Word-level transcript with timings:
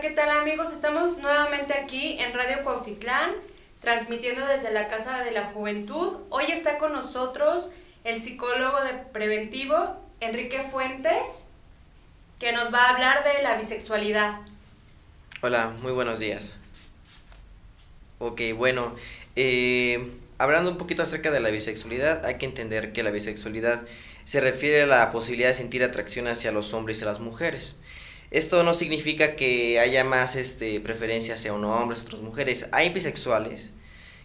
¿qué 0.00 0.10
tal 0.10 0.30
amigos? 0.30 0.72
Estamos 0.72 1.18
nuevamente 1.18 1.74
aquí 1.74 2.18
en 2.20 2.32
Radio 2.32 2.62
Cuautitlán, 2.62 3.32
transmitiendo 3.80 4.46
desde 4.46 4.70
la 4.70 4.88
Casa 4.88 5.24
de 5.24 5.32
la 5.32 5.46
Juventud. 5.46 6.18
Hoy 6.30 6.44
está 6.50 6.78
con 6.78 6.92
nosotros 6.92 7.70
el 8.04 8.22
psicólogo 8.22 8.80
de 8.84 8.92
preventivo, 9.12 9.96
Enrique 10.20 10.62
Fuentes, 10.70 11.46
que 12.38 12.52
nos 12.52 12.72
va 12.72 12.84
a 12.84 12.90
hablar 12.90 13.24
de 13.24 13.42
la 13.42 13.56
bisexualidad. 13.56 14.38
Hola, 15.40 15.74
muy 15.82 15.90
buenos 15.90 16.20
días. 16.20 16.54
Ok, 18.20 18.40
bueno, 18.56 18.94
eh, 19.34 20.12
hablando 20.38 20.70
un 20.70 20.78
poquito 20.78 21.02
acerca 21.02 21.32
de 21.32 21.40
la 21.40 21.50
bisexualidad, 21.50 22.24
hay 22.24 22.38
que 22.38 22.46
entender 22.46 22.92
que 22.92 23.02
la 23.02 23.10
bisexualidad 23.10 23.82
se 24.24 24.40
refiere 24.40 24.82
a 24.82 24.86
la 24.86 25.10
posibilidad 25.10 25.48
de 25.48 25.54
sentir 25.54 25.82
atracción 25.82 26.28
hacia 26.28 26.52
los 26.52 26.72
hombres 26.72 27.02
y 27.02 27.04
las 27.04 27.18
mujeres. 27.18 27.80
Esto 28.30 28.62
no 28.62 28.74
significa 28.74 29.36
que 29.36 29.80
haya 29.80 30.04
más 30.04 30.36
este, 30.36 30.80
preferencia 30.80 31.34
hacia 31.34 31.54
unos 31.54 31.80
hombres, 31.80 32.02
otras 32.02 32.20
mujeres. 32.20 32.68
Hay 32.72 32.90
bisexuales 32.90 33.72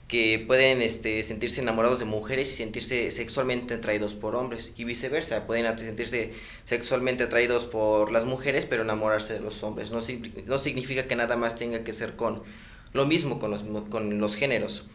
que 0.09 0.43
pueden 0.45 0.81
este, 0.81 1.23
sentirse 1.23 1.61
enamorados 1.61 1.99
de 1.99 2.05
mujeres 2.05 2.51
y 2.51 2.55
sentirse 2.57 3.11
sexualmente 3.11 3.75
atraídos 3.75 4.13
por 4.13 4.35
hombres 4.35 4.73
y 4.75 4.83
viceversa. 4.83 5.47
Pueden 5.47 5.77
sentirse 5.77 6.33
sexualmente 6.65 7.23
atraídos 7.23 7.63
por 7.63 8.11
las 8.11 8.25
mujeres 8.25 8.65
pero 8.65 8.83
enamorarse 8.83 9.33
de 9.33 9.39
los 9.39 9.63
hombres. 9.63 9.89
No, 9.89 9.99
no 10.45 10.59
significa 10.59 11.07
que 11.07 11.15
nada 11.15 11.37
más 11.37 11.55
tenga 11.55 11.85
que 11.85 11.93
ser 11.93 12.17
con 12.17 12.43
lo 12.91 13.05
mismo 13.05 13.39
con 13.39 13.51
los, 13.51 13.63
con 13.89 14.19
los 14.19 14.35
géneros. 14.35 14.85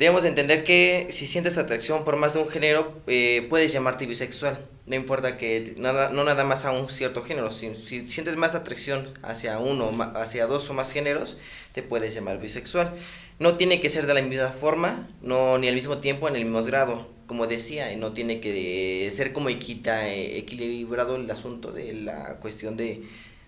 Debemos 0.00 0.24
entender 0.24 0.64
que 0.64 1.08
si 1.10 1.26
sientes 1.26 1.58
atracción 1.58 2.04
por 2.06 2.16
más 2.16 2.32
de 2.32 2.38
un 2.38 2.48
género, 2.48 3.02
eh, 3.06 3.46
puedes 3.50 3.70
llamarte 3.70 4.06
bisexual. 4.06 4.58
No 4.86 4.96
importa 4.96 5.36
que 5.36 5.74
nada, 5.76 6.08
no 6.08 6.24
nada 6.24 6.42
más 6.42 6.64
a 6.64 6.70
un 6.70 6.88
cierto 6.88 7.22
género. 7.22 7.52
Si, 7.52 7.76
si, 7.76 8.08
sientes 8.08 8.36
más 8.36 8.54
atracción 8.54 9.12
hacia 9.22 9.58
uno, 9.58 9.90
hacia 10.14 10.46
dos 10.46 10.70
o 10.70 10.72
más 10.72 10.90
géneros, 10.90 11.36
te 11.74 11.82
puedes 11.82 12.14
llamar 12.14 12.40
bisexual. 12.40 12.94
No 13.38 13.58
tiene 13.58 13.82
que 13.82 13.90
ser 13.90 14.06
de 14.06 14.14
la 14.14 14.22
misma 14.22 14.48
forma, 14.48 15.06
no 15.20 15.58
ni 15.58 15.68
al 15.68 15.74
mismo 15.74 15.98
tiempo 15.98 16.28
en 16.28 16.36
el 16.36 16.46
mismo 16.46 16.64
grado. 16.64 17.06
Como 17.26 17.46
decía, 17.46 17.94
no 17.98 18.14
tiene 18.14 18.40
que 18.40 19.06
ser 19.14 19.34
como 19.34 19.50
equita, 19.50 20.08
eh, 20.08 20.38
equilibrado 20.38 21.16
el 21.16 21.30
asunto 21.30 21.72
de 21.72 21.92
la 21.92 22.38
cuestión 22.40 22.78
de, 22.78 23.02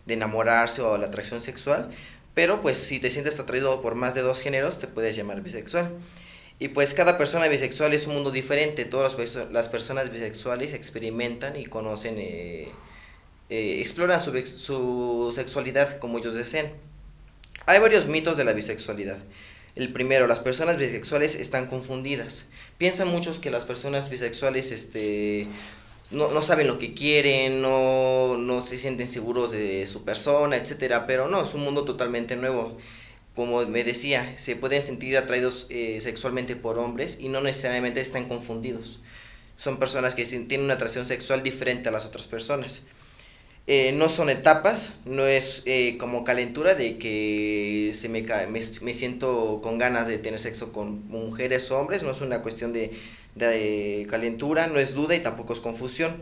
de 0.05 0.13
enamorarse 0.13 0.83
o 0.83 0.99
la 0.99 1.07
atracción 1.07 1.41
sexual. 1.41 1.89
Pero 2.35 2.61
pues 2.61 2.77
si 2.77 3.01
te 3.01 3.09
sientes 3.09 3.41
atraído 3.41 3.81
por 3.81 3.95
más 3.95 4.15
de 4.15 4.21
dos 4.21 4.43
géneros, 4.43 4.79
te 4.79 4.87
puedes 4.87 5.17
llamar 5.17 5.41
bisexual. 5.41 5.91
Y 6.63 6.69
pues 6.69 6.95
cada 6.95 7.19
persona 7.19 7.49
bisexual 7.49 7.93
es 7.93 8.07
un 8.07 8.15
mundo 8.15 8.31
diferente, 8.31 8.85
todas 8.85 9.17
las, 9.51 9.69
personas 9.69 10.13
bisexuales 10.13 10.75
experimentan 10.75 11.57
y 11.57 11.67
conocen, 11.67 12.21
eh, 12.21 12.69
eh, 13.51 13.81
exploran 13.81 14.21
su, 14.21 14.31
su 14.47 15.33
sexualidad 15.35 15.99
como 15.99 16.19
ellos 16.19 16.37
deseen. 16.37 16.73
Hay 17.67 17.81
varios 17.81 18.07
mitos 18.07 18.37
de 18.37 18.45
la 18.45 18.53
bisexualidad. 18.53 19.19
El 19.75 19.93
primero, 19.93 20.29
las 20.29 20.39
personas 20.39 20.77
bisexuales 20.77 21.35
están 21.35 21.67
confundidas. 21.67 22.47
Piensan 22.79 23.09
muchos 23.09 23.41
que 23.41 23.51
las 23.51 23.65
personas 23.65 24.09
bisexuales 24.09 24.71
este, 24.71 25.49
no, 26.13 26.31
no 26.31 26.43
saben 26.43 26.69
lo 26.69 26.79
que 26.79 26.95
quieren, 26.95 27.61
no, 27.61 28.37
no 28.39 28.61
se 28.61 28.79
sienten 28.79 29.09
seguros 29.09 29.51
de 29.51 29.85
su 29.89 30.05
persona, 30.05 30.59
etcétera, 30.59 31.09
pero 31.09 31.27
no, 31.27 31.43
es 31.43 31.55
un 31.55 31.65
mundo 31.65 31.85
totalmente 31.85 32.37
nuevo 32.37 32.79
como 33.35 33.65
me 33.67 33.85
decía, 33.85 34.35
se 34.37 34.57
pueden 34.57 34.83
sentir 34.83 35.17
atraídos 35.17 35.67
eh, 35.71 35.99
sexualmente 36.01 36.55
por 36.55 36.79
hombres 36.79 37.19
y 37.19 37.29
no 37.29 37.41
necesariamente 37.41 38.01
están 38.01 38.29
confundidos. 38.29 39.01
Son 39.57 39.79
personas 39.79 40.15
que 40.15 40.25
tienen 40.25 40.63
una 40.63 40.75
atracción 40.75 41.07
sexual 41.07 41.43
diferente 41.43 41.89
a 41.89 41.93
las 41.93 42.05
otras 42.05 42.27
personas. 42.27 42.83
Eh, 43.69 43.93
no 43.93 44.09
son 44.09 44.29
etapas, 44.29 44.95
no 45.05 45.25
es 45.27 45.63
eh, 45.67 45.97
como 45.99 46.25
calentura 46.25 46.75
de 46.75 46.99
que 46.99 47.93
se 47.95 48.09
me, 48.09 48.23
me, 48.23 48.61
me, 48.83 48.95
siento 48.95 49.61
con 49.63 49.79
ganas 49.79 50.09
de 50.09 50.19
tener 50.19 50.41
sexo 50.41 50.73
con 50.73 51.07
mujeres 51.07 51.71
o 51.71 51.79
hombres, 51.79 52.03
no 52.03 52.11
es 52.11 52.21
una 52.23 52.43
cuestión 52.43 52.73
de, 52.73 52.91
de 53.37 54.05
calentura, 54.11 54.67
no 54.67 54.81
es 54.81 54.95
duda 54.95 55.15
y 55.15 55.21
tampoco 55.21 55.53
es 55.53 55.61
confusión. 55.61 56.21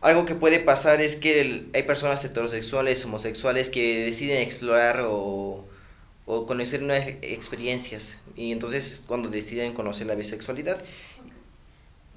Algo 0.00 0.24
que 0.24 0.34
puede 0.34 0.60
pasar 0.60 1.02
es 1.02 1.16
que 1.16 1.66
hay 1.74 1.82
personas 1.82 2.24
heterosexuales, 2.24 3.04
homosexuales 3.04 3.68
que 3.68 4.06
deciden 4.06 4.38
explorar 4.38 5.02
o 5.06 5.67
o 6.30 6.44
conocer 6.44 6.82
nuevas 6.82 7.08
experiencias. 7.22 8.18
Y 8.36 8.52
entonces 8.52 9.02
cuando 9.06 9.30
deciden 9.30 9.72
conocer 9.72 10.06
la 10.06 10.14
bisexualidad. 10.14 10.78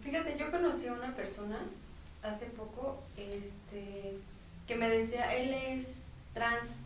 Fíjate, 0.03 0.35
yo 0.37 0.51
conocí 0.51 0.85
a 0.87 0.93
una 0.93 1.15
persona 1.15 1.59
hace 2.21 2.47
poco 2.47 2.99
este, 3.17 4.17
que 4.67 4.75
me 4.75 4.89
decía, 4.89 5.33
él 5.37 5.53
es 5.53 6.15
trans, 6.33 6.81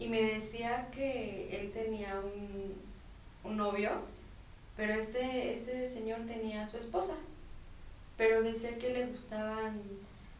y 0.00 0.08
me 0.08 0.20
decía 0.20 0.88
que 0.90 1.60
él 1.60 1.70
tenía 1.70 2.20
un, 2.20 2.74
un 3.48 3.56
novio, 3.56 3.90
pero 4.76 4.94
este, 4.94 5.52
este 5.52 5.86
señor 5.86 6.26
tenía 6.26 6.64
a 6.64 6.68
su 6.68 6.76
esposa, 6.76 7.14
pero 8.18 8.42
decía 8.42 8.76
que 8.78 8.92
le 8.92 9.06
gustaban 9.06 9.80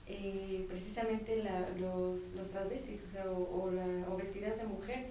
eh, 0.09 0.67
precisamente 0.69 1.43
la, 1.45 1.69
los, 1.79 2.23
los 2.35 2.51
transvestis, 2.51 3.05
o 3.05 3.09
sea, 3.09 3.25
o, 3.31 3.71
la, 3.71 4.09
o 4.11 4.17
vestidas 4.17 4.59
de 4.59 4.65
mujer 4.65 5.07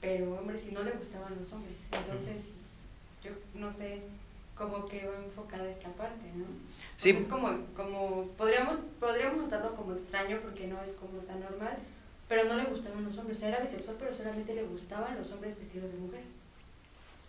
pero 0.00 0.34
hombre, 0.34 0.58
si 0.58 0.72
no 0.72 0.82
le 0.82 0.92
gustaban 0.92 1.36
los 1.36 1.52
hombres. 1.52 1.76
Entonces, 1.92 2.52
yo 3.22 3.30
no 3.54 3.70
sé 3.70 4.02
cómo 4.54 4.86
que 4.86 5.06
va 5.06 5.24
enfocada 5.24 5.68
esta 5.68 5.88
parte, 5.90 6.26
¿no? 6.34 6.46
Sí. 6.96 7.10
Es 7.10 7.24
como, 7.26 7.48
como 7.76 8.26
podríamos, 8.36 8.76
podríamos 8.98 9.38
notarlo 9.38 9.74
como 9.76 9.92
extraño 9.92 10.40
porque 10.42 10.66
no 10.66 10.82
es 10.82 10.92
como 10.92 11.18
tan 11.20 11.40
normal, 11.40 11.78
pero 12.28 12.44
no 12.44 12.56
le 12.56 12.64
gustaban 12.64 13.04
los 13.04 13.16
hombres. 13.18 13.38
O 13.38 13.40
sea, 13.40 13.48
era 13.50 13.60
bisexual, 13.60 13.96
pero 13.98 14.14
solamente 14.14 14.54
le 14.54 14.64
gustaban 14.64 15.16
los 15.16 15.30
hombres 15.32 15.56
vestidos 15.58 15.90
de 15.90 15.98
mujer. 15.98 16.22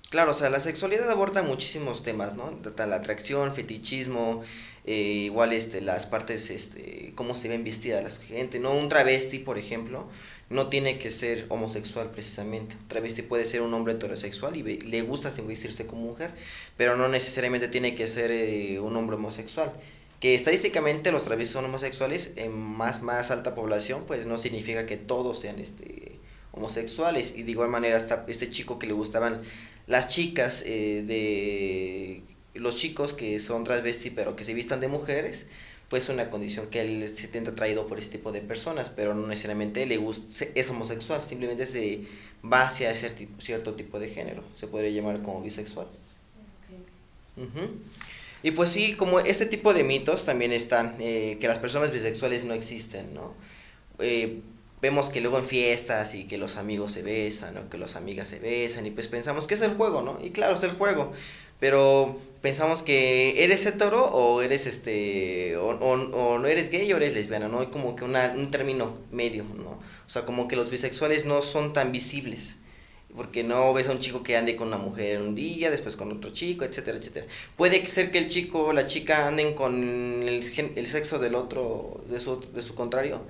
Claro, 0.09 0.31
o 0.31 0.33
sea, 0.33 0.49
la 0.49 0.59
sexualidad 0.59 1.09
aborda 1.11 1.43
muchísimos 1.43 2.01
temas, 2.01 2.35
¿no? 2.35 2.57
La 2.77 2.95
atracción, 2.95 3.53
fetichismo, 3.53 4.41
eh, 4.85 4.93
igual 4.93 5.53
este, 5.53 5.81
las 5.81 6.07
partes, 6.07 6.49
este, 6.49 7.11
cómo 7.13 7.35
se 7.35 7.47
ven 7.47 7.63
vestidas 7.63 8.03
la 8.03 8.25
gente, 8.25 8.59
¿no? 8.59 8.75
Un 8.75 8.87
travesti, 8.87 9.37
por 9.37 9.59
ejemplo, 9.59 10.07
no 10.49 10.67
tiene 10.67 10.97
que 10.97 11.11
ser 11.11 11.45
homosexual 11.49 12.09
precisamente. 12.11 12.75
Travesti 12.87 13.21
puede 13.21 13.45
ser 13.45 13.61
un 13.61 13.73
hombre 13.73 13.93
heterosexual 13.93 14.55
y 14.55 14.63
le 14.63 15.01
gusta 15.03 15.31
vestirse 15.45 15.85
como 15.85 16.01
mujer, 16.01 16.31
pero 16.75 16.95
no 16.97 17.07
necesariamente 17.07 17.67
tiene 17.67 17.95
que 17.95 18.07
ser 18.07 18.31
eh, 18.31 18.79
un 18.79 18.95
hombre 18.95 19.15
homosexual. 19.15 19.71
Que 20.19 20.35
estadísticamente 20.35 21.11
los 21.11 21.23
travestis 21.23 21.53
son 21.53 21.65
homosexuales 21.65 22.33
en 22.35 22.51
más, 22.51 23.01
más 23.01 23.31
alta 23.31 23.55
población, 23.55 24.03
pues 24.05 24.25
no 24.25 24.37
significa 24.37 24.85
que 24.85 24.97
todos 24.97 25.39
sean 25.39 25.59
este, 25.59 26.19
homosexuales. 26.51 27.37
Y 27.37 27.43
de 27.43 27.51
igual 27.51 27.69
manera 27.69 27.97
este 27.97 28.49
chico 28.49 28.79
que 28.79 28.87
le 28.87 28.93
gustaban 28.93 29.41
las 29.87 30.09
chicas 30.09 30.63
eh, 30.65 31.03
de 31.05 32.23
los 32.53 32.75
chicos 32.75 33.13
que 33.13 33.39
son 33.39 33.63
travesti 33.63 34.09
pero 34.09 34.35
que 34.35 34.43
se 34.43 34.53
vistan 34.53 34.81
de 34.81 34.87
mujeres, 34.87 35.47
pues 35.89 36.07
una 36.09 36.29
condición 36.29 36.67
que 36.67 36.81
él 36.81 37.07
se 37.09 37.27
siente 37.27 37.49
atraído 37.49 37.87
por 37.87 37.97
ese 37.97 38.09
tipo 38.09 38.31
de 38.31 38.41
personas, 38.41 38.89
pero 38.89 39.15
no 39.15 39.25
necesariamente 39.27 39.85
le 39.85 39.97
gusta, 39.97 40.45
es 40.53 40.69
homosexual, 40.69 41.23
simplemente 41.23 41.65
se 41.65 42.01
va 42.45 42.63
hacia 42.63 42.91
ese 42.91 43.09
tipo, 43.09 43.41
cierto 43.41 43.73
tipo 43.73 43.99
de 43.99 44.07
género, 44.07 44.43
se 44.55 44.67
podría 44.67 44.91
llamar 44.91 45.21
como 45.23 45.41
bisexual. 45.41 45.87
Y 48.43 48.51
pues 48.51 48.69
sí, 48.69 48.93
como 48.93 49.19
este 49.19 49.45
tipo 49.45 49.73
de 49.73 49.83
mitos 49.83 50.25
también 50.25 50.51
están, 50.51 50.95
eh, 50.99 51.37
que 51.41 51.47
las 51.47 51.57
personas 51.57 51.91
bisexuales 51.91 52.45
no 52.45 52.53
existen, 52.53 53.13
¿no? 53.13 53.33
Eh, 53.99 54.41
vemos 54.81 55.09
que 55.09 55.21
luego 55.21 55.37
en 55.39 55.45
fiestas 55.45 56.15
y 56.15 56.25
que 56.25 56.37
los 56.37 56.55
amigos 56.55 56.93
se 56.93 57.01
besan 57.01 57.57
o 57.57 57.69
que 57.69 57.77
las 57.77 57.95
amigas 57.95 58.29
se 58.29 58.39
besan 58.39 58.85
y 58.85 58.91
pues 58.91 59.07
pensamos 59.07 59.47
que 59.47 59.55
es 59.55 59.61
el 59.61 59.73
juego, 59.73 60.01
¿no? 60.01 60.19
Y 60.23 60.29
claro, 60.29 60.55
es 60.55 60.63
el 60.63 60.71
juego, 60.71 61.11
pero 61.59 62.19
pensamos 62.41 62.83
que 62.83 63.43
eres 63.43 63.65
hetero 63.65 64.05
o 64.05 64.41
eres 64.41 64.65
este 64.65 65.57
o, 65.57 65.69
o, 65.69 66.39
no 66.39 66.47
eres 66.47 66.69
gay 66.69 66.91
o 66.93 66.97
eres 66.97 67.13
lesbiana, 67.13 67.47
¿no? 67.47 67.59
Hay 67.59 67.67
como 67.67 67.95
que 67.95 68.05
una, 68.05 68.33
un 68.35 68.49
término 68.51 68.97
medio, 69.11 69.43
¿no? 69.43 69.71
O 69.71 70.09
sea, 70.09 70.25
como 70.25 70.47
que 70.47 70.55
los 70.55 70.69
bisexuales 70.69 71.25
no 71.25 71.41
son 71.41 71.73
tan 71.73 71.91
visibles. 71.91 72.57
Porque 73.15 73.43
no 73.43 73.73
ves 73.73 73.89
a 73.89 73.91
un 73.91 73.99
chico 73.99 74.21
que 74.21 74.37
ande 74.37 74.55
con 74.55 74.67
una 74.67 74.77
mujer 74.77 75.19
un 75.19 75.33
día, 75.33 75.71
después 75.71 75.95
con 75.95 76.11
otro 76.11 76.29
chico, 76.31 76.63
etcétera, 76.63 76.99
etcétera. 76.99 77.25
Puede 77.57 77.85
ser 77.87 78.11
que 78.11 78.19
el 78.19 78.27
chico 78.27 78.65
o 78.65 78.73
la 78.73 78.85
chica 78.85 79.27
anden 79.27 79.55
con 79.55 80.23
el, 80.27 80.43
el 80.75 80.87
sexo 80.87 81.17
del 81.17 81.33
otro, 81.33 82.03
de 82.07 82.19
su, 82.19 82.39
de 82.39 82.61
su 82.61 82.75
contrario, 82.75 83.23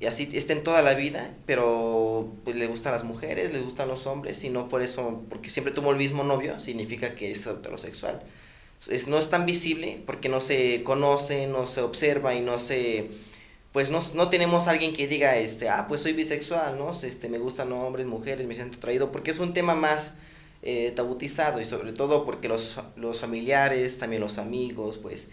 y 0.00 0.06
así 0.06 0.28
estén 0.32 0.62
toda 0.62 0.82
la 0.82 0.94
vida, 0.94 1.34
pero 1.44 2.32
pues 2.44 2.56
le 2.56 2.66
gustan 2.68 2.92
las 2.92 3.04
mujeres, 3.04 3.52
le 3.52 3.60
gustan 3.60 3.88
los 3.88 4.06
hombres, 4.06 4.44
y 4.44 4.50
no 4.50 4.68
por 4.68 4.82
eso, 4.82 5.24
porque 5.28 5.50
siempre 5.50 5.72
tuvo 5.72 5.90
el 5.90 5.96
mismo 5.96 6.22
novio, 6.22 6.60
significa 6.60 7.14
que 7.14 7.32
es 7.32 7.46
heterosexual. 7.46 8.22
Es, 8.88 9.08
no 9.08 9.18
es 9.18 9.28
tan 9.28 9.44
visible 9.44 10.00
porque 10.06 10.28
no 10.28 10.40
se 10.40 10.84
conoce, 10.84 11.48
no 11.48 11.66
se 11.66 11.82
observa 11.82 12.34
y 12.34 12.40
no 12.40 12.58
se 12.58 13.10
pues 13.72 13.90
no, 13.90 14.00
no 14.14 14.30
tenemos 14.30 14.66
alguien 14.66 14.94
que 14.94 15.08
diga 15.08 15.36
este 15.36 15.68
ah 15.68 15.86
pues 15.88 16.00
soy 16.00 16.12
bisexual 16.12 16.78
no 16.78 16.92
este 17.02 17.28
me 17.28 17.38
gustan 17.38 17.72
hombres 17.72 18.06
mujeres 18.06 18.46
me 18.46 18.54
siento 18.54 18.78
atraído 18.78 19.12
porque 19.12 19.30
es 19.30 19.38
un 19.40 19.52
tema 19.52 19.74
más 19.74 20.18
eh, 20.62 20.92
tabutizado 20.96 21.60
y 21.60 21.64
sobre 21.64 21.92
todo 21.92 22.24
porque 22.24 22.48
los, 22.48 22.80
los 22.96 23.20
familiares 23.20 23.98
también 23.98 24.22
los 24.22 24.38
amigos 24.38 24.98
pues 24.98 25.28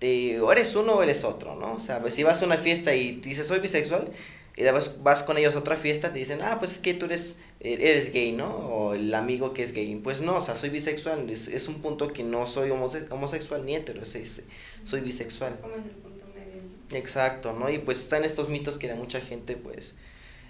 te, 0.00 0.40
o 0.40 0.50
eres 0.50 0.74
uno 0.74 0.94
o 0.94 1.02
eres 1.02 1.22
otro, 1.22 1.54
¿no? 1.54 1.74
O 1.74 1.80
sea, 1.80 2.00
pues 2.00 2.14
si 2.14 2.24
vas 2.24 2.42
a 2.42 2.46
una 2.46 2.56
fiesta 2.56 2.94
y 2.94 3.12
dices 3.16 3.46
soy 3.46 3.60
bisexual, 3.60 4.10
y 4.56 4.62
después 4.62 5.02
vas 5.02 5.22
con 5.22 5.38
ellos 5.38 5.54
a 5.54 5.60
otra 5.60 5.76
fiesta, 5.76 6.12
te 6.12 6.18
dicen, 6.18 6.40
ah, 6.42 6.56
pues 6.58 6.72
es 6.72 6.78
que 6.80 6.94
tú 6.94 7.06
eres, 7.06 7.38
eres 7.60 8.12
gay, 8.12 8.32
¿no? 8.32 8.48
O 8.48 8.94
el 8.94 9.14
amigo 9.14 9.52
que 9.52 9.62
es 9.62 9.72
gay. 9.72 9.94
Pues 10.02 10.20
no, 10.22 10.36
o 10.36 10.42
sea, 10.42 10.56
soy 10.56 10.70
bisexual, 10.70 11.30
es, 11.30 11.48
es 11.48 11.68
un 11.68 11.80
punto 11.80 12.12
que 12.12 12.24
no 12.24 12.46
soy 12.46 12.70
homosexual 12.70 13.64
ni 13.64 13.76
hetero, 13.76 14.02
soy 14.04 15.00
bisexual. 15.00 15.56
como 15.60 15.76
en 15.76 15.84
el 15.84 15.90
punto 15.90 16.26
medio. 16.34 16.98
Exacto, 16.98 17.52
¿no? 17.52 17.70
Y 17.70 17.78
pues 17.78 18.00
están 18.00 18.24
estos 18.24 18.48
mitos 18.48 18.76
que 18.76 18.92
mucha 18.94 19.20
gente, 19.20 19.56
pues, 19.56 19.94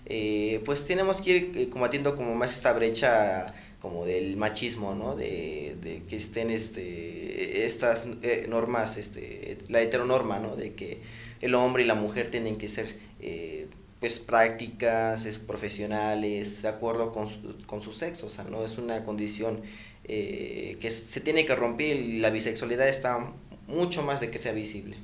eh, 0.06 0.62
pues 0.64 0.86
tenemos 0.86 1.20
que 1.20 1.30
ir 1.30 1.52
eh, 1.56 1.68
combatiendo 1.68 2.16
como 2.16 2.34
más 2.34 2.54
esta 2.54 2.72
brecha 2.72 3.54
como 3.80 4.04
del 4.04 4.36
machismo, 4.36 4.94
¿no? 4.94 5.16
De, 5.16 5.76
de 5.82 6.02
que 6.04 6.16
estén 6.16 6.50
este, 6.50 7.66
estas 7.66 8.06
eh, 8.22 8.46
normas, 8.48 8.96
este, 8.96 9.58
la 9.68 9.80
heteronorma, 9.80 10.38
¿no? 10.38 10.54
De 10.54 10.74
que 10.74 11.00
el 11.40 11.54
hombre 11.54 11.82
y 11.82 11.86
la 11.86 11.94
mujer 11.94 12.30
tienen 12.30 12.58
que 12.58 12.68
ser 12.68 12.94
eh, 13.20 13.66
pues 13.98 14.18
prácticas 14.18 15.26
es, 15.26 15.38
profesionales 15.38 16.62
de 16.62 16.68
acuerdo 16.68 17.12
con 17.12 17.28
su, 17.28 17.56
con 17.66 17.82
su 17.82 17.92
sexo, 17.92 18.26
o 18.26 18.30
sea, 18.30 18.44
no 18.44 18.64
es 18.64 18.78
una 18.78 19.02
condición 19.04 19.62
eh, 20.04 20.78
que 20.80 20.90
se 20.90 21.20
tiene 21.20 21.44
que 21.44 21.54
romper 21.54 21.96
y 21.96 22.18
la 22.18 22.30
bisexualidad 22.30 22.88
está 22.88 23.32
mucho 23.66 24.02
más 24.02 24.20
de 24.20 24.30
que 24.30 24.38
sea 24.38 24.52
visible. 24.52 24.96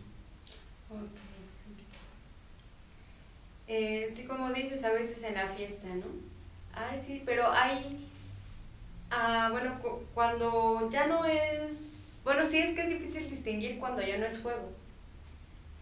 Eh, 3.69 4.11
sí, 4.15 4.25
como 4.25 4.53
dices, 4.53 4.83
a 4.85 4.93
veces 4.93 5.23
en 5.25 5.35
la 5.35 5.49
fiesta, 5.49 5.89
¿no? 5.95 6.07
Ay, 6.73 6.99
sí, 7.05 7.23
pero 7.25 7.51
hay, 7.51 8.06
ah, 9.11 9.49
bueno, 9.51 9.81
cuando 10.15 10.89
ya 10.91 11.07
no 11.07 11.25
es, 11.25 12.21
bueno, 12.25 12.47
sí 12.47 12.59
es 12.59 12.75
que 12.75 12.83
es 12.83 12.89
difícil 12.89 13.29
distinguir 13.29 13.79
cuando 13.79 14.03
ya 14.03 14.19
no 14.19 14.27
es 14.27 14.41
juego, 14.41 14.71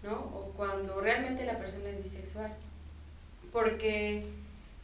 ¿no? 0.02 0.14
O 0.14 0.52
cuando 0.56 1.00
realmente 1.00 1.44
la 1.44 1.58
persona 1.58 1.88
es 1.88 2.02
bisexual 2.02 2.52
porque, 3.54 4.24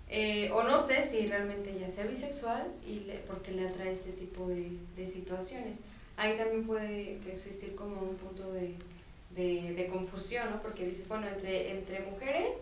eh, 0.08 0.48
o 0.52 0.62
no 0.62 0.80
sé 0.80 1.02
si 1.02 1.26
realmente 1.26 1.72
ella 1.72 1.90
sea 1.90 2.06
bisexual 2.06 2.68
y 2.86 3.00
le, 3.00 3.16
porque 3.26 3.50
le 3.50 3.68
atrae 3.68 3.90
este 3.90 4.12
tipo 4.12 4.46
de, 4.46 4.70
de 4.96 5.06
situaciones. 5.06 5.78
Ahí 6.16 6.36
también 6.36 6.64
puede 6.64 7.18
existir 7.32 7.74
como 7.74 8.00
un 8.00 8.14
punto 8.14 8.52
de, 8.52 8.76
de, 9.34 9.74
de, 9.74 9.86
confusión, 9.88 10.50
¿no? 10.50 10.62
Porque 10.62 10.86
dices, 10.86 11.08
bueno, 11.08 11.26
entre, 11.26 11.72
entre 11.72 12.00
mujeres 12.00 12.58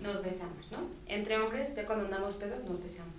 nos 0.00 0.22
besamos, 0.22 0.70
¿no? 0.70 0.78
Entre 1.08 1.36
hombres, 1.36 1.74
ya 1.74 1.84
cuando 1.84 2.04
andamos 2.04 2.36
pedos, 2.36 2.62
nos 2.62 2.80
besamos. 2.80 3.14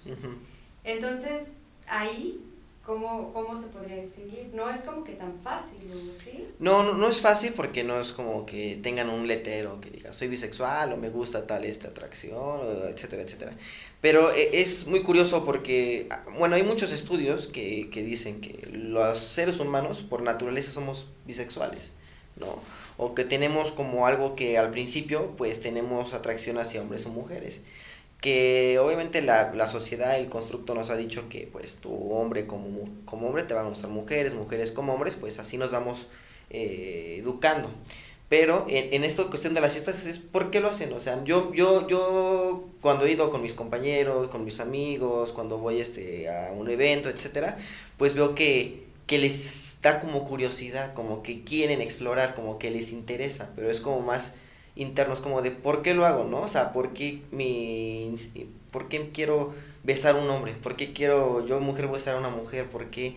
Entonces, 0.86 1.50
ahí 1.92 2.40
¿Cómo, 2.86 3.32
¿Cómo 3.32 3.56
se 3.56 3.68
podría 3.68 4.02
distinguir? 4.02 4.50
No 4.56 4.68
es 4.68 4.82
como 4.82 5.04
que 5.04 5.14
tan 5.14 5.40
fácil, 5.44 5.78
¿sí? 6.18 6.48
No, 6.58 6.82
no, 6.82 6.96
no 6.96 7.10
es 7.10 7.20
fácil 7.20 7.54
porque 7.54 7.84
no 7.84 8.02
es 8.02 8.12
como 8.12 8.44
que 8.44 8.80
tengan 8.82 9.08
un 9.12 9.28
letrero 9.28 9.80
que 9.80 9.92
diga 9.92 10.12
soy 10.14 10.30
bisexual 10.30 10.92
o 10.92 10.98
me 10.98 11.10
gusta 11.10 11.46
tal 11.46 11.64
esta 11.64 11.90
atracción, 11.90 12.62
etcétera, 12.90 13.22
etcétera. 13.22 13.54
Pero 14.02 14.32
eh, 14.32 14.62
es 14.62 14.88
muy 14.88 15.04
curioso 15.04 15.46
porque, 15.46 16.08
ah, 16.10 16.26
bueno, 16.40 16.56
hay 16.56 16.64
muchos 16.64 16.92
estudios 16.92 17.48
que, 17.48 17.92
que 17.92 18.02
dicen 18.02 18.42
que 18.42 18.68
los 18.72 19.20
seres 19.20 19.60
humanos 19.60 20.02
por 20.02 20.24
naturaleza 20.24 20.72
somos 20.72 21.08
bisexuales, 21.28 21.94
¿no? 22.38 22.58
O 22.98 23.14
que 23.14 23.26
tenemos 23.26 23.72
como 23.72 24.08
algo 24.08 24.36
que 24.36 24.58
al 24.58 24.72
principio 24.72 25.36
pues 25.38 25.62
tenemos 25.62 26.16
atracción 26.16 26.58
hacia 26.58 26.82
hombres 26.82 27.06
o 27.06 27.10
mujeres 27.10 27.62
que 28.22 28.78
obviamente 28.80 29.24
la, 29.24 29.52
la, 29.54 29.68
sociedad, 29.68 30.18
el 30.18 30.30
constructo 30.30 30.76
nos 30.76 30.92
ha 30.92 30.96
dicho 30.96 31.28
que 31.28 31.50
pues 31.52 31.78
tu 31.78 32.14
hombre 32.14 32.46
como, 32.46 32.88
como 33.04 33.28
hombre 33.28 33.44
te 33.44 33.56
van 33.56 33.66
a 33.66 33.70
gustar 33.70 33.90
mujeres, 33.90 34.36
mujeres 34.36 34.72
como 34.72 34.94
hombres, 34.94 35.16
pues 35.16 35.40
así 35.40 35.58
nos 35.58 35.72
vamos 35.72 36.06
eh, 36.52 37.18
educando. 37.20 37.70
Pero 38.30 38.66
en, 38.70 38.94
en 38.94 39.04
esta 39.04 39.24
cuestión 39.26 39.56
de 39.56 39.62
las 39.62 39.74
fiestas 39.74 40.06
es 40.06 40.20
¿por 40.20 40.52
qué 40.52 40.60
lo 40.60 40.70
hacen? 40.70 40.94
O 40.94 41.00
sea, 41.00 41.22
yo, 41.26 41.52
yo, 41.54 41.88
yo 41.88 42.70
cuando 42.80 43.06
he 43.06 43.12
ido 43.12 43.32
con 43.32 43.42
mis 43.42 43.56
compañeros, 43.56 44.30
con 44.30 44.46
mis 44.46 44.60
amigos, 44.60 45.32
cuando 45.32 45.58
voy 45.58 45.82
este, 45.82 46.30
a 46.30 46.52
un 46.52 46.70
evento, 46.70 47.10
etcétera, 47.10 47.58
pues 47.98 48.14
veo 48.14 48.36
que, 48.36 48.86
que 49.08 49.18
les 49.18 49.78
da 49.82 50.00
como 50.00 50.24
curiosidad, 50.26 50.94
como 50.94 51.24
que 51.24 51.44
quieren 51.44 51.82
explorar, 51.82 52.36
como 52.36 52.60
que 52.60 52.70
les 52.70 52.92
interesa, 52.92 53.52
pero 53.56 53.70
es 53.72 53.82
como 53.82 54.00
más 54.02 54.36
internos 54.76 55.20
como 55.20 55.42
de 55.42 55.52
por 55.52 55.82
qué 55.82 55.94
lo 55.94 56.06
hago, 56.06 56.26
¿no? 56.26 56.42
O 56.42 56.48
sea, 56.48 56.74
por 56.74 56.94
qué, 56.94 57.22
mi, 57.32 58.14
por 58.72 58.88
qué 58.88 59.10
quiero 59.12 59.54
besar 59.84 60.16
a 60.16 60.20
un 60.20 60.30
hombre, 60.30 60.54
por 60.54 60.76
qué 60.76 60.94
quiero 60.94 61.46
yo 61.46 61.60
mujer 61.60 61.88
besar 61.88 62.16
a 62.16 62.20
una 62.20 62.30
mujer, 62.30 62.68
por 62.68 62.90
qué 62.90 63.16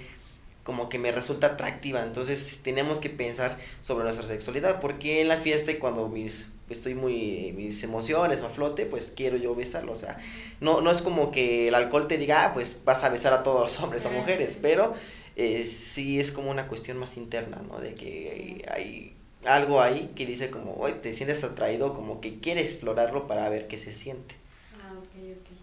como 0.63 0.89
que 0.89 0.99
me 0.99 1.13
resulta 1.13 1.49
atractiva. 1.49 2.03
Entonces 2.03 2.61
tenemos 2.63 2.99
que 2.99 3.11
pensar 3.11 3.59
sobre 3.83 4.05
nuestra 4.05 4.27
sexualidad, 4.27 4.81
porque 4.81 5.21
en 5.21 5.29
la 5.29 5.37
fiesta 5.37 5.71
y 5.71 5.77
cuando 5.77 6.09
mis 6.09 6.49
estoy 6.71 6.95
muy 6.95 7.53
mis 7.57 7.83
emociones 7.83 8.41
a 8.41 8.49
flote, 8.49 8.87
pues 8.87 9.13
quiero 9.15 9.37
yo 9.37 9.55
besarlo, 9.55 9.93
o 9.93 9.97
sea, 9.97 10.19
no 10.61 10.81
no 10.81 10.91
es 10.91 11.03
como 11.03 11.31
que 11.31 11.69
el 11.69 11.75
alcohol 11.75 12.09
te 12.09 12.17
diga, 12.17 12.47
ah, 12.47 12.55
pues 12.55 12.81
vas 12.85 13.05
a 13.05 13.11
besar 13.11 13.35
a 13.35 13.43
todos 13.43 13.61
los 13.61 13.81
hombres 13.81 14.05
o 14.07 14.11
mujeres, 14.11 14.59
pero 14.61 14.95
eh, 15.37 15.65
sí 15.65 16.19
es 16.19 16.33
como 16.33 16.51
una 16.51 16.67
cuestión 16.67 16.97
más 16.99 17.17
interna, 17.17 17.61
¿no? 17.69 17.79
De 17.81 17.95
que 17.95 18.65
hay 18.73 19.15
algo 19.47 19.81
ahí 19.81 20.13
que 20.15 20.27
dice 20.27 20.51
como, 20.51 20.75
hoy 20.75 20.93
te 20.95 21.13
sientes 21.13 21.45
atraído, 21.45 21.95
como 21.95 22.21
que 22.21 22.41
quiere 22.41 22.63
explorarlo 22.63 23.27
para 23.27 23.49
ver 23.49 23.67
qué 23.69 23.77
se 23.77 23.93
siente. 23.93 24.35
Ah, 24.81 24.93
ok, 24.93 25.41
ok. 25.41 25.59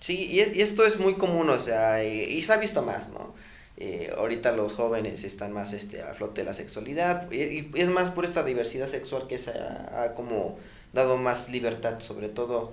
Sí, 0.00 0.28
y, 0.30 0.58
y 0.58 0.62
esto 0.62 0.84
es 0.84 0.98
muy 0.98 1.14
común, 1.14 1.48
o 1.48 1.58
sea, 1.58 2.04
y, 2.04 2.42
se 2.42 2.52
ha 2.52 2.56
visto 2.56 2.82
más, 2.82 3.10
¿no? 3.10 3.34
Eh, 3.76 4.12
ahorita 4.16 4.52
los 4.52 4.72
jóvenes 4.72 5.24
están 5.24 5.52
más 5.52 5.72
este, 5.72 6.02
a 6.02 6.14
flote 6.14 6.42
de 6.42 6.46
la 6.46 6.54
sexualidad, 6.54 7.30
y, 7.30 7.70
es 7.74 7.88
más 7.88 8.10
por 8.10 8.24
esta 8.24 8.42
diversidad 8.42 8.88
sexual 8.88 9.26
que 9.28 9.38
se 9.38 9.50
ha, 9.50 10.12
como 10.14 10.58
dado 10.92 11.16
más 11.16 11.48
libertad, 11.48 12.00
sobre 12.00 12.28
todo 12.28 12.72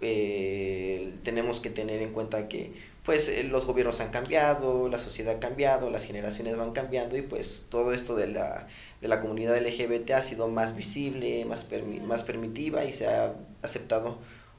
eh, 0.00 1.14
tenemos 1.24 1.60
que 1.60 1.70
tener 1.70 2.02
en 2.02 2.12
cuenta 2.12 2.48
que 2.48 2.72
pues 3.06 3.28
eh, 3.28 3.44
los 3.44 3.66
gobiernos 3.66 4.00
han 4.00 4.10
cambiado, 4.10 4.88
la 4.88 4.98
sociedad 4.98 5.36
ha 5.36 5.40
cambiado, 5.40 5.90
las 5.90 6.04
generaciones 6.04 6.56
van 6.56 6.72
cambiando 6.72 7.16
y 7.16 7.22
pues 7.22 7.64
todo 7.70 7.92
esto 7.92 8.16
de 8.16 8.26
la, 8.26 8.66
de 9.00 9.08
la 9.08 9.20
comunidad 9.20 9.56
LGBT 9.58 10.10
ha 10.12 10.22
sido 10.22 10.48
más 10.48 10.76
visible, 10.76 11.44
más, 11.44 11.68
más 12.04 12.22
permitiva 12.22 12.84
y 12.84 12.92
se 12.92 13.06
ha 13.06 13.34
aceptado 13.62 14.18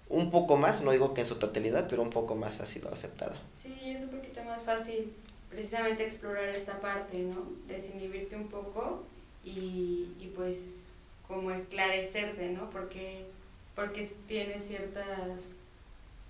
un 0.10 0.31
poco 0.31 0.56
más, 0.56 0.81
no 0.81 0.92
digo 0.92 1.13
que 1.13 1.22
en 1.22 1.28
su 1.28 1.36
totalidad, 1.36 1.88
pero 1.89 2.01
un 2.01 2.10
poco 2.10 2.36
más 2.36 2.62
ha 2.62 2.66
sido 2.66 2.92
aceptada. 2.94 3.36
Sí, 3.54 3.75
es 3.84 4.01
un 4.01 4.10
poquito 4.10 4.44
más 4.44 4.62
fácil 4.62 5.12
precisamente 5.50 6.06
explorar 6.06 6.45
esta 6.50 6.80
parte, 6.80 7.19
¿no? 7.19 7.44
Desinhibirte 7.68 8.36
un 8.36 8.48
poco 8.48 9.04
y, 9.44 10.12
y 10.19 10.31
pues 10.36 10.94
como 11.28 11.51
esclarecerte, 11.51 12.50
¿no? 12.50 12.69
Porque, 12.69 13.25
porque 13.75 14.10
tienes 14.28 14.66
ciertas 14.66 15.56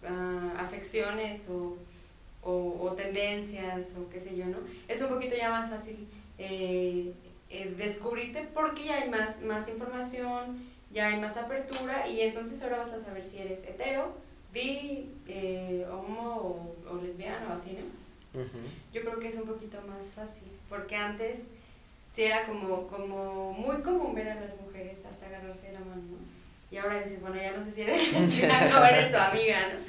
uh, 0.04 0.58
afecciones 0.58 1.46
o 1.50 1.78
o, 2.48 2.78
o, 2.82 2.94
tendencias 2.94 3.94
o 3.98 4.10
qué 4.10 4.20
sé 4.20 4.36
yo, 4.38 4.46
¿no? 4.46 4.58
Es 4.88 5.02
un 5.02 5.10
poquito 5.10 5.36
ya 5.36 5.50
más 5.50 5.70
fácil 5.70 6.08
eh, 6.38 7.12
eh, 7.50 7.74
descubrirte 7.78 8.48
porque 8.54 8.86
ya 8.86 9.02
hay 9.02 9.10
más, 9.10 9.42
más 9.44 9.68
información, 9.70 10.60
ya 10.92 11.08
hay 11.08 11.20
más 11.20 11.38
apertura 11.38 12.08
y 12.08 12.22
entonces 12.22 12.62
ahora 12.62 12.78
vas 12.78 12.92
a 12.92 13.04
saber 13.04 13.24
si 13.24 13.40
eres 13.40 13.66
hetero, 13.66 14.14
bi, 14.54 15.10
eh, 15.28 15.86
homo 15.92 16.76
o, 16.86 16.92
o, 16.94 17.02
lesbiano 17.02 17.50
o 17.50 17.54
así, 17.54 17.72
¿no? 17.74 18.42
Yo 18.94 19.02
creo 19.02 19.20
que 19.20 19.30
es 19.30 19.36
un 19.36 19.48
poquito 19.48 19.82
más 19.88 20.08
fácil 20.08 20.48
porque 20.70 20.96
antes 20.96 21.44
sí 22.14 22.24
era 22.24 22.46
como, 22.46 22.88
como 22.88 23.54
muy 23.54 23.82
común 23.82 24.14
ver 24.14 24.30
a 24.30 24.36
las 24.36 24.60
mujeres 24.62 25.04
hasta 25.06 25.26
agarrarse 25.26 25.68
de 25.68 25.74
la 25.74 25.80
mano, 25.80 26.02
¿no? 26.02 26.18
Y 26.70 26.78
ahora 26.78 27.02
dices, 27.02 27.22
bueno, 27.22 27.38
ya 27.38 27.52
no 27.52 27.66
sé 27.66 27.72
si 27.72 27.82
eres 27.82 28.14
eres 28.14 29.12
tu 29.12 29.18
amiga, 29.18 29.70
¿no? 29.74 29.80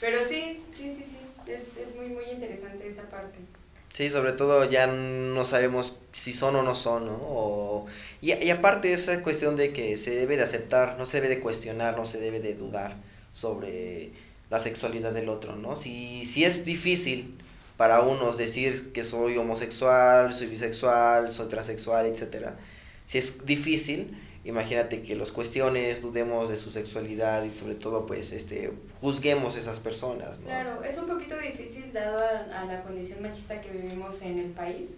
Pero 0.00 0.18
sí, 0.28 0.62
sí, 0.72 0.90
sí, 0.90 1.04
sí 1.04 1.16
es, 1.46 1.76
es 1.76 1.96
muy, 1.96 2.08
muy 2.08 2.24
interesante 2.24 2.86
esa 2.86 3.02
parte. 3.08 3.38
Sí, 3.94 4.10
sobre 4.10 4.32
todo 4.32 4.68
ya 4.68 4.88
no 4.88 5.44
sabemos 5.44 5.96
si 6.12 6.32
son 6.32 6.56
o 6.56 6.62
no 6.64 6.74
son, 6.74 7.06
¿no? 7.06 7.12
O, 7.14 7.86
y, 8.20 8.34
y 8.34 8.50
aparte 8.50 8.92
esa 8.92 9.22
cuestión 9.22 9.56
de 9.56 9.72
que 9.72 9.96
se 9.96 10.10
debe 10.10 10.36
de 10.36 10.42
aceptar, 10.42 10.98
no 10.98 11.06
se 11.06 11.20
debe 11.20 11.32
de 11.36 11.40
cuestionar, 11.40 11.96
no 11.96 12.04
se 12.04 12.18
debe 12.18 12.40
de 12.40 12.54
dudar 12.56 12.96
sobre 13.32 14.10
la 14.50 14.58
sexualidad 14.58 15.12
del 15.12 15.28
otro, 15.28 15.54
¿no? 15.56 15.76
Si, 15.76 16.26
si 16.26 16.44
es 16.44 16.64
difícil 16.64 17.38
para 17.76 18.00
unos 18.00 18.36
decir 18.36 18.92
que 18.92 19.04
soy 19.04 19.36
homosexual, 19.36 20.34
soy 20.34 20.48
bisexual, 20.48 21.30
soy 21.30 21.48
transexual, 21.48 22.06
etcétera, 22.06 22.56
si 23.06 23.18
es 23.18 23.46
difícil, 23.46 24.16
imagínate 24.44 25.02
que 25.02 25.16
los 25.16 25.32
cuestiones, 25.32 26.02
dudemos 26.02 26.48
de 26.48 26.56
su 26.56 26.70
sexualidad 26.70 27.44
y 27.44 27.50
sobre 27.50 27.74
todo 27.74 28.06
pues 28.06 28.32
este 28.32 28.72
juzguemos 29.00 29.56
esas 29.56 29.80
personas. 29.80 30.38
¿no? 30.40 30.46
Claro, 30.46 30.84
es 30.84 30.98
un 30.98 31.06
poquito 31.06 31.36
difícil 31.38 31.92
dado 31.92 32.18
a, 32.18 32.60
a 32.60 32.64
la 32.66 32.82
condición 32.82 33.22
machista 33.22 33.60
que 33.60 33.70
vivimos 33.70 34.20
en 34.22 34.38
el 34.38 34.50
país. 34.50 34.90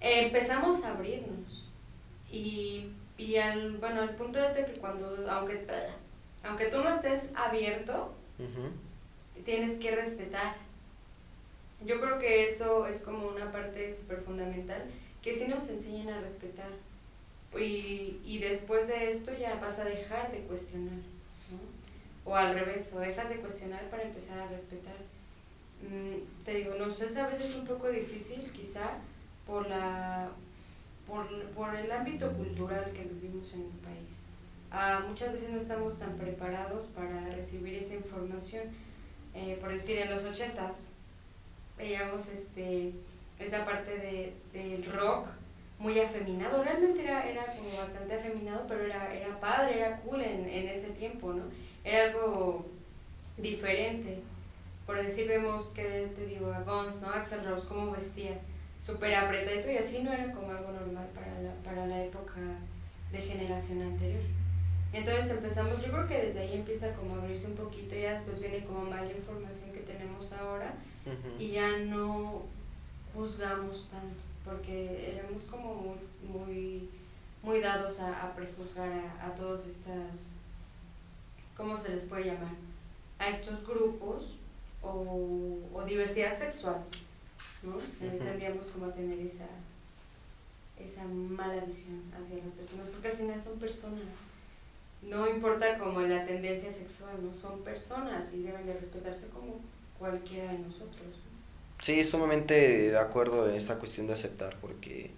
empezamos 0.00 0.84
a 0.84 0.90
abrirnos 0.92 1.68
y, 2.30 2.90
y 3.16 3.36
al, 3.36 3.78
bueno, 3.78 4.02
al 4.02 4.14
punto 4.14 4.38
de 4.38 4.66
que 4.66 4.72
cuando, 4.80 5.26
aunque, 5.28 5.66
aunque 6.44 6.66
tú 6.66 6.78
no 6.78 6.90
estés 6.90 7.30
abierto, 7.34 8.12
uh 8.38 8.42
-huh. 8.42 9.42
tienes 9.44 9.78
que 9.78 9.90
respetar. 9.94 10.54
Yo 11.84 12.00
creo 12.00 12.18
que 12.18 12.44
eso 12.44 12.86
es 12.86 13.00
como 13.02 13.28
una 13.28 13.50
parte 13.52 13.94
súper 13.94 14.20
fundamental, 14.22 14.82
que 15.22 15.32
sí 15.32 15.46
nos 15.48 15.68
enseñen 15.68 16.08
a 16.10 16.20
respetar 16.20 16.70
y, 17.56 18.20
y 18.24 18.38
después 18.38 18.88
de 18.88 19.08
esto 19.08 19.32
ya 19.38 19.54
vas 19.56 19.78
a 19.78 19.84
dejar 19.84 20.30
de 20.32 20.40
cuestionar, 20.40 20.94
¿no? 20.94 22.30
o 22.30 22.36
al 22.36 22.54
revés, 22.54 22.92
o 22.94 23.00
dejas 23.00 23.30
de 23.30 23.36
cuestionar 23.36 23.88
para 23.88 24.02
empezar 24.02 24.38
a 24.38 24.48
respetar. 24.48 24.96
Mm, 25.82 26.44
te 26.44 26.54
digo, 26.54 26.74
no 26.74 26.90
sé, 26.90 27.06
es 27.06 27.16
a 27.16 27.28
veces 27.28 27.54
un 27.54 27.66
poco 27.66 27.88
difícil 27.88 28.50
quizá 28.52 28.98
por, 29.46 29.68
la, 29.68 30.28
por, 31.06 31.26
por 31.50 31.74
el 31.74 31.90
ámbito 31.90 32.30
cultural 32.32 32.92
que 32.92 33.04
vivimos 33.04 33.54
en 33.54 33.62
el 33.62 33.78
país. 33.78 34.22
Ah, 34.70 35.02
muchas 35.08 35.32
veces 35.32 35.48
no 35.50 35.58
estamos 35.58 35.98
tan 35.98 36.18
preparados 36.18 36.86
para 36.86 37.30
recibir 37.30 37.74
esa 37.74 37.94
información. 37.94 38.64
Eh, 39.34 39.56
por 39.60 39.72
decir, 39.72 39.98
en 39.98 40.10
los 40.10 40.24
ochentas 40.24 40.90
veíamos 41.78 42.28
este, 42.28 42.92
esa 43.38 43.64
parte 43.64 43.96
de, 43.96 44.34
del 44.52 44.84
rock 44.84 45.28
muy 45.78 45.98
afeminado. 46.00 46.62
Realmente 46.62 47.02
era, 47.02 47.28
era 47.28 47.46
como 47.46 47.76
bastante 47.76 48.14
afeminado, 48.14 48.64
pero 48.66 48.84
era, 48.84 49.14
era 49.14 49.38
padre, 49.40 49.78
era 49.78 50.00
cool 50.00 50.22
en, 50.22 50.48
en 50.48 50.68
ese 50.68 50.90
tiempo, 50.90 51.32
¿no? 51.32 51.44
Era 51.84 52.06
algo 52.06 52.66
diferente. 53.36 54.20
Por 54.86 54.96
decir, 54.96 55.28
vemos 55.28 55.68
que 55.68 56.10
te 56.14 56.26
digo, 56.26 56.52
a 56.52 56.60
Guns, 56.60 57.00
¿no? 57.00 57.08
Axel 57.08 57.44
Rose, 57.44 57.66
cómo 57.68 57.92
vestía, 57.92 58.38
súper 58.80 59.14
apretado 59.14 59.70
y 59.70 59.76
así 59.76 60.02
no 60.02 60.12
era 60.12 60.32
como 60.32 60.50
algo 60.50 60.72
normal 60.72 61.08
para 61.14 61.40
la, 61.40 61.52
para 61.62 61.86
la 61.86 62.04
época 62.04 62.40
de 63.12 63.18
generación 63.18 63.82
anterior. 63.82 64.22
Entonces 64.92 65.30
empezamos, 65.30 65.84
yo 65.84 65.92
creo 65.92 66.06
que 66.06 66.18
desde 66.18 66.40
ahí 66.40 66.54
empieza 66.54 66.92
como 66.94 67.14
a 67.14 67.18
abrirse 67.18 67.46
un 67.46 67.54
poquito, 67.54 67.94
ya 67.94 68.12
después 68.12 68.40
viene 68.40 68.64
como 68.64 68.84
más 68.84 69.02
la 69.02 69.12
información 69.12 69.70
que 69.72 69.80
tenemos 69.80 70.32
ahora 70.32 70.74
y 71.38 71.50
ya 71.50 71.78
no 71.78 72.42
juzgamos 73.14 73.88
tanto, 73.90 74.22
porque 74.48 75.12
éramos 75.14 75.42
como 75.42 75.74
muy, 75.74 75.98
muy, 76.28 76.88
muy 77.42 77.60
dados 77.60 78.00
a, 78.00 78.24
a 78.24 78.34
prejuzgar 78.34 78.90
a, 78.90 79.26
a 79.26 79.34
todas 79.34 79.66
estas, 79.66 80.30
¿cómo 81.56 81.76
se 81.76 81.90
les 81.90 82.02
puede 82.02 82.26
llamar? 82.26 82.54
A 83.18 83.28
estos 83.28 83.66
grupos 83.66 84.36
o, 84.82 85.58
o 85.74 85.84
diversidad 85.84 86.38
sexual, 86.38 86.82
¿no? 87.62 87.76
Tendríamos 87.98 88.66
como 88.66 88.86
a 88.86 88.92
tener 88.92 89.18
esa, 89.18 89.48
esa 90.78 91.04
mala 91.04 91.64
visión 91.64 92.02
hacia 92.18 92.36
las 92.36 92.54
personas, 92.54 92.88
porque 92.88 93.08
al 93.08 93.16
final 93.16 93.42
son 93.42 93.58
personas. 93.58 94.16
No 95.02 95.28
importa 95.28 95.78
como 95.78 96.00
la 96.00 96.26
tendencia 96.26 96.72
sexual, 96.72 97.16
¿no? 97.22 97.34
Son 97.34 97.60
personas 97.60 98.32
y 98.32 98.42
deben 98.42 98.66
de 98.66 98.74
respetarse 98.74 99.26
como 99.28 99.60
cualquiera 99.98 100.52
de 100.52 100.60
nosotros. 100.60 101.27
Sí, 101.80 102.04
sumamente 102.04 102.90
de 102.90 102.98
acuerdo 102.98 103.48
en 103.48 103.54
esta 103.54 103.78
cuestión 103.78 104.06
de 104.06 104.14
aceptar, 104.14 104.56
porque 104.60 105.10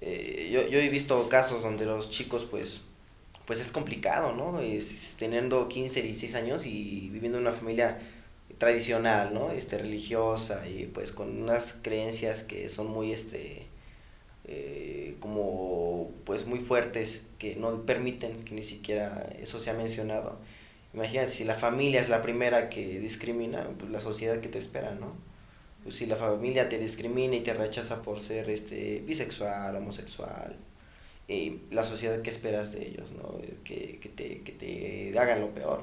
eh, 0.00 0.50
yo, 0.52 0.68
yo 0.68 0.78
he 0.78 0.88
visto 0.88 1.28
casos 1.28 1.62
donde 1.62 1.86
los 1.86 2.10
chicos, 2.10 2.46
pues, 2.50 2.82
pues 3.46 3.60
es 3.60 3.72
complicado, 3.72 4.34
¿no? 4.34 4.60
Es, 4.60 5.16
teniendo 5.18 5.68
15, 5.68 6.02
16 6.02 6.34
años 6.34 6.66
y 6.66 7.08
viviendo 7.12 7.38
en 7.38 7.44
una 7.44 7.52
familia 7.52 7.98
tradicional, 8.58 9.34
¿no? 9.34 9.52
Este, 9.52 9.78
religiosa 9.78 10.68
y 10.68 10.86
pues 10.86 11.12
con 11.12 11.42
unas 11.42 11.74
creencias 11.82 12.44
que 12.44 12.68
son 12.68 12.88
muy, 12.88 13.12
este, 13.12 13.66
eh, 14.46 15.16
como, 15.20 16.10
pues 16.24 16.46
muy 16.46 16.58
fuertes, 16.60 17.26
que 17.38 17.56
no 17.56 17.82
permiten 17.86 18.44
que 18.44 18.54
ni 18.54 18.62
siquiera 18.62 19.28
eso 19.40 19.60
sea 19.60 19.74
mencionado. 19.74 20.38
Imagínate, 20.94 21.30
si 21.32 21.44
la 21.44 21.54
familia 21.56 22.00
es 22.00 22.08
la 22.08 22.22
primera 22.22 22.70
que 22.70 23.00
discrimina, 23.00 23.68
pues 23.78 23.90
la 23.90 24.00
sociedad 24.00 24.40
que 24.40 24.48
te 24.48 24.58
espera, 24.58 24.94
¿no? 24.94 25.14
Pues 25.84 25.96
si 25.96 26.06
la 26.06 26.16
familia 26.16 26.68
te 26.68 26.78
discrimina 26.78 27.36
y 27.36 27.40
te 27.40 27.54
rechaza 27.54 28.02
por 28.02 28.20
ser 28.20 28.50
este 28.50 29.02
bisexual, 29.06 29.76
homosexual, 29.76 30.56
y 31.28 31.60
la 31.70 31.84
sociedad 31.84 32.20
que 32.22 32.30
esperas 32.30 32.72
de 32.72 32.88
ellos, 32.88 33.12
¿no? 33.12 33.38
Que, 33.64 33.98
que, 34.00 34.08
te, 34.08 34.40
que 34.42 34.52
te 34.52 35.18
hagan 35.18 35.40
lo 35.40 35.54
peor. 35.54 35.82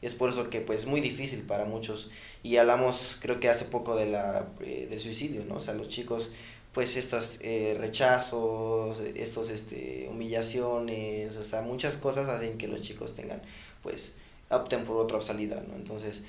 Es 0.00 0.14
por 0.14 0.30
eso 0.30 0.48
que 0.48 0.60
pues 0.60 0.80
es 0.80 0.86
muy 0.86 1.00
difícil 1.00 1.40
para 1.42 1.64
muchos. 1.64 2.10
Y 2.42 2.56
hablamos 2.56 3.16
creo 3.20 3.40
que 3.40 3.48
hace 3.48 3.64
poco 3.64 3.96
de 3.96 4.06
la, 4.06 4.46
eh, 4.60 4.86
del 4.88 5.00
suicidio, 5.00 5.44
¿no? 5.44 5.56
O 5.56 5.60
sea, 5.60 5.74
los 5.74 5.88
chicos 5.88 6.30
pues 6.72 6.96
estos 6.96 7.40
eh, 7.42 7.76
rechazos, 7.78 9.00
estos 9.00 9.50
este, 9.50 10.06
humillaciones, 10.10 11.36
o 11.36 11.42
sea, 11.42 11.62
muchas 11.62 11.96
cosas 11.96 12.28
hacen 12.28 12.58
que 12.58 12.68
los 12.68 12.82
chicos 12.82 13.16
tengan, 13.16 13.42
pues, 13.82 14.14
opten 14.48 14.84
por 14.84 14.96
otra 14.98 15.20
salida, 15.20 15.60
¿no? 15.66 15.74
Entonces, 15.74 16.22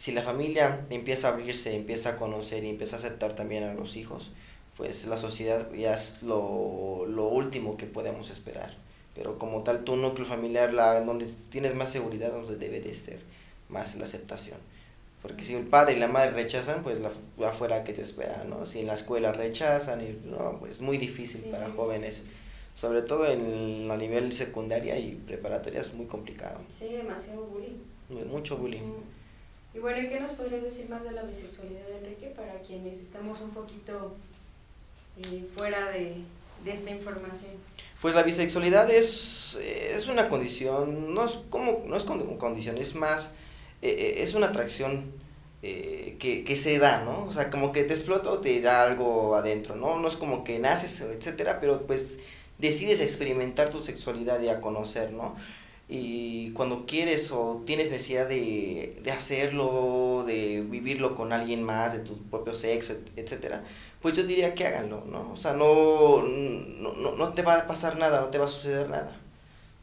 si 0.00 0.12
la 0.12 0.22
familia 0.22 0.86
empieza 0.88 1.28
a 1.28 1.32
abrirse, 1.32 1.76
empieza 1.76 2.08
a 2.08 2.16
conocer 2.16 2.64
y 2.64 2.70
empieza 2.70 2.96
a 2.96 3.00
aceptar 3.00 3.36
también 3.36 3.64
a 3.64 3.74
los 3.74 3.98
hijos, 3.98 4.30
pues 4.78 5.04
la 5.04 5.18
sociedad 5.18 5.70
ya 5.74 5.94
es 5.94 6.22
lo, 6.22 7.04
lo 7.06 7.28
último 7.28 7.76
que 7.76 7.84
podemos 7.84 8.30
esperar. 8.30 8.74
Pero 9.14 9.38
como 9.38 9.62
tal, 9.62 9.84
tu 9.84 9.96
núcleo 9.96 10.24
familiar, 10.24 10.72
la, 10.72 11.02
donde 11.02 11.26
tienes 11.50 11.74
más 11.74 11.90
seguridad, 11.90 12.32
donde 12.32 12.56
debe 12.56 12.80
de 12.80 12.94
ser 12.94 13.20
más 13.68 13.94
la 13.96 14.04
aceptación. 14.04 14.56
Porque 15.20 15.44
si 15.44 15.52
el 15.52 15.66
padre 15.66 15.96
y 15.96 15.98
la 15.98 16.08
madre 16.08 16.30
rechazan, 16.30 16.82
pues 16.82 16.98
la, 16.98 17.10
afuera 17.46 17.84
que 17.84 17.92
te 17.92 18.00
espera, 18.00 18.44
¿no? 18.48 18.64
Si 18.64 18.78
en 18.78 18.86
la 18.86 18.94
escuela 18.94 19.32
rechazan, 19.32 20.00
y, 20.00 20.18
no, 20.24 20.56
pues 20.60 20.76
es 20.76 20.80
muy 20.80 20.96
difícil 20.96 21.50
para 21.50 21.68
jóvenes. 21.68 22.24
Sobre 22.74 23.02
todo 23.02 23.26
en 23.26 23.86
la 23.86 23.98
nivel 23.98 24.32
secundaria 24.32 24.98
y 24.98 25.16
preparatoria 25.26 25.82
es 25.82 25.92
muy 25.92 26.06
complicado. 26.06 26.58
Sí, 26.68 26.88
demasiado 26.88 27.44
bullying. 27.44 28.30
Mucho 28.30 28.56
bullying. 28.56 28.94
Y 29.74 29.78
bueno, 29.78 30.00
¿y 30.00 30.08
qué 30.08 30.18
nos 30.20 30.32
podrías 30.32 30.62
decir 30.62 30.88
más 30.88 31.04
de 31.04 31.12
la 31.12 31.22
bisexualidad, 31.22 31.88
Enrique, 31.90 32.32
para 32.34 32.60
quienes 32.60 32.98
estamos 32.98 33.40
un 33.40 33.50
poquito 33.50 34.16
eh, 35.16 35.46
fuera 35.56 35.90
de, 35.90 36.16
de 36.64 36.72
esta 36.72 36.90
información? 36.90 37.52
Pues 38.00 38.14
la 38.14 38.22
bisexualidad 38.22 38.90
es, 38.90 39.56
es 39.62 40.08
una 40.08 40.28
condición, 40.28 41.14
no 41.14 41.24
es 41.24 41.38
como, 41.50 41.84
no 41.86 41.96
es 41.96 42.04
condición, 42.04 42.78
es 42.78 42.94
más, 42.94 43.34
eh, 43.82 43.90
eh, 43.90 44.22
es 44.22 44.34
una 44.34 44.46
atracción 44.46 45.12
eh, 45.62 46.16
que, 46.18 46.42
que 46.42 46.56
se 46.56 46.78
da, 46.78 47.04
¿no? 47.04 47.26
O 47.26 47.32
sea, 47.32 47.50
como 47.50 47.72
que 47.72 47.84
te 47.84 47.92
explota 47.92 48.30
o 48.30 48.38
te 48.38 48.60
da 48.62 48.84
algo 48.84 49.36
adentro, 49.36 49.76
¿no? 49.76 49.98
No 49.98 50.08
es 50.08 50.16
como 50.16 50.44
que 50.44 50.58
naces, 50.58 51.02
etcétera, 51.02 51.60
pero 51.60 51.86
pues 51.86 52.18
decides 52.58 53.00
experimentar 53.00 53.68
tu 53.70 53.82
sexualidad 53.82 54.40
y 54.40 54.48
a 54.48 54.62
conocer, 54.62 55.12
¿no? 55.12 55.36
Y 55.92 56.52
cuando 56.52 56.86
quieres 56.86 57.32
o 57.32 57.62
tienes 57.66 57.90
necesidad 57.90 58.28
de, 58.28 58.96
de 59.02 59.10
hacerlo, 59.10 60.22
de 60.24 60.62
vivirlo 60.62 61.16
con 61.16 61.32
alguien 61.32 61.64
más, 61.64 61.92
de 61.92 61.98
tu 61.98 62.16
propio 62.30 62.54
sexo, 62.54 62.94
etcétera, 63.16 63.64
pues 64.00 64.16
yo 64.16 64.22
diría 64.22 64.54
que 64.54 64.68
háganlo, 64.68 65.04
¿no? 65.06 65.32
O 65.32 65.36
sea, 65.36 65.52
no, 65.52 66.22
no, 66.22 67.16
no, 67.16 67.32
te 67.34 67.42
va 67.42 67.56
a 67.56 67.66
pasar 67.66 67.98
nada, 67.98 68.20
no 68.20 68.28
te 68.28 68.38
va 68.38 68.44
a 68.44 68.48
suceder 68.48 68.88
nada. 68.88 69.16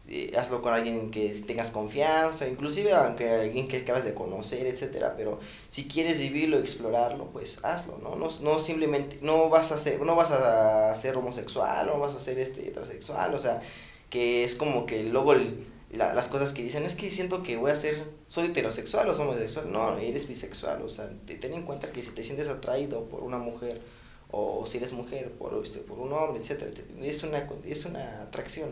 Eh, 0.08 0.32
hazlo 0.38 0.62
con 0.62 0.74
alguien 0.74 1.12
que 1.12 1.28
tengas 1.46 1.72
confianza, 1.72 2.48
inclusive 2.48 2.94
aunque 2.94 3.30
alguien 3.30 3.68
que 3.68 3.78
acabas 3.78 4.06
de 4.06 4.14
conocer, 4.14 4.66
etcétera, 4.66 5.16
pero 5.18 5.42
si 5.68 5.90
quieres 5.90 6.20
vivirlo, 6.22 6.58
explorarlo, 6.58 7.26
pues 7.34 7.60
hazlo, 7.66 7.98
¿no? 8.02 8.16
No, 8.16 8.30
no 8.42 8.60
simplemente, 8.60 9.18
no 9.22 9.50
vas 9.50 9.74
a 9.74 9.78
ser, 9.78 10.00
no 10.00 10.16
vas 10.16 10.32
a 10.32 10.96
ser 10.96 11.18
homosexual, 11.18 11.86
no 11.86 12.00
vas 12.00 12.16
a 12.16 12.22
ser 12.22 12.40
este 12.40 12.66
heterosexual, 12.66 13.36
o 13.36 13.38
sea, 13.38 13.62
que 14.10 14.46
es 14.46 14.56
como 14.56 14.86
que 14.86 15.04
luego 15.04 15.34
la, 15.92 16.14
las 16.14 16.28
cosas 16.28 16.54
que 16.54 16.64
dicen 16.64 16.84
es 16.84 16.96
que 16.96 17.10
siento 17.12 17.44
que 17.44 17.58
voy 17.58 17.72
a 17.72 17.76
ser, 17.76 18.04
soy 18.28 18.48
heterosexual 18.48 19.08
o 19.10 19.16
soy 19.16 19.28
homosexual, 19.28 19.72
no, 19.72 19.98
eres 19.98 20.28
bisexual, 20.28 20.82
o 20.82 20.90
sea, 20.90 21.10
ten 21.26 21.54
en 21.54 21.64
cuenta 21.64 21.92
que 21.92 22.04
si 22.04 22.12
te 22.12 22.24
sientes 22.24 22.50
atraído 22.50 23.06
por 23.06 23.24
una 23.24 23.38
mujer, 23.38 23.82
o 24.30 24.66
si 24.68 24.78
eres 24.78 24.92
mujer 24.92 25.32
por, 25.32 25.60
este, 25.64 25.80
por 25.80 26.00
un 26.00 26.12
hombre, 26.12 26.42
etcétera, 26.42 26.72
es 27.02 27.24
una, 27.24 27.48
es 27.66 27.86
una 27.86 28.22
atracción, 28.24 28.72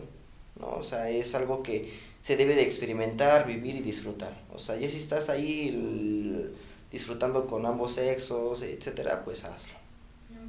¿no? 0.60 0.68
O 0.68 0.82
sea, 0.82 1.08
es 1.08 1.34
algo 1.34 1.62
que 1.62 1.92
se 2.20 2.36
debe 2.36 2.54
de 2.54 2.62
experimentar, 2.62 3.46
vivir 3.46 3.76
y 3.76 3.80
disfrutar. 3.80 4.36
O 4.52 4.58
sea, 4.58 4.76
ya 4.76 4.88
si 4.88 4.96
estás 4.96 5.30
ahí 5.30 6.52
disfrutando 6.90 7.46
con 7.46 7.64
ambos 7.64 7.94
sexos, 7.94 8.62
etcétera, 8.62 9.24
pues 9.24 9.44
hazlo. 9.44 9.78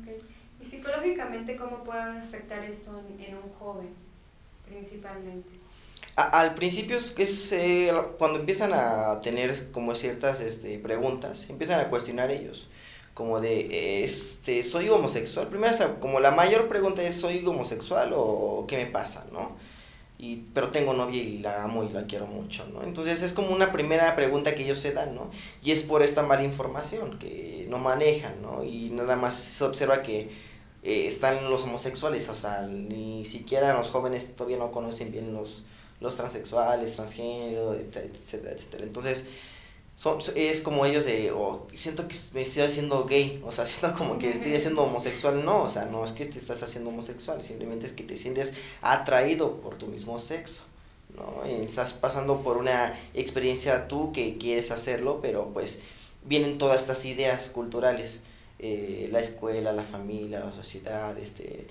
Okay. 0.02 0.20
¿Y 0.60 0.66
psicológicamente 0.66 1.56
cómo 1.56 1.84
puede 1.84 2.02
afectar 2.02 2.64
esto 2.64 3.00
en, 3.20 3.36
un 3.36 3.54
joven, 3.60 3.90
principalmente? 4.68 5.50
Al 6.18 6.56
principio 6.56 6.98
es, 6.98 7.14
es 7.18 7.52
eh, 7.52 7.94
cuando 8.18 8.40
empiezan 8.40 8.74
a 8.74 9.22
tener 9.22 9.72
como 9.72 9.96
ciertas 9.96 10.42
este, 10.42 10.80
preguntas, 10.80 11.46
empiezan 11.50 11.80
a 11.80 11.90
cuestionar 11.90 12.32
ellos 12.32 12.68
como 13.14 13.40
de, 13.42 14.04
este, 14.04 14.64
soy 14.64 14.90
homosexual. 14.90 15.48
Primero, 15.48 16.00
como 16.00 16.20
la 16.20 16.30
mayor 16.30 16.68
pregunta 16.68 17.02
es, 17.02 17.16
¿soy 17.16 17.44
homosexual 17.44 18.12
o 18.16 18.66
qué 18.68 18.78
me 18.78 18.86
pasa, 18.86 19.26
no? 19.32 19.56
Y, 20.20 20.44
pero 20.54 20.70
tengo 20.70 20.94
novia 20.94 21.22
y 21.22 21.40
la 21.40 21.64
amo 21.64 21.84
y 21.84 21.90
la 21.90 22.06
quiero 22.06 22.28
mucho, 22.28 22.68
¿no? 22.68 22.84
Entonces 22.84 23.24
es 23.24 23.34
como 23.34 23.50
una 23.50 23.72
primera 23.72 24.16
pregunta 24.16 24.54
que 24.54 24.66
ellos 24.66 24.80
se 24.80 24.94
dan, 24.94 25.16
¿no? 25.16 25.32
Y 25.64 25.72
es 25.72 25.82
por 25.82 26.04
esta 26.04 26.22
mala 26.22 26.44
información 26.44 27.18
que 27.18 27.66
no 27.70 27.80
manejan, 27.80 28.40
¿no? 28.44 28.64
Y 28.64 28.92
nada 28.92 29.16
más 29.16 29.34
se 29.34 29.64
observa 29.64 30.04
que 30.04 30.30
eh, 30.84 31.08
están 31.08 31.50
los 31.50 31.64
homosexuales, 31.64 32.30
o 32.30 32.36
sea, 32.36 32.62
ni 32.68 33.26
siquiera 33.26 33.74
los 33.74 33.90
jóvenes 33.90 34.36
todavía 34.36 34.58
no 34.58 34.70
conocen 34.70 35.12
bien 35.12 35.34
los, 35.34 35.66
los 36.00 36.16
transexuales, 36.16 36.94
transgénero, 36.94 37.74
etcétera, 37.74 38.52
etcétera. 38.52 38.84
Entonces, 38.84 39.26
son, 39.96 40.20
es 40.36 40.62
como 40.62 40.86
ellos 40.86 41.06
de, 41.06 41.32
oh, 41.32 41.68
siento 41.74 42.08
que 42.08 42.16
me 42.34 42.44
estoy 42.44 42.64
haciendo 42.64 43.06
gay, 43.06 43.42
o 43.44 43.52
sea, 43.52 43.66
siento 43.66 43.98
como 43.98 44.20
que 44.20 44.30
estoy 44.30 44.54
haciendo 44.56 44.84
homosexual, 44.84 45.44
no, 45.44 45.64
o 45.64 45.70
sea, 45.70 45.86
no 45.86 46.06
es 46.06 46.12
que 46.12 46.26
te 46.26 46.38
estás 46.38 46.62
haciendo 46.62 46.92
homosexual, 46.92 47.42
simplemente 47.42 47.88
es 47.88 47.94
que 47.94 48.04
te 48.04 48.16
sientes 48.16 48.54
atraído 48.82 49.60
por 49.60 49.76
tu 49.76 49.88
mismo 49.88 50.20
sexo, 50.20 50.62
¿no? 51.16 51.44
estás 51.46 51.94
pasando 51.94 52.44
por 52.44 52.58
una 52.58 52.96
experiencia 53.16 53.88
tú 53.88 54.12
que 54.12 54.38
quieres 54.38 54.70
hacerlo, 54.70 55.20
pero 55.20 55.50
pues 55.52 55.80
vienen 56.24 56.60
todas 56.60 56.82
estas 56.82 57.04
ideas 57.06 57.50
culturales, 57.50 58.22
eh, 58.60 59.10
la 59.12 59.20
escuela, 59.20 59.72
la 59.72 59.84
familia, 59.84 60.40
la 60.42 60.52
sociedad, 60.52 61.18
este, 61.18 61.68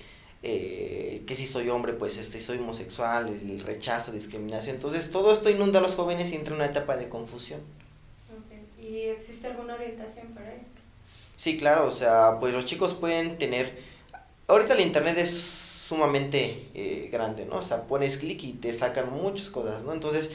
eh, 0.49 1.25
que 1.27 1.35
si 1.35 1.45
soy 1.45 1.69
hombre, 1.71 1.93
pues 1.93 2.19
este, 2.19 2.39
soy 2.39 2.59
homosexual, 2.59 3.29
el 3.29 3.59
rechazo, 3.61 4.13
discriminación. 4.13 4.77
Entonces 4.77 5.11
todo 5.11 5.33
esto 5.33 5.51
inunda 5.51 5.81
a 5.81 5.83
los 5.83 5.97
jóvenes 5.97 6.31
y 6.31 6.37
entra 6.37 6.55
en 6.55 6.61
una 6.61 6.71
etapa 6.71 6.97
de 6.97 7.09
confusión. 7.09 7.61
¿Y 8.81 9.01
existe 9.09 9.49
alguna 9.49 9.75
orientación 9.75 10.29
para 10.29 10.55
esto? 10.55 10.81
Sí, 11.35 11.59
claro, 11.59 11.89
o 11.89 11.93
sea, 11.93 12.39
pues 12.39 12.53
los 12.53 12.65
chicos 12.65 12.95
pueden 12.95 13.39
tener... 13.39 13.77
Ahorita 14.47 14.75
el 14.75 14.81
Internet 14.83 15.19
es 15.19 15.33
sumamente 15.33 16.69
eh, 16.75 17.09
grande, 17.11 17.45
¿no? 17.45 17.57
O 17.57 17.63
sea, 17.63 17.83
pones 17.83 18.19
clic 18.19 18.45
y 18.45 18.53
te 18.53 18.73
sacan 18.73 19.13
muchas 19.13 19.51
cosas, 19.51 19.83
¿no? 19.83 19.93
Entonces, 19.93 20.31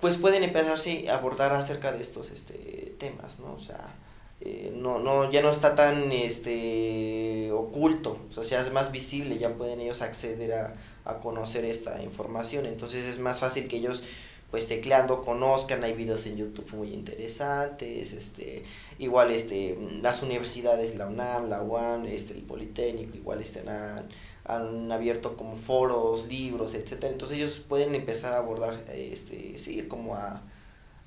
pues 0.00 0.16
pueden 0.16 0.42
empezarse 0.42 1.10
a 1.10 1.16
abordar 1.16 1.52
acerca 1.52 1.92
de 1.92 2.00
estos 2.00 2.30
este, 2.30 2.94
temas, 2.98 3.40
¿no? 3.40 3.52
O 3.52 3.60
sea, 3.60 3.94
eh, 4.40 4.72
no, 4.74 4.98
no, 4.98 5.30
ya 5.30 5.42
no 5.42 5.50
está 5.50 5.74
tan 5.74 6.12
este, 6.12 7.50
oculto, 7.52 8.18
o 8.36 8.44
sea, 8.44 8.60
es 8.60 8.72
más 8.72 8.92
visible, 8.92 9.38
ya 9.38 9.54
pueden 9.54 9.80
ellos 9.80 10.00
acceder 10.02 10.52
a, 10.52 10.74
a 11.04 11.18
conocer 11.20 11.64
esta 11.64 12.02
información, 12.02 12.66
entonces 12.66 13.04
es 13.04 13.18
más 13.18 13.40
fácil 13.40 13.66
que 13.66 13.78
ellos 13.78 14.02
pues 14.50 14.66
tecleando 14.66 15.22
conozcan, 15.22 15.84
hay 15.84 15.92
videos 15.92 16.26
en 16.26 16.36
YouTube 16.36 16.72
muy 16.72 16.92
interesantes, 16.94 18.14
este, 18.14 18.64
igual 18.98 19.30
este, 19.30 19.76
las 20.00 20.22
universidades, 20.22 20.96
la 20.96 21.06
UNAM, 21.06 21.50
la 21.50 21.62
UAM, 21.62 22.06
este, 22.06 22.32
el 22.34 22.42
Politécnico, 22.42 23.16
igual 23.16 23.42
están 23.42 23.68
han, 23.68 24.08
han 24.44 24.90
abierto 24.90 25.36
como 25.36 25.56
foros, 25.56 26.28
libros, 26.28 26.74
etcétera, 26.74 27.12
entonces 27.12 27.36
ellos 27.36 27.60
pueden 27.60 27.94
empezar 27.94 28.32
a 28.32 28.38
abordar, 28.38 28.84
este, 28.90 29.58
sí, 29.58 29.82
como 29.82 30.14
a, 30.14 30.42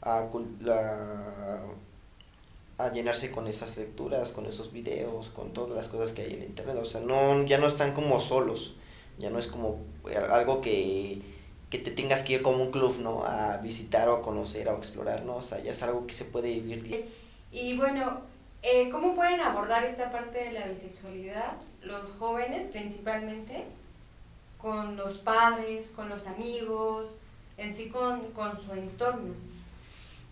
a, 0.01 0.29
a 2.85 2.93
llenarse 2.93 3.31
con 3.31 3.47
esas 3.47 3.77
lecturas, 3.77 4.31
con 4.31 4.45
esos 4.45 4.71
videos, 4.71 5.29
con 5.29 5.53
todas 5.53 5.75
las 5.75 5.87
cosas 5.87 6.11
que 6.11 6.23
hay 6.23 6.33
en 6.33 6.43
internet, 6.43 6.77
o 6.81 6.85
sea, 6.85 7.01
no, 7.01 7.43
ya 7.45 7.57
no 7.57 7.67
están 7.67 7.93
como 7.93 8.19
solos, 8.19 8.75
ya 9.17 9.29
no 9.29 9.39
es 9.39 9.47
como 9.47 9.79
algo 10.29 10.61
que 10.61 11.21
que 11.71 11.79
te 11.79 11.89
tengas 11.89 12.23
que 12.23 12.33
ir 12.33 12.41
como 12.41 12.61
un 12.61 12.69
club, 12.69 12.99
¿no? 12.99 13.25
A 13.25 13.57
visitar 13.57 14.09
o 14.09 14.17
a 14.17 14.21
conocer 14.21 14.67
o 14.67 14.71
a 14.71 14.77
explorar, 14.77 15.23
¿no? 15.23 15.37
O 15.37 15.41
sea, 15.41 15.59
ya 15.61 15.71
es 15.71 15.81
algo 15.81 16.05
que 16.05 16.13
se 16.13 16.25
puede 16.25 16.53
vivir. 16.53 17.09
Y 17.49 17.77
bueno, 17.77 18.19
eh, 18.61 18.89
¿cómo 18.91 19.15
pueden 19.15 19.39
abordar 19.39 19.85
esta 19.85 20.11
parte 20.11 20.43
de 20.43 20.51
la 20.51 20.67
bisexualidad 20.67 21.53
los 21.81 22.11
jóvenes 22.19 22.65
principalmente? 22.65 23.63
Con 24.57 24.97
los 24.97 25.17
padres, 25.17 25.91
con 25.91 26.09
los 26.09 26.27
amigos, 26.27 27.07
en 27.57 27.73
sí 27.73 27.89
con, 27.89 28.21
su 28.59 28.73
entorno. 28.73 29.33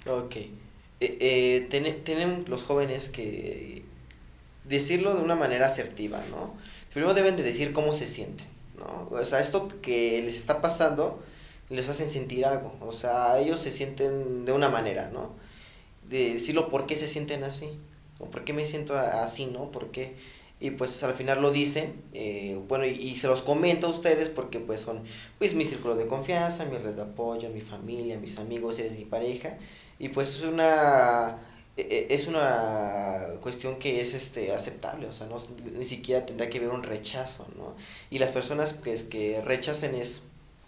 Ok. 0.05 0.35
Eh, 1.01 1.17
eh 1.71 1.93
tienen 2.03 2.45
los 2.47 2.63
jóvenes 2.63 3.09
que 3.09 3.83
decirlo 4.65 5.15
de 5.15 5.23
una 5.23 5.35
manera 5.35 5.65
asertiva, 5.65 6.21
¿no? 6.29 6.53
Primero 6.93 7.13
deben 7.13 7.35
de 7.35 7.43
decir 7.43 7.73
cómo 7.73 7.93
se 7.93 8.07
sienten, 8.07 8.47
¿no? 8.77 9.07
O 9.11 9.25
sea, 9.25 9.39
esto 9.39 9.69
que 9.81 10.21
les 10.21 10.35
está 10.37 10.61
pasando, 10.61 11.21
les 11.69 11.89
hacen 11.89 12.09
sentir 12.09 12.45
algo. 12.45 12.73
O 12.81 12.91
sea, 12.91 13.39
ellos 13.39 13.61
se 13.61 13.71
sienten 13.71 14.45
de 14.45 14.51
una 14.51 14.69
manera, 14.69 15.09
¿no? 15.11 15.33
De 16.09 16.33
decirlo 16.33 16.69
por 16.69 16.85
qué 16.85 16.95
se 16.95 17.07
sienten 17.07 17.43
así. 17.43 17.69
O 18.19 18.25
por 18.25 18.43
qué 18.43 18.53
me 18.53 18.65
siento 18.65 18.97
así, 18.97 19.45
¿no? 19.45 19.71
¿Por 19.71 19.91
qué? 19.91 20.15
Y 20.61 20.71
pues 20.71 21.03
al 21.03 21.13
final 21.13 21.41
lo 21.41 21.51
dicen, 21.51 21.93
eh, 22.13 22.59
bueno, 22.67 22.85
y, 22.85 23.15
se 23.15 23.27
los 23.27 23.41
comento 23.41 23.87
a 23.87 23.91
ustedes 23.91 24.27
porque 24.27 24.59
pues 24.59 24.81
son 24.81 25.03
pues 25.37 25.53
mi 25.53 25.65
círculo 25.65 25.95
de 25.95 26.05
confianza, 26.05 26.65
mi 26.65 26.77
red 26.77 26.95
de 26.95 27.03
apoyo, 27.03 27.49
mi 27.49 27.61
familia, 27.61 28.17
mis 28.17 28.37
amigos, 28.39 28.77
eres 28.77 28.97
mi 28.97 29.05
pareja. 29.05 29.57
Y 29.99 30.09
pues 30.09 30.35
es 30.35 30.43
una 30.43 31.39
e, 31.79 32.07
e, 32.09 32.13
es 32.13 32.27
una 32.27 33.39
cuestión 33.41 33.79
que 33.79 34.01
es 34.01 34.13
este 34.13 34.51
aceptable, 34.51 35.07
o 35.07 35.13
sea, 35.13 35.27
no, 35.27 35.37
ni 35.77 35.85
siquiera 35.85 36.25
tendrá 36.25 36.49
que 36.49 36.57
haber 36.57 36.71
un 36.71 36.83
rechazo, 36.83 37.47
¿no? 37.57 37.75
Y 38.09 38.19
las 38.19 38.31
personas 38.31 38.73
pues, 38.73 39.03
que 39.03 39.41
rechacen 39.41 39.95
eso, 39.95 40.21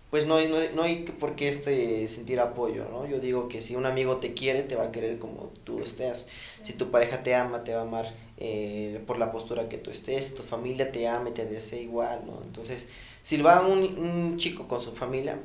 pues 0.10 0.26
no 0.26 0.40
no, 0.48 0.58
no 0.76 0.84
hay 0.84 1.04
por 1.20 1.36
qué 1.36 1.50
este, 1.50 2.08
sentir 2.08 2.40
apoyo, 2.40 2.88
¿no? 2.90 3.08
Yo 3.08 3.20
digo 3.20 3.50
que 3.50 3.62
si 3.62 3.76
un 3.76 3.86
amigo 3.86 4.18
te 4.18 4.34
quiere, 4.34 4.64
te 4.64 4.76
va 4.76 4.86
a 4.86 4.92
querer 4.92 5.20
como 5.20 5.52
tú 5.66 5.84
estés. 5.84 6.28
Si 6.64 6.74
tu 6.74 6.92
pareja 6.92 7.24
te 7.24 7.36
ama, 7.36 7.64
te 7.64 7.74
va 7.74 7.82
a 7.82 7.84
amar 7.84 8.14
eh, 8.38 9.02
por 9.06 9.18
la 9.20 9.32
postura 9.32 9.68
que 9.70 9.78
tú 9.78 9.92
estés. 9.92 10.26
Si 10.26 10.34
tu 10.34 10.44
familia 10.44 10.92
te 10.92 11.08
ama 11.08 11.30
y 11.30 11.34
te 11.34 11.46
desea 11.46 11.80
igual, 11.80 12.22
¿no? 12.26 12.42
Entonces, 12.44 12.88
si 13.24 13.38
va 13.42 13.68
un, 13.68 13.80
un 14.00 14.38
chico 14.38 14.68
con 14.68 14.82
su 14.82 14.94
familia, 14.94 15.40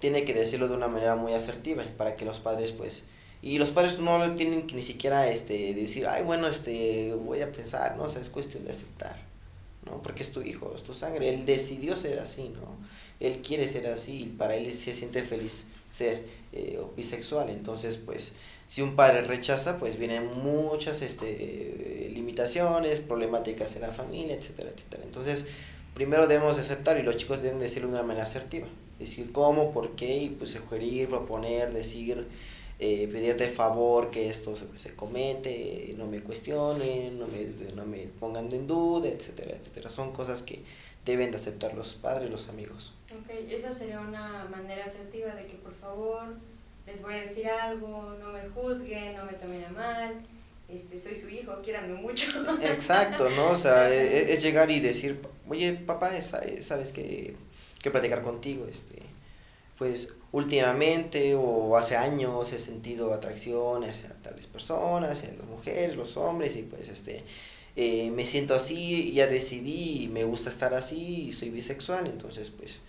tiene 0.00 0.24
que 0.24 0.34
decirlo 0.34 0.68
de 0.68 0.74
una 0.74 0.88
manera 0.88 1.16
muy 1.16 1.32
asertiva 1.32 1.84
para 1.96 2.16
que 2.16 2.24
los 2.26 2.40
padres, 2.40 2.72
pues... 2.72 3.04
Y 3.40 3.58
los 3.58 3.70
padres 3.70 3.98
no 3.98 4.18
lo 4.18 4.34
tienen 4.34 4.66
que 4.66 4.74
ni 4.74 4.82
siquiera 4.82 5.28
este, 5.28 5.74
decir, 5.74 6.06
ay, 6.06 6.24
bueno, 6.24 6.48
este, 6.48 7.14
voy 7.14 7.40
a 7.40 7.52
pensar, 7.52 7.96
¿no? 7.96 8.04
O 8.04 8.08
sea, 8.08 8.20
es 8.20 8.30
cuestión 8.30 8.64
de 8.64 8.72
aceptar, 8.72 9.16
¿no? 9.86 10.02
Porque 10.02 10.22
es 10.22 10.32
tu 10.32 10.42
hijo, 10.42 10.72
es 10.76 10.82
tu 10.82 10.94
sangre. 10.94 11.28
Él 11.32 11.46
decidió 11.46 11.96
ser 11.96 12.18
así, 12.18 12.48
¿no? 12.48 12.88
él 13.20 13.38
quiere 13.38 13.66
ser 13.66 13.86
así 13.88 14.22
y 14.22 14.26
para 14.26 14.54
él 14.54 14.72
se 14.72 14.94
siente 14.94 15.22
feliz 15.22 15.64
ser 15.92 16.24
eh, 16.52 16.80
bisexual. 16.96 17.50
Entonces, 17.50 17.96
pues, 17.96 18.32
si 18.68 18.82
un 18.82 18.94
padre 18.94 19.22
rechaza, 19.22 19.78
pues 19.78 19.98
vienen 19.98 20.30
muchas 20.42 21.02
este, 21.02 22.10
limitaciones, 22.12 23.00
problemáticas 23.00 23.74
en 23.76 23.82
la 23.82 23.88
familia, 23.88 24.36
etcétera, 24.36 24.70
etcétera. 24.74 25.02
Entonces, 25.04 25.46
primero 25.94 26.26
debemos 26.26 26.58
aceptar 26.58 26.98
y 26.98 27.02
los 27.02 27.16
chicos 27.16 27.42
deben 27.42 27.60
decirlo 27.60 27.88
de 27.88 27.94
una 27.94 28.02
manera 28.02 28.24
asertiva. 28.24 28.68
Decir 28.98 29.32
cómo, 29.32 29.72
por 29.72 29.96
qué, 29.96 30.16
y 30.16 30.28
pues 30.28 30.50
sugerir, 30.50 31.08
proponer, 31.08 31.72
decir, 31.72 32.26
eh, 32.80 33.08
pedir 33.10 33.36
de 33.36 33.48
favor 33.48 34.10
que 34.10 34.28
esto 34.28 34.56
se, 34.56 34.78
se 34.78 34.94
comente, 34.94 35.92
no 35.96 36.06
me 36.06 36.20
cuestionen, 36.20 37.18
no 37.18 37.26
me, 37.26 37.46
no 37.74 37.84
me 37.84 38.06
pongan 38.20 38.52
en 38.52 38.66
duda, 38.66 39.08
etcétera, 39.08 39.56
etcétera. 39.56 39.90
Son 39.90 40.12
cosas 40.12 40.42
que 40.42 40.62
deben 41.04 41.30
de 41.30 41.38
aceptar 41.38 41.74
los 41.74 41.94
padres 41.94 42.30
los 42.30 42.48
amigos. 42.48 42.94
Ok, 43.10 43.30
esa 43.50 43.74
sería 43.74 44.00
una 44.00 44.44
manera 44.44 44.84
asertiva 44.84 45.34
de 45.34 45.46
que 45.46 45.54
por 45.54 45.74
favor 45.74 46.36
les 46.86 47.02
voy 47.02 47.14
a 47.14 47.22
decir 47.22 47.48
algo, 47.48 48.14
no 48.20 48.32
me 48.32 48.48
juzguen, 48.48 49.16
no 49.16 49.24
me 49.24 49.32
tomen 49.32 49.64
a 49.64 49.70
mal, 49.70 50.14
este, 50.68 50.98
soy 50.98 51.16
su 51.16 51.28
hijo, 51.28 51.60
quieranme 51.62 51.94
mucho. 51.94 52.30
Exacto, 52.62 53.28
¿no? 53.30 53.50
O 53.50 53.56
sea, 53.56 53.90
e, 53.90 54.18
e, 54.18 54.32
es, 54.34 54.42
llegar 54.42 54.70
y 54.70 54.80
decir, 54.80 55.20
oye, 55.48 55.72
papá, 55.72 56.20
sabes 56.20 56.92
que, 56.92 57.34
que 57.82 57.90
platicar 57.90 58.22
contigo, 58.22 58.66
este, 58.70 59.02
pues 59.78 60.12
últimamente 60.32 61.34
o 61.34 61.76
hace 61.76 61.96
años 61.96 62.52
he 62.52 62.58
sentido 62.58 63.14
atracción 63.14 63.84
hacia 63.84 64.10
tales 64.22 64.46
personas, 64.46 65.18
hacia 65.18 65.32
las 65.32 65.46
mujeres, 65.46 65.96
los 65.96 66.16
hombres, 66.16 66.56
y 66.56 66.62
pues 66.62 66.88
este, 66.88 67.24
eh, 67.76 68.10
me 68.10 68.26
siento 68.26 68.54
así, 68.54 69.12
ya 69.12 69.26
decidí, 69.26 70.08
me 70.12 70.24
gusta 70.24 70.50
estar 70.50 70.74
así 70.74 71.28
y 71.28 71.32
soy 71.32 71.50
bisexual, 71.50 72.06
entonces 72.06 72.50
pues 72.50 72.80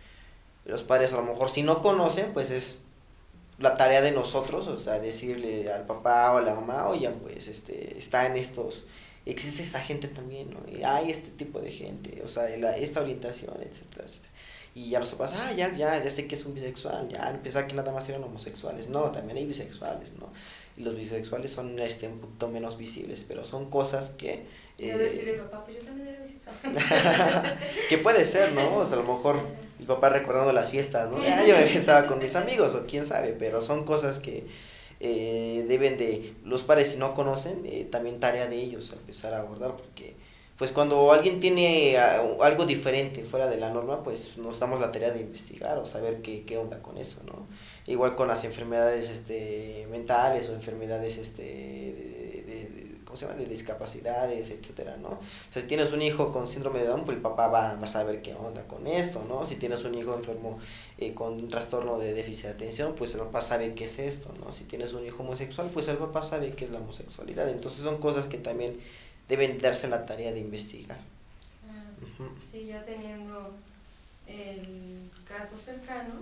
los 0.65 0.84
padres 0.84 1.13
a 1.13 1.17
lo 1.17 1.23
mejor 1.23 1.49
si 1.49 1.63
no 1.63 1.82
conocen, 1.82 2.34
pues 2.34 2.52
es 2.52 2.80
la 3.60 3.78
tarea 3.78 4.02
de 4.02 4.12
nosotros, 4.12 4.67
o 4.67 4.78
sea, 4.78 4.99
decirle 4.99 5.71
al 5.71 5.86
papá 5.86 6.34
o 6.34 6.38
a 6.38 6.41
la 6.41 6.54
mamá, 6.54 6.88
oye, 6.88 7.10
pues 7.10 7.47
este, 7.47 7.97
está 7.97 8.25
en 8.25 8.38
estos, 8.38 8.86
existe 9.25 9.63
esa 9.63 9.82
gente 9.82 10.08
también, 10.08 10.49
¿no? 10.52 10.60
Y 10.71 10.84
hay 10.84 11.10
este 11.12 11.30
tipo 11.32 11.60
de 11.60 11.71
gente, 11.71 12.21
o 12.23 12.30
sea, 12.30 12.47
esta 12.75 13.02
orientación, 13.02 13.56
etcétera, 13.62 14.06
etcétera. 14.08 14.28
Y 14.79 14.91
ya 14.91 15.01
los 15.01 15.09
papás, 15.09 15.33
ah, 15.35 15.51
ya, 15.51 15.75
ya, 15.75 16.01
ya 16.01 16.09
sé 16.09 16.25
que 16.25 16.35
es 16.35 16.45
un 16.45 16.53
bisexual, 16.53 17.09
ya, 17.09 17.37
pensaba 17.43 17.67
que 17.67 17.75
nada 17.75 17.91
más 17.91 18.07
eran 18.07 18.23
homosexuales, 18.23 18.87
no, 18.87 19.11
también 19.11 19.37
hay 19.37 19.45
bisexuales, 19.45 20.13
¿no? 20.13 20.29
Y 20.77 20.83
los 20.83 20.95
bisexuales 20.95 21.51
son 21.51 21.77
este, 21.79 22.07
un 22.07 22.19
poquito 22.19 22.47
menos 22.47 22.77
visibles, 22.77 23.25
pero 23.27 23.43
son 23.43 23.69
cosas 23.69 24.11
que 24.11 24.45
eh, 24.77 24.97
decirle 24.97 25.33
papá, 25.33 25.65
pues 25.65 25.79
yo 25.79 25.83
también 25.83 26.07
era 26.07 26.21
bisexual. 26.21 27.57
que 27.89 27.97
puede 27.97 28.23
ser, 28.23 28.53
¿no? 28.53 28.77
O 28.77 28.85
sea, 28.87 28.97
a 28.97 29.01
lo 29.01 29.13
mejor 29.15 29.41
el 29.81 29.85
papá 29.85 30.11
recordando 30.11 30.53
las 30.53 30.69
fiestas, 30.69 31.11
¿no? 31.11 31.21
Ya 31.21 31.45
yo 31.45 31.55
me 31.57 31.65
besaba 31.65 32.07
con 32.07 32.19
mis 32.19 32.37
amigos, 32.37 32.73
o 32.73 32.85
quién 32.87 33.05
sabe, 33.05 33.35
pero 33.37 33.61
son 33.61 33.83
cosas 33.83 34.19
que 34.19 34.45
eh, 35.01 35.65
deben 35.67 35.97
de, 35.97 36.35
los 36.45 36.63
padres 36.63 36.91
si 36.91 36.97
no 36.99 37.13
conocen, 37.13 37.65
eh, 37.65 37.85
también 37.91 38.21
tarea 38.21 38.47
de 38.47 38.55
ellos 38.55 38.93
empezar 38.93 39.33
a 39.33 39.39
abordar, 39.39 39.75
porque 39.75 40.15
pues 40.59 40.73
cuando 40.73 41.13
alguien 41.13 41.39
tiene 41.39 41.97
algo 41.97 42.65
diferente 42.65 43.23
fuera 43.23 43.47
de 43.47 43.57
la 43.57 43.69
norma, 43.69 44.03
pues 44.03 44.37
nos 44.37 44.59
damos 44.59 44.81
la 44.81 44.91
tarea 44.91 45.11
de 45.11 45.21
investigar 45.21 45.77
o 45.77 45.85
saber 45.85 46.21
qué, 46.21 46.43
qué 46.43 46.57
onda 46.57 46.81
con 46.81 46.97
eso, 46.97 47.21
¿no? 47.25 47.47
Igual 47.87 48.13
con 48.15 48.27
las 48.27 48.43
enfermedades 48.43 49.09
este, 49.09 49.87
mentales 49.89 50.49
o 50.49 50.53
enfermedades 50.53 51.17
este, 51.17 51.43
de 51.43 52.89
¿cómo 53.09 53.17
se 53.17 53.25
llama? 53.25 53.39
de 53.39 53.47
discapacidades, 53.47 54.51
etcétera, 54.51 54.97
¿no? 54.97 55.09
O 55.09 55.51
sea, 55.51 55.63
si 55.63 55.67
tienes 55.67 55.91
un 55.93 56.01
hijo 56.01 56.31
con 56.31 56.47
síndrome 56.47 56.79
de 56.79 56.85
Down, 56.85 57.05
pues 57.05 57.15
el 57.15 57.23
papá 57.23 57.47
va, 57.47 57.71
a 57.71 57.87
saber 57.87 58.21
qué 58.21 58.35
onda 58.35 58.67
con 58.67 58.85
esto, 58.85 59.25
¿no? 59.27 59.47
Si 59.47 59.55
tienes 59.55 59.83
un 59.85 59.95
hijo 59.95 60.13
enfermo 60.13 60.59
eh, 60.99 61.15
con 61.15 61.33
un 61.33 61.49
trastorno 61.49 61.97
de 61.97 62.13
déficit 62.13 62.45
de 62.45 62.51
atención, 62.51 62.93
pues 62.95 63.15
el 63.15 63.21
papá 63.21 63.41
sabe 63.41 63.73
qué 63.73 63.85
es 63.85 63.97
esto, 63.97 64.31
¿no? 64.39 64.53
Si 64.53 64.65
tienes 64.65 64.93
un 64.93 65.03
hijo 65.05 65.23
homosexual, 65.23 65.69
pues 65.73 65.87
el 65.87 65.97
papá 65.97 66.21
sabe 66.21 66.51
qué 66.51 66.65
es 66.65 66.71
la 66.71 66.79
homosexualidad. 66.79 67.49
Entonces 67.49 67.81
son 67.81 67.97
cosas 67.97 68.27
que 68.27 68.37
también 68.37 68.77
deben 69.29 69.59
darse 69.59 69.87
la 69.87 70.05
tarea 70.05 70.33
de 70.33 70.39
investigar. 70.39 70.97
Ah, 71.65 72.25
Sí, 72.51 72.65
ya 72.65 72.83
teniendo 72.83 73.53
el 74.27 75.09
caso 75.27 75.55
cercano, 75.63 76.15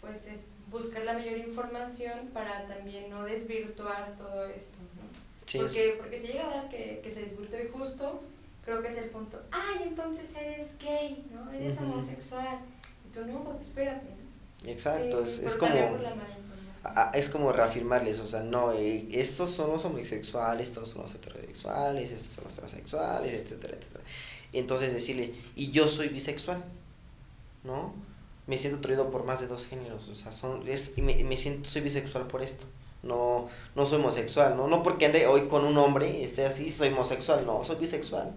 pues 0.00 0.26
es 0.26 0.44
buscar 0.70 1.04
la 1.04 1.14
mayor 1.14 1.36
información 1.38 2.30
para 2.32 2.66
también 2.66 3.10
no 3.10 3.24
desvirtuar 3.24 4.14
todo 4.16 4.46
esto, 4.46 4.78
¿no? 4.96 5.58
porque, 5.60 5.96
porque 5.98 6.16
se 6.16 6.28
llega 6.28 6.46
a 6.50 6.56
dar 6.56 6.68
que, 6.68 7.00
que 7.02 7.10
se 7.10 7.20
desvirtuó 7.20 7.58
y 7.60 7.68
justo 7.68 8.22
creo 8.64 8.80
que 8.80 8.88
es 8.88 8.96
el 8.96 9.10
punto, 9.10 9.42
ay, 9.50 9.82
entonces 9.82 10.34
eres 10.34 10.70
gay, 10.78 11.26
¿no? 11.32 11.52
Eres 11.52 11.78
homosexual. 11.78 12.60
Y 13.06 13.14
tú, 13.14 13.26
no, 13.26 13.58
espérate, 13.60 14.06
¿no? 14.06 14.70
Exacto, 14.70 15.24
es, 15.24 15.40
es 15.40 15.54
como... 15.56 15.74
es 17.14 17.28
como 17.28 17.52
reafirmarles, 17.52 18.20
o 18.20 18.26
sea, 18.26 18.42
no, 18.42 18.72
eh, 18.72 19.08
estos 19.12 19.50
son 19.50 19.70
los 19.70 19.84
homosexuales, 19.84 20.68
estos 20.68 20.90
son 20.90 21.02
los 21.02 21.14
heterosexuales, 21.14 22.10
estos 22.10 22.34
son 22.34 22.44
los 22.44 22.54
transexuales, 22.54 23.32
etcétera, 23.32 23.76
etcétera. 23.78 24.04
Entonces 24.52 24.92
decirle, 24.92 25.34
y 25.56 25.70
yo 25.70 25.88
soy 25.88 26.08
bisexual, 26.08 26.64
¿no? 27.64 27.94
Me 28.46 28.58
siento 28.58 28.78
atraído 28.78 29.10
por 29.10 29.24
más 29.24 29.40
de 29.40 29.46
dos 29.46 29.66
géneros, 29.66 30.08
o 30.08 30.14
sea, 30.14 30.30
son, 30.32 30.68
es, 30.68 30.98
me, 30.98 31.24
me 31.24 31.36
siento, 31.36 31.68
soy 31.68 31.82
bisexual 31.82 32.26
por 32.26 32.42
esto 32.42 32.66
no, 33.04 33.48
no 33.74 33.86
soy 33.86 33.98
homosexual, 34.00 34.56
¿no? 34.56 34.66
No 34.66 34.82
porque 34.82 35.06
ande 35.06 35.26
hoy 35.26 35.46
con 35.46 35.64
un 35.64 35.76
hombre, 35.78 36.24
esté 36.24 36.44
así, 36.44 36.70
soy 36.70 36.88
homosexual, 36.88 37.44
no, 37.46 37.62
soy 37.64 37.76
bisexual, 37.76 38.32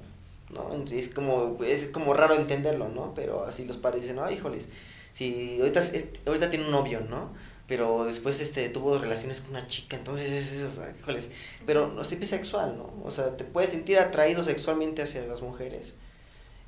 ¿no? 0.53 0.83
Es 0.91 1.09
como, 1.09 1.57
es 1.63 1.89
como 1.89 2.13
raro 2.13 2.35
entenderlo, 2.35 2.89
¿no? 2.89 3.13
Pero 3.15 3.45
así 3.45 3.65
los 3.65 3.77
padres 3.77 4.03
dicen, 4.03 4.17
no, 4.17 4.29
híjoles, 4.29 4.69
si 5.13 5.57
ahorita, 5.59 5.81
ahorita 6.27 6.49
tiene 6.49 6.65
un 6.65 6.71
novio, 6.71 7.01
¿no? 7.01 7.31
Pero 7.67 8.05
después 8.05 8.39
este, 8.39 8.69
tuvo 8.69 8.97
relaciones 8.97 9.41
con 9.41 9.51
una 9.51 9.67
chica, 9.67 9.97
entonces 9.97 10.31
es 10.31 10.53
eso, 10.53 10.67
o 10.67 10.71
sea, 10.71 10.95
híjoles, 10.97 11.31
pero 11.65 11.89
no 11.89 12.03
soy 12.03 12.17
bisexual, 12.17 12.77
¿no? 12.77 12.89
O 13.03 13.11
sea, 13.11 13.35
te 13.35 13.43
puedes 13.43 13.71
sentir 13.71 13.99
atraído 13.99 14.41
sexualmente 14.41 15.01
hacia 15.01 15.25
las 15.27 15.41
mujeres, 15.41 15.95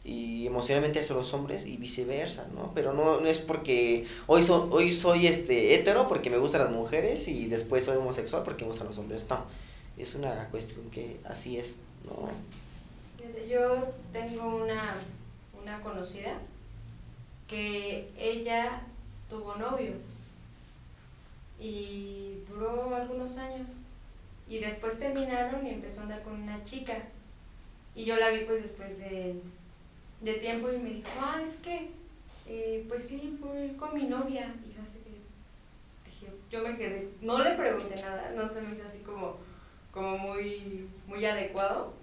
y 0.04 0.48
emocionalmente 0.48 1.00
hacia 1.00 1.16
los 1.16 1.34
hombres 1.34 1.66
y 1.66 1.78
viceversa, 1.78 2.48
¿no? 2.54 2.72
Pero 2.74 2.94
no, 2.94 3.20
no 3.20 3.28
es 3.28 3.38
porque 3.38 4.08
hoy, 4.28 4.46
hoy 4.50 4.92
soy 4.92 5.28
este 5.28 5.76
hetero 5.76 6.08
porque 6.08 6.30
me 6.30 6.38
gustan 6.38 6.62
las 6.62 6.72
mujeres 6.72 7.28
y 7.28 7.48
después 7.48 7.86
soy 7.86 7.98
homosexual 7.98 8.44
porque 8.44 8.64
me 8.64 8.70
gustan 8.70 8.88
los 8.88 8.98
hombres. 8.98 9.28
No, 9.30 9.46
es 9.98 10.16
una 10.16 10.48
cuestión 10.50 10.90
que 10.90 11.20
así 11.26 11.58
es, 11.58 11.82
¿no? 12.06 12.30
Yo 13.50 13.88
tengo 14.14 14.64
una, 14.64 14.96
una 15.62 15.82
conocida 15.82 16.40
que 17.48 18.10
ella 18.18 18.84
tuvo 19.30 19.56
novio 19.56 19.92
y 21.60 22.44
duró 22.48 22.96
algunos 22.96 23.38
años 23.38 23.82
y 24.48 24.60
después 24.60 25.00
terminaron 25.00 25.66
y 25.66 25.72
empezó 25.72 26.02
a 26.02 26.04
andar 26.04 26.24
con 26.24 26.42
una 26.42 26.64
chica 26.64 26.98
y 27.96 28.06
yo 28.06 28.16
la 28.18 28.30
vi 28.30 28.46
pues 28.46 28.64
después 28.64 28.98
de 28.98 29.42
de 30.22 30.34
tiempo 30.34 30.72
y 30.72 30.78
me 30.78 30.90
dijo, 30.90 31.10
ah, 31.20 31.40
es 31.42 31.58
que, 31.58 31.92
eh, 32.48 32.86
pues 32.88 33.04
sí, 33.04 33.38
fui 33.40 33.76
con 33.78 33.94
mi 33.94 34.04
novia. 34.04 34.54
Y 34.66 34.74
yo 34.74 34.82
así 34.82 35.00
que, 35.00 36.10
dije, 36.10 36.34
yo 36.50 36.62
me 36.62 36.78
quedé, 36.78 37.10
no 37.22 37.40
le 37.40 37.52
pregunté 37.52 37.96
nada, 38.02 38.32
no 38.36 38.48
se 38.50 38.62
me 38.62 38.74
hizo 38.74 38.86
así 38.86 39.00
como, 39.00 39.38
como 39.92 40.18
muy, 40.18 40.88
muy 41.08 41.24
adecuado. 41.26 41.94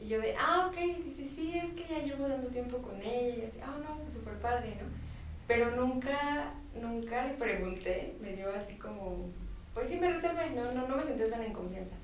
Y 0.00 0.08
yo 0.08 0.20
de, 0.20 0.34
ah, 0.36 0.68
ok, 0.68 1.04
dice, 1.04 1.24
sí, 1.24 1.58
es 1.58 1.70
que 1.74 1.84
ya 1.86 2.02
llevo 2.02 2.26
dando 2.26 2.48
tiempo 2.48 2.78
con 2.78 3.00
ella. 3.02 3.36
Y 3.36 3.44
así, 3.44 3.58
ah, 3.62 3.78
no, 3.82 3.98
pues 3.98 4.14
súper 4.14 4.34
padre, 4.38 4.76
¿no? 4.80 5.09
Pero 5.50 5.74
nunca, 5.74 6.52
nunca 6.80 7.26
le 7.26 7.34
pregunté, 7.34 8.14
me 8.20 8.34
dio 8.34 8.54
así 8.54 8.74
como, 8.74 9.30
pues 9.74 9.88
sí, 9.88 9.96
me 9.96 10.08
reservé, 10.08 10.50
no, 10.50 10.70
no, 10.70 10.86
no 10.86 10.94
me 10.94 11.02
sentí 11.02 11.28
tan 11.28 11.42
en 11.42 11.52
confianza. 11.52 11.96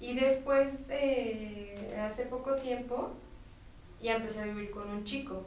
Y 0.00 0.18
después, 0.18 0.80
eh, 0.88 1.76
hace 2.04 2.24
poco 2.24 2.56
tiempo, 2.56 3.12
y 4.00 4.08
empecé 4.08 4.40
a 4.40 4.46
vivir 4.46 4.72
con 4.72 4.90
un 4.90 5.04
chico. 5.04 5.46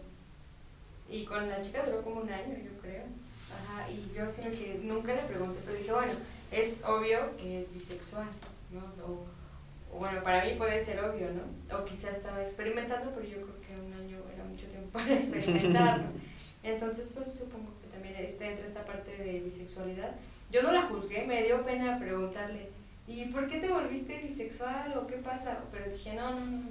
Y 1.09 1.25
con 1.25 1.49
la 1.49 1.61
chica 1.61 1.85
duró 1.85 2.01
como 2.03 2.21
un 2.21 2.29
año, 2.29 2.55
yo 2.55 2.71
creo. 2.81 3.03
Ajá, 3.51 3.91
y 3.91 4.15
yo 4.15 4.29
sino 4.29 4.49
que 4.51 4.79
nunca 4.81 5.13
le 5.13 5.23
pregunté, 5.23 5.59
pero 5.65 5.77
dije, 5.77 5.91
bueno, 5.91 6.13
es 6.53 6.79
obvio 6.85 7.35
que 7.35 7.63
es 7.63 7.73
bisexual, 7.73 8.29
¿no? 8.71 8.79
O, 9.05 9.99
bueno, 9.99 10.23
para 10.23 10.45
mí 10.45 10.53
puede 10.53 10.79
ser 10.79 11.03
obvio, 11.03 11.27
¿no? 11.33 11.77
O 11.77 11.83
quizá 11.83 12.11
estaba 12.11 12.41
experimentando, 12.41 13.11
pero 13.13 13.27
yo 13.27 13.41
creo 13.41 13.59
que 13.59 13.75
un 13.75 13.91
año 13.91 14.19
era 14.33 14.45
mucho 14.45 14.67
tiempo 14.67 14.87
para 14.93 15.13
experimentar, 15.13 15.99
¿no? 15.99 16.24
Entonces, 16.65 17.11
pues 17.13 17.31
supongo 17.31 17.69
que 17.81 17.87
también 17.93 18.15
está 18.15 18.47
entre 18.47 18.65
esta 18.65 18.83
parte 18.83 19.15
de 19.15 19.39
bisexualidad. 19.39 20.15
Yo 20.51 20.63
no 20.63 20.71
la 20.71 20.83
juzgué, 20.83 21.25
me 21.25 21.43
dio 21.43 21.63
pena 21.63 21.99
preguntarle, 21.99 22.69
¿y 23.07 23.25
por 23.25 23.47
qué 23.47 23.59
te 23.59 23.69
volviste 23.69 24.17
bisexual 24.17 24.97
o 24.97 25.05
qué 25.05 25.17
pasa? 25.17 25.59
Pero 25.71 25.91
dije, 25.91 26.13
no, 26.15 26.31
no, 26.31 26.63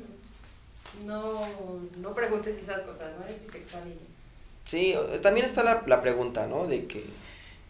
no, 1.06 1.32
no, 1.32 1.80
no 2.00 2.14
preguntes 2.14 2.56
esas 2.56 2.80
cosas, 2.80 3.12
¿no? 3.18 3.24
De 3.24 3.38
bisexual 3.38 3.84
Sí, 4.66 4.94
también 5.22 5.46
está 5.46 5.62
la, 5.62 5.84
la 5.86 6.02
pregunta, 6.02 6.46
¿no? 6.46 6.66
De 6.66 6.86
que 6.86 7.04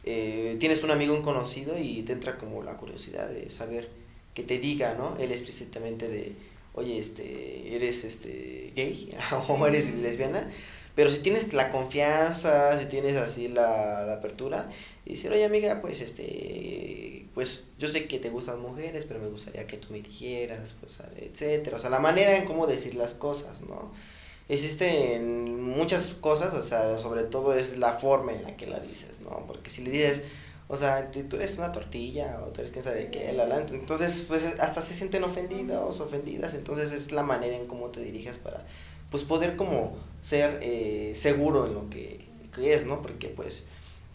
eh, 0.04 0.56
tienes 0.60 0.82
un 0.82 0.90
amigo, 0.90 1.14
un 1.14 1.22
conocido 1.22 1.78
y 1.78 2.02
te 2.02 2.12
entra 2.12 2.38
como 2.38 2.62
la 2.62 2.76
curiosidad 2.76 3.28
de 3.28 3.50
saber 3.50 3.88
que 4.32 4.44
te 4.44 4.58
diga, 4.58 4.94
¿no? 4.94 5.16
Él 5.18 5.32
explícitamente 5.32 6.08
de, 6.08 6.32
oye, 6.74 6.98
este, 6.98 7.74
eres 7.74 8.04
este 8.04 8.72
gay 8.76 9.14
o 9.48 9.66
eres 9.66 9.92
lesbiana. 9.96 10.48
Pero 10.94 11.10
si 11.10 11.18
tienes 11.18 11.52
la 11.52 11.70
confianza, 11.70 12.78
si 12.78 12.86
tienes 12.86 13.16
así 13.16 13.48
la, 13.48 14.12
apertura, 14.14 14.70
y 15.04 15.12
decir, 15.12 15.32
oye 15.32 15.44
amiga, 15.44 15.80
pues 15.80 16.00
este, 16.00 17.26
pues 17.34 17.64
yo 17.78 17.88
sé 17.88 18.06
que 18.06 18.18
te 18.18 18.30
gustan 18.30 18.60
mujeres, 18.60 19.04
pero 19.06 19.20
me 19.20 19.28
gustaría 19.28 19.66
que 19.66 19.76
tú 19.76 19.88
me 19.90 20.00
dijeras, 20.00 20.74
pues, 20.80 20.98
etcétera. 21.16 21.76
O 21.76 21.80
sea, 21.80 21.90
la 21.90 21.98
manera 21.98 22.36
en 22.36 22.44
cómo 22.44 22.66
decir 22.66 22.94
las 22.94 23.14
cosas, 23.14 23.60
¿no? 23.62 23.92
Existen 24.48 25.62
muchas 25.62 26.10
cosas, 26.20 26.54
o 26.54 26.62
sea, 26.62 26.98
sobre 26.98 27.24
todo 27.24 27.54
es 27.54 27.78
la 27.78 27.94
forma 27.94 28.32
en 28.32 28.44
la 28.44 28.56
que 28.56 28.66
la 28.66 28.78
dices, 28.78 29.20
¿no? 29.20 29.44
Porque 29.46 29.70
si 29.70 29.82
le 29.82 29.90
dices, 29.90 30.22
o 30.68 30.76
sea, 30.76 31.10
tú 31.10 31.36
eres 31.36 31.58
una 31.58 31.72
tortilla 31.72 32.40
o 32.46 32.50
tú 32.50 32.60
eres 32.60 32.70
quién 32.70 32.84
sabe 32.84 33.08
qué, 33.10 33.32
la, 33.32 33.46
la, 33.46 33.60
entonces 33.60 34.24
pues 34.26 34.58
hasta 34.60 34.80
se 34.80 34.94
sienten 34.94 35.24
ofendidos, 35.24 36.00
ofendidas, 36.00 36.54
entonces 36.54 36.92
es 36.92 37.12
la 37.12 37.22
manera 37.22 37.56
en 37.56 37.66
cómo 37.66 37.88
te 37.88 38.00
diriges 38.00 38.38
para 38.38 38.64
pues 39.14 39.22
poder 39.22 39.54
como 39.54 39.96
ser 40.22 40.58
eh, 40.60 41.12
seguro 41.14 41.68
en 41.68 41.74
lo 41.74 41.88
que, 41.88 42.26
es, 42.58 42.84
¿no? 42.84 43.00
Porque 43.00 43.28
pues 43.28 43.62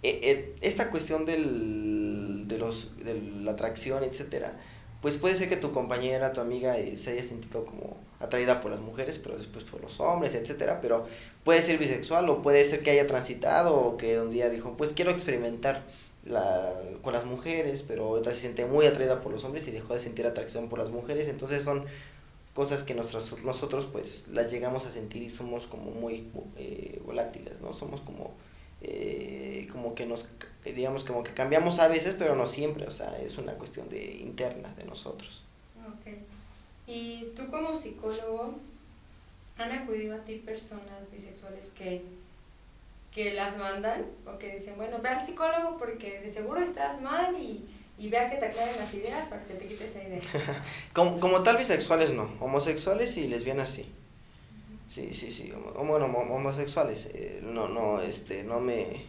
eh, 0.03 0.19
eh, 0.23 0.55
esta 0.59 0.91
cuestión 0.91 1.25
del, 1.25 2.49
de, 2.49 2.57
los, 2.57 2.97
de 2.97 3.13
la 3.41 3.51
atracción, 3.51 4.03
etcétera, 4.03 4.59
pues 5.01 5.15
puede 5.15 5.38
ser 5.38 5.47
que 5.47 5.55
tu 5.55 5.71
compañera, 5.71 6.33
tu 6.33 6.41
amiga 6.41 6.75
se 6.97 7.12
haya 7.12 7.23
sentido 7.23 7.63
como 7.63 7.95
atraída 8.19 8.59
por 8.62 8.71
las 8.71 8.81
mujeres, 8.81 9.19
pero 9.19 9.38
después 9.38 9.63
por 9.63 9.79
los 9.79 10.01
hombres, 10.01 10.35
etcétera, 10.35 10.81
pero 10.81 11.07
puede 11.45 11.62
ser 11.62 11.77
bisexual 11.77 12.27
o 12.27 12.41
puede 12.41 12.65
ser 12.65 12.83
que 12.83 12.91
haya 12.91 13.07
transitado 13.07 13.77
o 13.77 13.95
que 13.95 14.19
un 14.19 14.31
día 14.31 14.49
dijo, 14.49 14.75
pues 14.75 14.91
quiero 14.91 15.12
experimentar 15.12 15.85
con 17.01 17.13
las 17.13 17.23
mujeres, 17.23 17.85
pero 17.88 18.03
ahorita 18.03 18.33
se 18.33 18.41
siente 18.41 18.65
muy 18.65 18.85
atraída 18.85 19.21
por 19.21 19.31
los 19.31 19.45
hombres 19.45 19.65
y 19.69 19.71
dejó 19.71 19.93
de 19.93 20.01
sentir 20.01 20.27
atracción 20.27 20.67
por 20.67 20.77
las 20.77 20.89
mujeres, 20.89 21.29
entonces 21.29 21.63
son 21.63 21.85
cosas 22.59 22.83
que 22.83 22.93
nosotros, 22.93 23.41
nosotros 23.45 23.87
pues 23.89 24.27
las 24.33 24.51
llegamos 24.51 24.85
a 24.85 24.91
sentir 24.91 25.23
y 25.23 25.29
somos 25.29 25.65
como 25.65 25.91
muy 25.91 26.29
eh, 26.57 27.01
volátiles, 27.05 27.61
¿no? 27.61 27.71
Somos 27.71 28.01
como, 28.01 28.33
eh, 28.81 29.65
como 29.71 29.95
que 29.95 30.05
nos, 30.05 30.29
digamos, 30.65 31.05
como 31.05 31.23
que 31.23 31.31
cambiamos 31.31 31.79
a 31.79 31.87
veces, 31.87 32.17
pero 32.19 32.35
no 32.35 32.45
siempre, 32.47 32.85
o 32.85 32.91
sea, 32.91 33.17
es 33.17 33.37
una 33.37 33.53
cuestión 33.53 33.87
de 33.87 34.13
interna 34.17 34.73
de 34.73 34.83
nosotros. 34.83 35.43
Ok. 35.87 36.11
Y 36.85 37.29
tú 37.33 37.49
como 37.49 37.77
psicólogo, 37.77 38.55
¿han 39.57 39.71
acudido 39.71 40.17
a 40.17 40.25
ti 40.25 40.35
personas 40.35 41.09
bisexuales 41.13 41.67
que, 41.77 42.03
que 43.13 43.35
las 43.35 43.57
mandan 43.57 44.03
o 44.27 44.37
que 44.37 44.55
dicen, 44.55 44.75
bueno, 44.75 44.99
ve 45.01 45.07
al 45.07 45.25
psicólogo 45.25 45.77
porque 45.77 46.19
de 46.19 46.29
seguro 46.29 46.59
estás 46.59 47.01
mal 47.01 47.41
y 47.41 47.63
y 48.09 48.11
vea 48.11 48.27
que 48.27 48.37
te 48.37 48.45
aclaren 48.47 48.75
las 48.75 48.91
ideas 48.95 49.27
para 49.27 49.39
que 49.39 49.49
se 49.49 49.53
te 49.53 49.67
quite 49.67 49.85
esa 49.85 50.01
idea. 50.01 50.19
como, 50.93 51.19
como 51.19 51.43
tal 51.43 51.57
bisexuales 51.57 52.11
no, 52.11 52.31
homosexuales 52.39 53.15
y 53.17 53.27
lesbianas 53.27 53.69
sí. 53.69 53.93
Sí, 54.89 55.13
sí, 55.13 55.31
sí, 55.31 55.53
bueno, 55.75 56.05
homosexuales, 56.07 57.09
eh, 57.13 57.41
no, 57.43 57.67
no, 57.67 58.01
este, 58.01 58.43
no 58.43 58.59
me, 58.59 59.05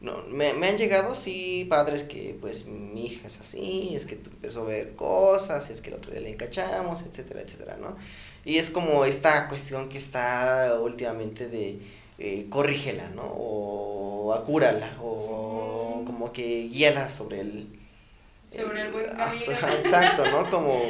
no, 0.00 0.22
me, 0.28 0.52
me 0.52 0.68
han 0.68 0.78
llegado, 0.78 1.16
sí, 1.16 1.66
padres 1.68 2.04
que, 2.04 2.38
pues, 2.40 2.66
mi 2.66 3.06
hija 3.06 3.26
es 3.26 3.40
así, 3.40 3.96
es 3.96 4.06
que 4.06 4.14
empezó 4.14 4.60
a 4.60 4.66
ver 4.66 4.94
cosas, 4.94 5.70
es 5.70 5.80
que 5.80 5.90
el 5.90 5.96
otro 5.96 6.12
día 6.12 6.20
le 6.20 6.30
encachamos, 6.30 7.02
etcétera, 7.02 7.40
etcétera, 7.40 7.76
¿no? 7.78 7.96
Y 8.44 8.58
es 8.58 8.70
como 8.70 9.04
esta 9.04 9.48
cuestión 9.48 9.88
que 9.88 9.98
está 9.98 10.78
últimamente 10.80 11.48
de, 11.48 11.80
eh, 12.20 12.46
corrígela, 12.48 13.08
¿no? 13.10 13.24
O 13.24 14.32
acúrala, 14.34 14.96
o 15.02 16.04
como 16.06 16.32
que 16.32 16.68
guíala 16.68 17.08
sobre 17.08 17.40
el, 17.40 17.77
sobre 18.48 18.82
el 18.82 18.92
buen 18.92 19.06
ah, 19.12 19.16
camino. 19.16 19.44
Exacto, 19.78 20.30
¿no? 20.30 20.50
Como 20.50 20.80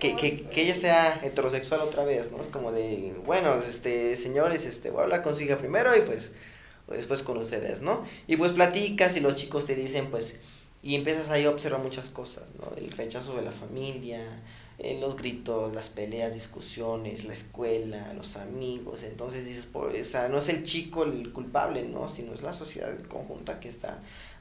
que, 0.00 0.16
que, 0.16 0.42
que, 0.42 0.62
ella 0.62 0.74
sea 0.74 1.20
heterosexual 1.22 1.80
otra 1.82 2.04
vez, 2.04 2.32
¿no? 2.32 2.40
Es 2.40 2.48
como 2.48 2.72
de, 2.72 3.14
bueno, 3.24 3.54
este, 3.68 4.16
señores, 4.16 4.64
este, 4.64 4.90
voy 4.90 5.00
a 5.00 5.04
hablar 5.04 5.22
con 5.22 5.34
su 5.34 5.42
hija 5.42 5.56
primero 5.56 5.94
y 5.96 6.00
pues 6.00 6.32
después 6.88 7.22
con 7.22 7.38
ustedes, 7.38 7.82
¿no? 7.82 8.04
Y 8.26 8.36
pues 8.36 8.52
platicas 8.52 9.16
y 9.16 9.20
los 9.20 9.34
chicos 9.34 9.66
te 9.66 9.74
dicen, 9.74 10.10
pues, 10.10 10.40
y 10.82 10.94
empiezas 10.94 11.30
ahí 11.30 11.44
a 11.44 11.50
observar 11.50 11.80
muchas 11.80 12.08
cosas, 12.08 12.44
¿no? 12.58 12.76
El 12.76 12.92
rechazo 12.92 13.34
de 13.34 13.42
la 13.42 13.52
familia, 13.52 14.22
eh, 14.78 14.98
los 15.00 15.16
gritos, 15.16 15.74
las 15.74 15.88
peleas, 15.88 16.34
discusiones, 16.34 17.24
la 17.24 17.32
escuela, 17.32 18.12
los 18.14 18.36
amigos, 18.36 19.02
entonces 19.02 19.44
dices, 19.44 19.66
por, 19.66 19.94
o 19.94 20.04
sea, 20.04 20.28
no 20.28 20.38
es 20.38 20.48
el 20.48 20.62
chico 20.64 21.04
el 21.04 21.32
culpable, 21.32 21.82
¿no? 21.82 22.08
Sino 22.08 22.34
es 22.34 22.42
la 22.42 22.52
sociedad 22.52 22.96
conjunta 23.08 23.58
que 23.58 23.68
está 23.68 23.98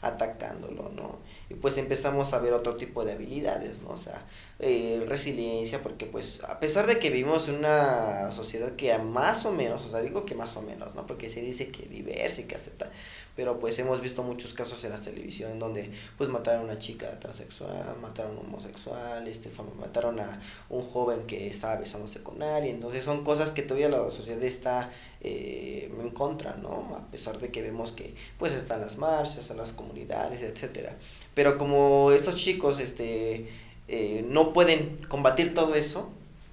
atacándolo, 0.08 0.90
¿no? 0.90 1.20
Y 1.50 1.56
pues 1.56 1.78
empezamos 1.78 2.34
a 2.34 2.40
ver 2.40 2.54
otro 2.54 2.76
tipo 2.76 3.06
de 3.06 3.14
habilidades, 3.14 3.82
¿no? 3.82 3.92
O 3.92 3.98
sea, 3.98 4.22
eh, 4.60 5.04
resiliencia, 5.08 5.82
porque 5.84 6.06
pues 6.06 6.44
a 6.44 6.60
pesar 6.60 6.88
de 6.88 7.00
que 7.00 7.10
vivimos 7.10 7.48
en 7.48 7.56
una 7.56 8.32
sociedad 8.32 8.76
que 8.76 8.98
más 8.98 9.46
o 9.46 9.52
menos, 9.52 9.86
o 9.86 9.90
sea, 9.90 10.02
digo 10.02 10.26
que 10.26 10.36
más 10.36 10.56
o 10.58 10.62
menos, 10.62 10.96
¿no? 10.96 11.06
Porque 11.06 11.30
se 11.30 11.42
dice 11.42 11.70
que 11.70 11.88
diversa 11.88 12.42
y 12.42 12.44
que 12.46 12.56
acepta, 12.56 12.92
pero 13.36 13.60
pues 13.60 13.78
hemos 13.80 14.02
visto 14.02 14.24
muchos 14.24 14.54
casos 14.54 14.84
en 14.86 14.92
la 14.92 14.98
televisión 14.98 15.60
donde 15.60 15.92
pues 16.18 16.30
mataron 16.30 16.62
a 16.62 16.64
una 16.66 16.80
chica 16.80 17.20
transexual, 17.20 17.96
mataron 18.02 18.38
a 18.38 18.40
un 18.40 18.48
homosexual, 18.48 19.28
este, 19.28 19.50
mataron 19.80 20.20
a 20.20 20.42
un 20.70 20.84
joven 20.84 21.26
que 21.28 21.48
estaba 21.48 21.76
besándose 21.76 22.24
con 22.24 22.42
alguien, 22.42 22.76
entonces 22.76 23.04
son 23.04 23.24
cosas 23.24 23.52
que 23.52 23.62
todavía 23.62 23.90
la 23.90 24.10
sociedad 24.12 24.42
está 24.44 24.92
eh, 25.22 25.92
en 26.00 26.10
contra, 26.12 26.56
¿no? 26.56 26.96
A 26.96 27.12
pesar 27.12 27.40
de 27.40 27.50
que 27.50 27.62
vemos 27.62 27.92
que 27.92 28.14
pues 28.38 28.54
están 28.54 28.82
las 28.82 28.98
marchas, 28.98 29.40
están 29.40 29.58
las 29.58 29.72
comunidades, 29.72 30.42
etcétera. 30.42 30.96
Pero 31.34 31.58
como 31.58 32.12
estos 32.12 32.36
chicos 32.36 32.80
este, 32.80 33.50
eh, 33.88 34.26
no 34.30 34.54
pueden 34.54 34.98
combatir 35.10 35.54
todo 35.54 35.76
eso, 35.76 36.10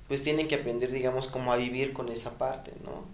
pues 0.09 0.23
tienen 0.23 0.49
que 0.49 0.57
aprender, 0.57 0.91
digamos, 0.91 1.29
cómo 1.29 1.53
a 1.53 1.57
vivir 1.57 1.93
con 1.93 2.09
esa 2.09 2.39
parte, 2.39 2.73
¿no? 2.85 3.05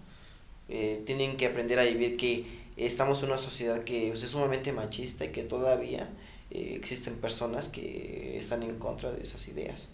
Eh, 0.69 1.01
tienen 1.05 1.35
que 1.35 1.47
aprender 1.47 1.79
a 1.79 1.83
vivir 1.83 2.15
que 2.15 2.58
estamos 2.85 3.21
en 3.23 3.29
una 3.29 3.37
sociedad 3.37 3.83
que 3.83 4.11
es 4.11 4.19
sumamente 4.19 4.71
machista 4.71 5.25
y 5.25 5.29
que 5.29 5.43
todavía 5.43 6.09
eh, 6.51 6.73
existen 6.75 7.15
personas 7.15 7.67
que 7.67 8.37
están 8.37 8.63
en 8.63 8.79
contra 8.79 9.11
de 9.11 9.21
esas 9.21 9.47
ideas, 9.47 9.89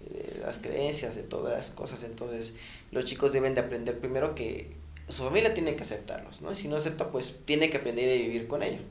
de 0.00 0.40
las 0.40 0.58
creencias, 0.58 1.16
de 1.16 1.22
todas 1.22 1.56
las 1.56 1.70
cosas. 1.70 2.02
Entonces, 2.04 2.54
los 2.92 3.04
chicos 3.04 3.32
deben 3.32 3.54
de 3.54 3.60
aprender 3.60 3.98
primero 3.98 4.34
que 4.34 4.70
su 5.08 5.24
familia 5.24 5.54
tiene 5.54 5.76
que 5.76 5.82
aceptarlos, 5.82 6.42
¿no? 6.42 6.52
Y 6.52 6.56
si 6.56 6.68
no 6.68 6.76
acepta, 6.76 7.10
pues 7.10 7.36
tiene 7.44 7.70
que 7.70 7.78
aprender 7.78 8.08
a 8.08 8.22
vivir 8.22 8.46
con 8.48 8.62
ellos, 8.62 8.82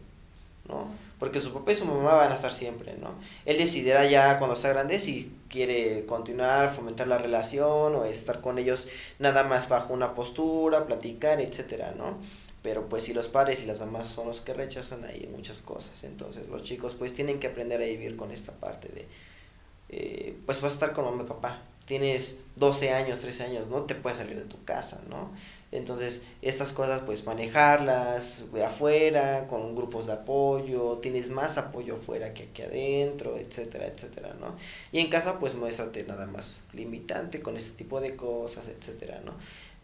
¿no? 0.68 0.88
Porque 1.20 1.40
su 1.40 1.54
papá 1.54 1.72
y 1.72 1.76
su 1.76 1.86
mamá 1.86 2.14
van 2.16 2.32
a 2.32 2.36
estar 2.36 2.54
siempre, 2.54 2.96
¿no? 2.98 3.16
Él 3.46 3.58
decidirá 3.58 4.06
ya 4.06 4.40
cuando 4.40 4.56
sea 4.56 4.72
grande 4.72 5.00
si 5.00 5.32
quiere 5.50 6.06
continuar, 6.06 6.74
fomentar 6.74 7.08
la 7.08 7.18
relación 7.18 7.96
o 7.96 8.06
estar 8.06 8.42
con 8.42 8.60
ellos 8.60 8.88
nada 9.20 9.44
más 9.44 9.70
bajo 9.70 9.94
una 9.94 10.16
postura, 10.16 10.86
platicar, 10.86 11.40
etcétera, 11.40 11.94
¿no? 11.98 12.18
Pero 12.66 12.90
pues 12.90 13.04
si 13.04 13.14
los 13.14 13.28
padres 13.28 13.62
y 13.62 13.68
las 13.68 13.80
mamás 13.82 14.08
son 14.08 14.28
los 14.28 14.42
que 14.42 14.52
rechazan 14.52 15.06
ahí 15.06 15.30
muchas 15.32 15.60
cosas. 15.60 16.04
Entonces 16.04 16.50
los 16.50 16.64
chicos 16.64 16.96
pues 16.96 17.14
tienen 17.14 17.40
que 17.40 17.46
aprender 17.46 17.80
a 17.80 17.86
vivir 17.86 18.16
con 18.16 18.32
esta 18.32 18.54
parte 18.54 18.88
de 18.88 19.08
eh, 19.90 20.36
pues 20.48 20.62
vas 20.62 20.72
a 20.72 20.74
estar 20.74 20.94
con 20.94 21.06
mamá 21.06 21.22
y 21.22 21.28
papá. 21.28 21.62
Tienes 21.86 22.40
12 22.56 22.90
años 22.90 23.20
13 23.20 23.44
años 23.44 23.68
no 23.68 23.84
te 23.84 23.94
puedes 23.94 24.18
salir 24.18 24.36
de 24.36 24.46
tu 24.46 24.64
casa 24.64 25.04
no 25.08 25.30
entonces 25.72 26.24
estas 26.42 26.72
cosas 26.72 27.04
pues 27.06 27.24
manejarlas 27.28 28.46
afuera 28.66 29.46
con 29.48 29.76
grupos 29.76 30.08
de 30.08 30.14
apoyo 30.14 30.98
tienes 31.04 31.30
más 31.30 31.60
apoyo 31.60 31.98
afuera 31.98 32.34
que 32.34 32.44
aquí 32.46 32.64
adentro 32.64 33.38
etcétera 33.38 33.86
etcétera 33.86 34.36
no 34.40 34.56
y 34.92 34.98
en 34.98 35.12
casa 35.12 35.38
pues 35.40 35.54
muéstrate 35.54 36.04
nada 36.06 36.26
más 36.26 36.64
limitante 36.74 37.42
con 37.42 37.58
este 37.58 37.78
tipo 37.78 38.02
de 38.02 38.16
cosas 38.16 38.68
etcétera 38.70 39.22
no 39.24 39.34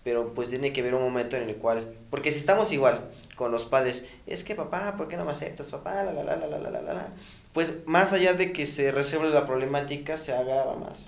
pero 0.04 0.34
pues 0.34 0.50
tiene 0.50 0.74
que 0.74 0.82
haber 0.82 0.96
un 0.96 1.04
momento 1.04 1.36
en 1.38 1.50
el 1.50 1.56
cual, 1.56 1.94
porque 2.10 2.32
si 2.32 2.40
estamos 2.40 2.72
igual 2.72 3.12
con 3.36 3.52
los 3.52 3.66
padres, 3.66 4.10
es 4.28 4.44
que 4.44 4.56
papá, 4.56 4.96
¿por 4.98 5.08
qué 5.08 5.18
no 5.18 5.26
me 5.26 5.32
aceptas, 5.32 5.68
papá? 5.68 6.04
La, 6.04 6.14
la, 6.14 6.24
la, 6.24 6.36
la, 6.36 6.48
la, 6.48 6.70
la, 6.70 6.82
la. 6.82 7.08
Pues 7.54 7.86
más 7.86 8.14
allá 8.14 8.34
de 8.34 8.54
que 8.54 8.66
se 8.66 8.92
resuelva 8.92 9.30
la 9.30 9.46
problemática, 9.46 10.18
se 10.18 10.34
agrava 10.34 10.76
más, 10.76 11.08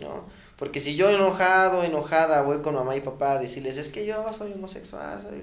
¿no? 0.00 0.24
Porque 0.56 0.80
si 0.80 0.94
yo 0.94 1.10
enojado, 1.10 1.82
enojada, 1.82 2.42
voy 2.42 2.62
con 2.62 2.74
mamá 2.74 2.96
y 2.96 3.00
papá 3.00 3.32
a 3.32 3.38
decirles, 3.38 3.76
es 3.76 3.88
que 3.88 4.06
yo 4.06 4.32
soy 4.32 4.52
homosexual, 4.52 5.20
soy... 5.20 5.42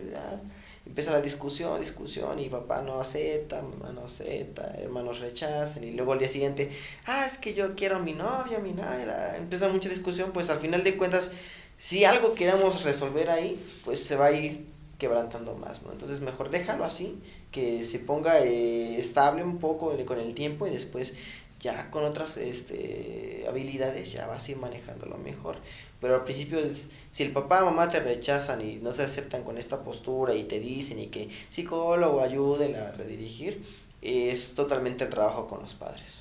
empieza 0.86 1.12
la 1.12 1.21
discusión, 1.21 1.80
discusión, 1.80 2.39
y 2.39 2.47
papá 2.47 2.82
no 2.82 2.99
acepta, 2.99 3.62
mamá 3.62 3.91
no 3.93 4.06
acepta, 4.06 4.73
hermanos 4.80 5.19
rechazan, 5.19 5.84
y 5.84 5.91
luego 5.91 6.13
al 6.13 6.19
día 6.19 6.30
siguiente, 6.30 6.71
ah, 7.08 7.25
es 7.25 7.38
que 7.38 7.54
yo 7.54 7.75
quiero 7.75 7.97
a 7.97 7.99
mi 7.99 8.13
novia, 8.13 8.60
mi 8.60 8.71
novia, 8.71 9.36
empieza 9.36 9.67
mucha 9.67 9.89
discusión, 9.89 10.32
pues 10.32 10.49
al 10.49 10.60
final 10.60 10.82
de 10.84 10.95
cuentas 10.95 11.34
si 11.82 12.06
algo 12.06 12.36
queremos 12.36 12.84
resolver 12.84 13.32
ahí, 13.32 13.60
pues 13.86 14.04
se 14.04 14.15
va 14.15 14.28
a 14.28 14.32
ir 14.32 14.67
quebrantando 15.00 15.56
más, 15.56 15.82
¿no? 15.82 15.91
Entonces 15.91 16.20
mejor 16.20 16.52
déjalo 16.52 16.86
así, 16.86 17.20
que 17.52 17.84
se 17.84 17.98
ponga 17.98 18.39
eh, 18.41 19.00
estable 19.00 19.44
un 19.44 19.58
poco 19.58 19.91
con 20.06 20.20
el 20.20 20.36
tiempo 20.36 20.67
y 20.67 20.70
después 20.70 21.15
ya 21.60 21.89
con 21.89 22.04
otras 22.06 22.38
este, 22.38 23.46
habilidades 23.50 24.12
ya 24.12 24.28
vas 24.28 24.48
a 24.48 24.52
ir 24.52 24.58
manejándolo 24.58 25.17
mejor. 25.17 25.58
Pero 26.00 26.13
al 26.13 26.24
principio 26.24 26.60
es, 26.60 26.91
si 27.10 27.24
el 27.24 27.32
papá 27.32 27.63
o 27.63 27.65
mamá 27.65 27.89
te 27.89 28.00
rechazan 28.00 28.62
y 28.62 28.76
no 28.76 28.94
se 28.94 29.02
aceptan 29.02 29.44
con 29.44 29.58
esta 29.58 29.84
postura 29.84 30.36
y 30.36 30.44
te 30.44 30.60
dicen 30.60 31.00
y 31.00 31.08
que 31.08 31.30
psicólogo 31.50 32.22
ayude 32.22 32.78
a 32.78 32.91
redirigir, 32.91 33.65
es 34.04 34.54
totalmente 34.54 35.06
el 35.06 35.10
trabajo 35.10 35.48
con 35.48 35.62
los 35.62 35.74
padres 35.74 36.20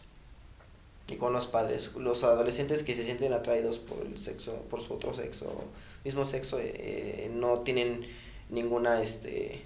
y 1.11 1.17
con 1.17 1.33
los 1.33 1.47
padres. 1.47 1.93
Los 1.95 2.23
adolescentes 2.25 2.83
que 2.83 2.95
se 2.95 3.05
sienten 3.05 3.33
atraídos 3.33 3.79
por 3.79 4.07
el 4.07 4.17
sexo, 4.19 4.55
por 4.71 4.81
su 4.81 4.95
otro 4.95 5.15
sexo, 5.15 5.65
mismo 6.05 6.25
sexo, 6.25 6.59
eh, 6.61 7.31
no 7.35 7.61
tienen 7.61 8.07
ninguna, 8.49 9.03
este, 9.03 9.63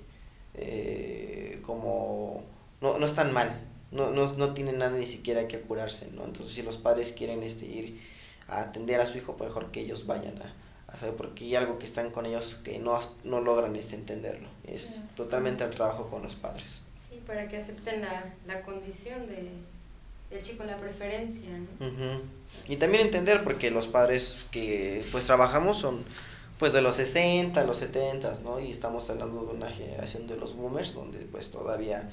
eh, 0.55 1.61
como, 1.63 2.43
no, 2.81 2.99
no 2.99 3.07
están 3.07 3.33
mal, 3.33 3.61
no, 3.91 4.11
no, 4.11 4.33
no 4.33 4.55
tienen 4.55 4.79
nada 4.79 4.97
ni 4.97 5.07
siquiera 5.07 5.47
que 5.49 5.61
curarse, 5.61 6.09
¿no? 6.13 6.25
Entonces 6.25 6.55
si 6.55 6.63
los 6.63 6.77
padres 6.77 7.13
quieren 7.13 7.43
este, 7.43 7.67
ir 7.67 8.01
a 8.49 8.63
atender 8.63 9.01
a 9.01 9.07
su 9.07 9.19
hijo, 9.19 9.37
pues 9.37 9.51
mejor 9.51 9.71
que 9.71 9.81
ellos 9.81 10.07
vayan 10.07 10.41
a, 10.43 10.55
a 10.93 10.97
saber, 10.97 11.15
porque 11.17 11.45
hay 11.45 11.57
algo 11.57 11.79
que 11.79 11.87
están 11.87 12.11
con 12.11 12.27
ellos 12.27 12.61
que 12.65 12.79
no, 12.79 12.99
no 13.23 13.41
logran 13.41 13.77
este, 13.77 13.97
entenderlo. 13.97 14.49
Es 14.65 15.01
totalmente 15.17 15.65
el 15.65 15.71
trabajo 15.71 16.09
con 16.09 16.23
los 16.23 16.35
padres. 16.35 16.83
Sí, 16.95 17.23
para 17.27 17.49
que 17.49 17.59
acepten 17.59 18.01
la, 18.01 18.25
la 18.47 18.63
condición 18.63 19.27
de 19.27 19.51
el 20.35 20.43
chico 20.43 20.65
la 20.65 20.77
preferencia. 20.79 21.49
Y 22.69 22.77
también 22.77 23.05
entender, 23.05 23.45
porque 23.45 23.71
los 23.71 23.89
padres 23.89 24.47
que 24.51 25.05
pues 25.13 25.25
trabajamos 25.25 25.79
son 25.79 26.05
pues 26.59 26.73
de 26.73 26.83
los 26.83 26.97
60, 26.97 27.65
los 27.65 27.79
70, 27.79 28.41
¿no? 28.45 28.61
Y 28.61 28.71
estamos 28.71 29.11
hablando 29.11 29.45
de 29.45 29.53
una 29.53 29.69
generación 29.69 30.27
de 30.27 30.37
los 30.37 30.55
boomers, 30.57 30.95
donde 30.95 31.19
pues 31.19 31.51
todavía 31.51 32.11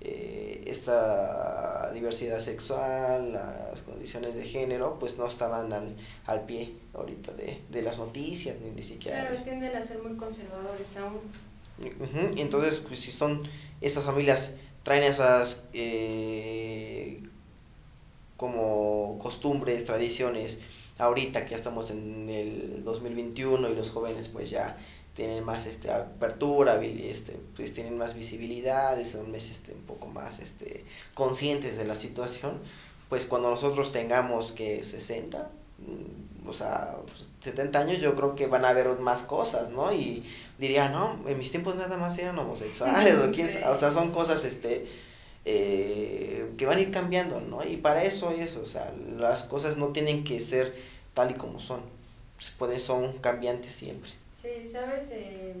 eh, 0.00 0.64
esta 0.66 1.92
diversidad 1.92 2.40
sexual, 2.40 3.32
las 3.32 3.82
condiciones 3.82 4.34
de 4.34 4.44
género, 4.44 4.98
pues 4.98 5.18
no 5.18 5.26
estaban 5.26 5.72
al, 5.72 5.96
al 6.26 6.46
pie 6.46 6.72
ahorita 6.94 7.32
de, 7.32 7.60
de 7.68 7.82
las 7.82 7.98
noticias, 7.98 8.56
ni, 8.60 8.70
ni 8.70 8.82
siquiera. 8.82 9.26
Claro, 9.26 9.42
tienden 9.42 9.76
a 9.76 9.82
ser 9.82 9.98
muy 9.98 10.16
conservadores 10.16 10.96
aún. 10.96 11.20
Entonces, 12.36 12.80
pues 12.80 13.00
si 13.00 13.10
son 13.10 13.42
estas 13.80 14.04
familias, 14.04 14.54
traen 14.82 15.02
esas 15.02 15.68
eh, 15.72 17.22
como 18.40 19.18
costumbres, 19.18 19.84
tradiciones, 19.84 20.60
ahorita 20.96 21.44
que 21.44 21.50
ya 21.50 21.56
estamos 21.58 21.90
en 21.90 22.30
el 22.30 22.82
2021 22.84 23.68
y 23.68 23.74
los 23.74 23.90
jóvenes 23.90 24.28
pues 24.28 24.48
ya 24.48 24.78
tienen 25.12 25.44
más 25.44 25.66
este 25.66 25.90
apertura, 25.90 26.82
este, 26.82 27.38
pues 27.54 27.74
tienen 27.74 27.98
más 27.98 28.14
visibilidad, 28.14 28.96
son 29.04 29.34
este, 29.34 29.74
un 29.74 29.82
poco 29.82 30.06
más 30.06 30.38
este, 30.38 30.86
conscientes 31.12 31.76
de 31.76 31.84
la 31.84 31.94
situación, 31.94 32.60
pues 33.10 33.26
cuando 33.26 33.50
nosotros 33.50 33.92
tengamos 33.92 34.52
que 34.52 34.82
60, 34.82 35.50
mm, 35.76 36.48
o 36.48 36.54
sea, 36.54 36.96
70 37.40 37.78
años 37.78 38.00
yo 38.00 38.16
creo 38.16 38.36
que 38.36 38.46
van 38.46 38.64
a 38.64 38.70
haber 38.70 38.88
más 39.00 39.20
cosas, 39.20 39.68
¿no? 39.68 39.92
Y 39.92 40.24
diría, 40.58 40.88
no, 40.88 41.18
en 41.28 41.36
mis 41.36 41.50
tiempos 41.50 41.76
nada 41.76 41.98
más 41.98 42.18
eran 42.18 42.38
homosexuales, 42.38 43.18
o 43.18 43.30
quién 43.34 43.48
o 43.66 43.76
sea, 43.76 43.92
son 43.92 44.12
cosas, 44.12 44.46
este, 44.46 44.86
eh, 45.44 46.52
que 46.58 46.66
van 46.66 46.78
a 46.78 46.80
ir 46.80 46.90
cambiando, 46.90 47.40
¿no? 47.40 47.64
Y 47.64 47.76
para 47.78 48.04
eso 48.04 48.30
es, 48.30 48.56
o 48.56 48.66
sea, 48.66 48.92
las 49.16 49.44
cosas 49.44 49.76
no 49.76 49.88
tienen 49.88 50.24
que 50.24 50.40
ser 50.40 50.74
tal 51.14 51.30
y 51.30 51.34
como 51.34 51.60
son, 51.60 51.80
pueden, 52.58 52.78
son 52.78 53.18
cambiantes 53.18 53.74
siempre. 53.74 54.10
Sí, 54.30 54.66
sabes, 54.70 55.08
eh, 55.12 55.54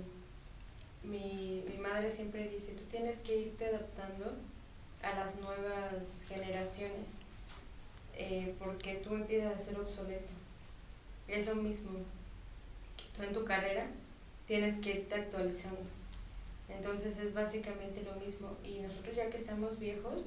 mi, 1.02 1.64
mi 1.68 1.78
madre 1.78 2.10
siempre 2.10 2.48
dice, 2.48 2.72
tú 2.72 2.84
tienes 2.84 3.18
que 3.18 3.36
irte 3.36 3.66
adaptando 3.66 4.34
a 5.02 5.14
las 5.14 5.36
nuevas 5.40 6.24
generaciones, 6.28 7.18
eh, 8.16 8.54
porque 8.58 8.96
tú 8.96 9.14
empiezas 9.14 9.54
a 9.54 9.58
ser 9.58 9.78
obsoleto. 9.78 10.32
Es 11.26 11.46
lo 11.46 11.54
mismo, 11.54 11.92
tú 13.16 13.22
en 13.22 13.32
tu 13.32 13.44
carrera 13.44 13.86
tienes 14.46 14.78
que 14.78 14.90
irte 14.90 15.14
actualizando 15.14 15.80
entonces 16.76 17.18
es 17.18 17.34
básicamente 17.34 18.02
lo 18.02 18.14
mismo. 18.20 18.56
Y 18.64 18.80
nosotros 18.80 19.16
ya 19.16 19.30
que 19.30 19.36
estamos 19.36 19.78
viejos, 19.78 20.22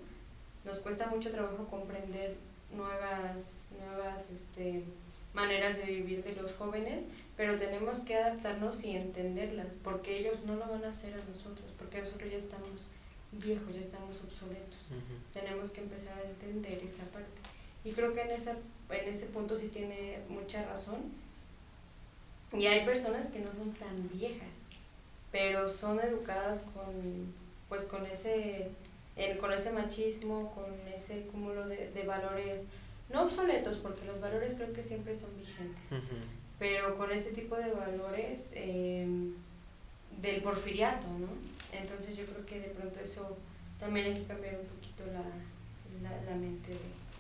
nos 0.66 0.80
cuesta 0.80 1.08
mucho 1.08 1.32
trabajo 1.32 1.68
comprender 1.68 2.36
nuevas, 2.72 3.70
nuevas 3.80 4.32
este, 4.32 4.84
maneras 5.34 5.78
de 5.78 5.86
vivir 5.86 6.24
de 6.24 6.36
los 6.36 6.54
jóvenes, 6.54 7.06
pero 7.36 7.58
tenemos 7.58 8.00
que 8.00 8.16
adaptarnos 8.16 8.84
y 8.84 8.96
entenderlas, 8.96 9.76
porque 9.84 10.20
ellos 10.20 10.38
no 10.46 10.56
lo 10.56 10.68
van 10.68 10.84
a 10.86 10.90
hacer 10.90 11.14
a 11.14 11.32
nosotros, 11.32 11.72
porque 11.78 12.00
nosotros 12.00 12.32
ya 12.32 12.38
estamos 12.38 12.88
viejos, 13.32 13.74
ya 13.74 13.82
estamos 13.82 14.22
obsoletos. 14.24 14.80
Tenemos 15.34 15.72
que 15.72 15.82
empezar 15.82 16.18
a 16.18 16.24
entender 16.24 16.80
esa 16.84 17.04
parte. 17.06 17.42
Y 17.84 17.92
creo 17.92 18.14
que 18.14 18.22
en, 18.22 18.32
esa, 18.32 18.52
en 18.52 19.08
ese 19.10 19.26
punto 19.28 19.56
sí 19.56 19.70
tiene 19.70 20.20
mucha 20.30 20.64
razón. 20.66 20.98
Y 22.54 22.68
hay 22.68 22.86
personas 22.86 23.30
que 23.32 23.40
no 23.40 23.52
son 23.52 23.74
tan 23.74 24.10
viejas 24.10 24.63
pero 25.34 25.68
son 25.68 26.00
educadas 26.00 26.62
con, 26.74 27.34
pues 27.68 27.86
con 27.86 28.06
ese 28.06 28.70
con 29.40 29.52
ese 29.52 29.72
machismo, 29.72 30.52
con 30.56 30.66
ese 30.88 31.28
cúmulo 31.28 31.68
de, 31.68 31.92
de, 31.92 32.04
valores, 32.04 32.66
no 33.12 33.24
obsoletos, 33.24 33.78
porque 33.78 34.06
los 34.06 34.20
valores 34.20 34.56
creo 34.56 34.74
que 34.74 34.82
siempre 34.82 35.16
son 35.16 35.30
vigentes, 35.38 36.02
pero 36.58 36.98
con 36.98 37.12
ese 37.12 37.32
tipo 37.32 37.56
de 37.56 37.72
valores 37.72 38.52
eh, 38.56 39.08
del 40.20 40.42
porfiriato, 40.42 41.08
¿no? 41.20 41.28
Entonces 41.72 42.16
yo 42.16 42.26
creo 42.26 42.46
que 42.46 42.60
de 42.60 42.70
pronto 42.70 43.00
eso 43.00 43.38
también 43.80 44.08
hay 44.08 44.14
que 44.16 44.26
cambiar 44.26 44.56
un 44.56 44.66
poquito 44.66 45.06
la, 45.08 45.24
la, 46.02 46.24
la 46.24 46.36
mente 46.36 46.72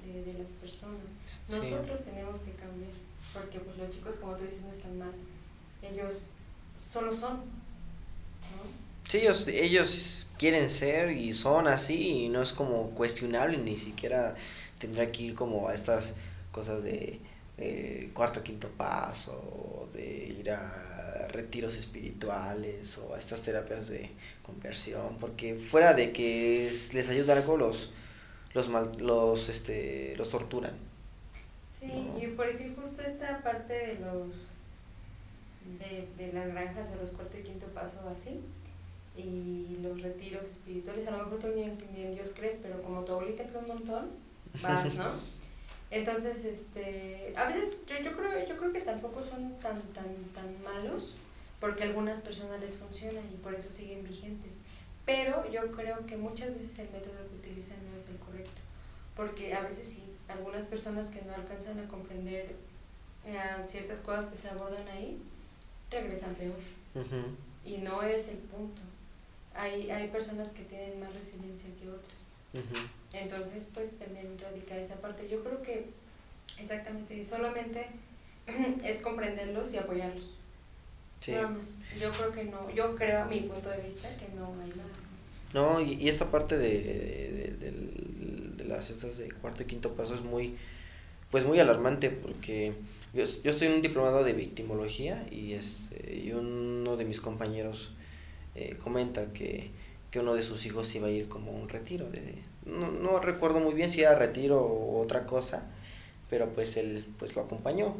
de, 0.05 0.23
de, 0.23 0.33
las 0.33 0.49
personas. 0.49 0.99
Nosotros 1.47 2.03
tenemos 2.05 2.41
que 2.41 2.53
cambiar, 2.53 2.91
porque 3.33 3.59
pues 3.59 3.77
los 3.77 3.89
chicos, 3.89 4.15
como 4.15 4.35
tú 4.35 4.43
dices, 4.43 4.61
no 4.61 4.71
están 4.71 4.97
mal. 4.97 5.13
Ellos 5.81 6.33
solo 6.73 7.13
son. 7.13 7.62
Sí, 9.07 9.19
ellos, 9.19 9.47
ellos 9.47 10.27
quieren 10.37 10.69
ser 10.69 11.11
y 11.11 11.33
son 11.33 11.67
así 11.67 12.25
y 12.25 12.29
no 12.29 12.41
es 12.41 12.51
como 12.53 12.89
cuestionable, 12.91 13.57
ni 13.57 13.77
siquiera 13.77 14.35
tendrá 14.79 15.07
que 15.07 15.23
ir 15.23 15.35
como 15.35 15.67
a 15.67 15.73
estas 15.73 16.13
cosas 16.51 16.83
de, 16.83 17.19
de 17.57 18.11
cuarto, 18.13 18.43
quinto 18.43 18.67
paso, 18.69 19.89
de 19.93 20.35
ir 20.39 20.51
a 20.51 21.27
retiros 21.29 21.75
espirituales 21.75 22.97
o 22.97 23.13
a 23.13 23.17
estas 23.17 23.41
terapias 23.41 23.87
de 23.87 24.11
conversión, 24.43 25.17
porque 25.19 25.55
fuera 25.55 25.93
de 25.93 26.11
que 26.11 26.71
les 26.93 27.09
ayuda 27.09 27.33
algo, 27.33 27.57
los, 27.57 27.91
los, 28.53 28.69
mal, 28.69 28.91
los, 28.99 29.49
este, 29.49 30.15
los 30.17 30.29
torturan. 30.29 30.73
Sí, 31.69 31.91
y 32.21 32.27
por 32.27 32.47
decir 32.47 32.75
justo 32.75 33.01
esta 33.01 33.41
parte 33.41 33.73
de 33.73 33.99
los 33.99 34.27
de, 35.79 36.07
de 36.17 36.33
las 36.33 36.47
granjas 36.47 36.89
o 36.91 37.01
los 37.01 37.11
cuarto 37.11 37.37
y 37.37 37.43
quinto 37.43 37.67
paso 37.67 37.97
así, 38.09 38.41
y 39.15 39.77
los 39.81 40.01
retiros 40.01 40.45
espirituales, 40.45 41.07
a 41.07 41.11
lo 41.11 41.17
mejor 41.19 41.39
tú 41.39 41.47
ni 41.55 41.63
en, 41.63 41.77
ni 41.93 42.03
en 42.03 42.15
Dios 42.15 42.31
crees, 42.35 42.57
pero 42.61 42.81
como 42.81 43.03
tu 43.03 43.13
abuelita 43.13 43.43
cree 43.45 43.59
un 43.59 43.67
montón, 43.67 44.09
vas, 44.61 44.93
¿no? 44.95 45.11
Entonces, 45.91 46.43
este, 46.45 47.33
a 47.37 47.45
veces 47.45 47.77
yo, 47.85 47.95
yo, 47.99 48.13
creo, 48.13 48.47
yo 48.47 48.57
creo 48.57 48.73
que 48.73 48.81
tampoco 48.81 49.23
son 49.23 49.59
tan, 49.59 49.79
tan, 49.93 50.11
tan 50.33 50.63
malos, 50.63 51.13
porque 51.59 51.83
a 51.83 51.85
algunas 51.85 52.19
personas 52.19 52.59
les 52.59 52.73
funcionan 52.73 53.23
y 53.31 53.37
por 53.37 53.53
eso 53.53 53.71
siguen 53.71 54.03
vigentes. 54.03 54.55
Pero 55.05 55.49
yo 55.51 55.71
creo 55.71 56.05
que 56.07 56.17
muchas 56.17 56.55
veces 56.55 56.79
el 56.79 56.89
método 56.89 57.13
que 57.29 57.35
utilizan 57.35 57.77
no 57.89 57.95
es 57.95 58.09
el 58.09 58.17
correcto, 58.17 58.61
porque 59.15 59.53
a 59.53 59.61
veces 59.61 59.87
sí, 59.87 60.03
algunas 60.27 60.65
personas 60.65 61.07
que 61.07 61.21
no 61.21 61.35
alcanzan 61.35 61.79
a 61.79 61.87
comprender 61.87 62.55
eh, 63.25 63.37
ciertas 63.63 63.99
cosas 63.99 64.27
que 64.27 64.37
se 64.37 64.49
abordan 64.49 64.87
ahí, 64.87 65.21
regresan 65.93 66.35
peor. 66.35 66.55
Y 67.65 67.77
no 67.77 68.03
es 68.03 68.27
el 68.27 68.37
punto 68.37 68.81
hay, 69.55 69.89
hay 69.91 70.07
personas 70.07 70.49
que 70.49 70.63
tienen 70.63 70.99
más 70.99 71.13
resiliencia 71.13 71.69
que 71.79 71.89
otras. 71.89 72.33
Entonces, 73.13 73.67
pues 73.73 73.97
también 73.97 74.37
radica 74.39 74.75
esa 74.77 74.95
parte. 74.95 75.27
Yo 75.29 75.43
creo 75.43 75.61
que 75.61 75.87
exactamente, 76.59 77.23
solamente 77.23 77.87
es 78.83 78.99
comprenderlos 78.99 79.73
y 79.73 79.77
apoyarlos. 79.77 80.39
Nada 81.27 81.49
más. 81.49 81.81
Yo 81.99 82.11
creo 82.11 82.31
que 82.31 82.43
no, 82.43 82.69
yo 82.71 82.95
creo 82.95 83.21
a 83.21 83.25
mi 83.25 83.41
punto 83.41 83.69
de 83.69 83.77
vista 83.77 84.09
que 84.17 84.27
no 84.35 84.47
hay 84.61 84.69
nada. 84.69 84.89
No, 85.53 85.79
y, 85.79 85.93
y 85.93 86.09
esta 86.09 86.31
parte 86.31 86.57
de, 86.57 86.81
de, 86.81 87.55
de, 87.59 87.71
de, 88.57 88.63
las 88.65 88.89
estas 88.89 89.17
de 89.17 89.31
cuarto 89.31 89.63
y 89.63 89.67
quinto 89.67 89.93
paso 89.93 90.15
es 90.15 90.21
muy, 90.21 90.57
pues 91.31 91.45
muy 91.45 91.59
alarmante 91.59 92.09
porque 92.09 92.73
yo, 93.13 93.23
yo 93.25 93.51
estoy 93.51 93.67
un 93.67 93.81
diplomado 93.81 94.23
de 94.23 94.33
victimología 94.33 95.25
y, 95.31 95.53
este, 95.53 96.15
y 96.15 96.31
uno 96.31 96.97
de 96.97 97.05
mis 97.05 97.19
compañeros 97.19 97.91
eh, 98.55 98.77
comenta 98.81 99.31
que, 99.33 99.69
que, 100.11 100.19
uno 100.19 100.33
de 100.33 100.41
sus 100.41 100.65
hijos 100.65 100.93
iba 100.95 101.07
a 101.07 101.11
ir 101.11 101.27
como 101.27 101.51
un 101.51 101.69
retiro. 101.69 102.09
De, 102.09 102.35
no, 102.65 102.91
no 102.91 103.19
recuerdo 103.19 103.59
muy 103.59 103.73
bien 103.73 103.89
si 103.89 104.01
era 104.01 104.15
retiro 104.15 104.61
o 104.61 105.01
otra 105.01 105.25
cosa, 105.25 105.63
pero 106.29 106.49
pues 106.49 106.77
él 106.77 107.05
pues 107.19 107.35
lo 107.35 107.43
acompañó 107.43 107.95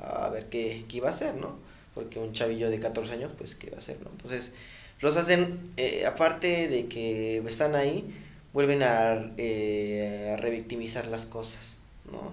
a, 0.00 0.26
a 0.26 0.30
ver 0.30 0.48
qué, 0.48 0.84
qué, 0.88 0.96
iba 0.98 1.08
a 1.08 1.10
hacer, 1.10 1.36
¿no? 1.36 1.56
Porque 1.94 2.18
un 2.18 2.32
chavillo 2.32 2.70
de 2.70 2.80
14 2.80 3.12
años, 3.12 3.32
pues 3.38 3.54
qué 3.54 3.68
iba 3.68 3.76
a 3.76 3.80
hacer, 3.80 3.98
¿no? 4.02 4.10
Entonces, 4.10 4.52
los 5.00 5.16
hacen, 5.16 5.72
eh, 5.76 6.04
aparte 6.06 6.68
de 6.68 6.86
que 6.86 7.38
están 7.46 7.74
ahí, 7.74 8.04
vuelven 8.52 8.82
a, 8.82 9.32
eh, 9.38 10.34
a 10.34 10.36
revictimizar 10.36 11.06
las 11.06 11.24
cosas, 11.26 11.76
¿no? 12.10 12.32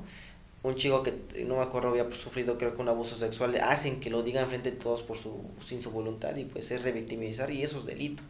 Un 0.68 0.76
chico 0.76 1.04
que 1.04 1.14
no 1.46 1.58
me 1.58 1.64
acuerdo 1.64 1.90
había 1.90 2.10
sufrido 2.12 2.58
creo 2.58 2.74
que 2.74 2.82
un 2.82 2.90
abuso 2.90 3.18
sexual, 3.18 3.56
hacen 3.58 4.00
que 4.00 4.10
lo 4.10 4.24
digan 4.24 4.48
frente 4.48 4.70
a 4.70 4.78
todos 4.78 5.02
por 5.04 5.18
su, 5.18 5.44
sin 5.66 5.82
su 5.82 5.92
voluntad 5.92 6.36
y 6.36 6.46
pues 6.46 6.72
es 6.72 6.84
revictimizar 6.84 7.52
y 7.52 7.64
eso 7.64 7.80
es 7.80 7.86
delito, 7.86 8.24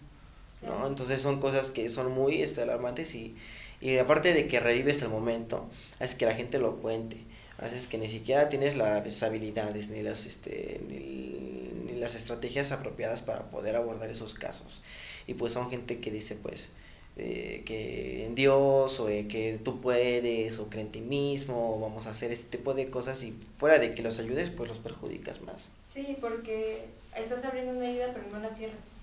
¿no? 0.62 0.88
Entonces 0.88 1.22
son 1.22 1.40
cosas 1.40 1.72
que 1.72 1.90
son 1.90 2.12
muy 2.12 2.42
este, 2.42 2.62
alarmantes 2.62 3.16
y, 3.16 3.36
y 3.82 3.98
aparte 3.98 4.34
de 4.34 4.48
que 4.48 4.60
revives 4.60 5.02
el 5.02 5.10
momento, 5.10 5.70
haces 6.00 6.16
que 6.16 6.26
la 6.26 6.36
gente 6.36 6.60
lo 6.60 6.78
cuente, 6.78 7.18
haces 7.58 7.88
que 7.88 7.98
ni 7.98 8.10
siquiera 8.10 8.50
tienes 8.50 8.76
las 8.76 9.24
habilidades 9.24 9.90
ni 9.90 10.02
las, 10.04 10.26
este, 10.26 10.82
ni, 10.88 11.92
ni 11.92 12.00
las 12.00 12.16
estrategias 12.16 12.72
apropiadas 12.72 13.22
para 13.22 13.50
poder 13.50 13.76
abordar 13.76 14.10
esos 14.10 14.34
casos 14.34 14.82
y 15.28 15.34
pues 15.34 15.54
son 15.54 15.70
gente 15.70 16.00
que 16.00 16.10
dice 16.10 16.36
pues 16.36 16.70
eh, 17.18 17.64
que 17.66 18.26
en 18.26 18.36
Dios 18.36 19.00
o 19.00 19.08
que 19.08 19.60
tú 19.64 19.82
puedes 19.82 20.60
o 20.60 20.70
cree 20.70 20.84
en 20.84 20.90
ti 20.90 21.02
mismo 21.02 21.76
o 21.76 21.80
vamos 21.80 22.06
a 22.06 22.12
hacer 22.12 22.32
este 22.32 22.58
tipo 22.58 22.74
de 22.74 22.90
cosas 22.90 23.24
y 23.24 23.32
fuera 23.58 23.80
de 23.80 23.96
que 23.96 24.04
los 24.04 24.20
ayudes 24.20 24.50
pues 24.50 24.70
los 24.70 24.80
perjudicas 24.80 25.42
más. 25.42 25.70
Sí, 25.84 26.18
porque 26.22 26.86
estás 27.16 27.44
abriendo 27.46 27.74
una 27.74 27.90
herida 27.90 28.14
pero 28.14 28.28
no 28.32 28.40
la 28.40 28.50
cierras. 28.50 28.98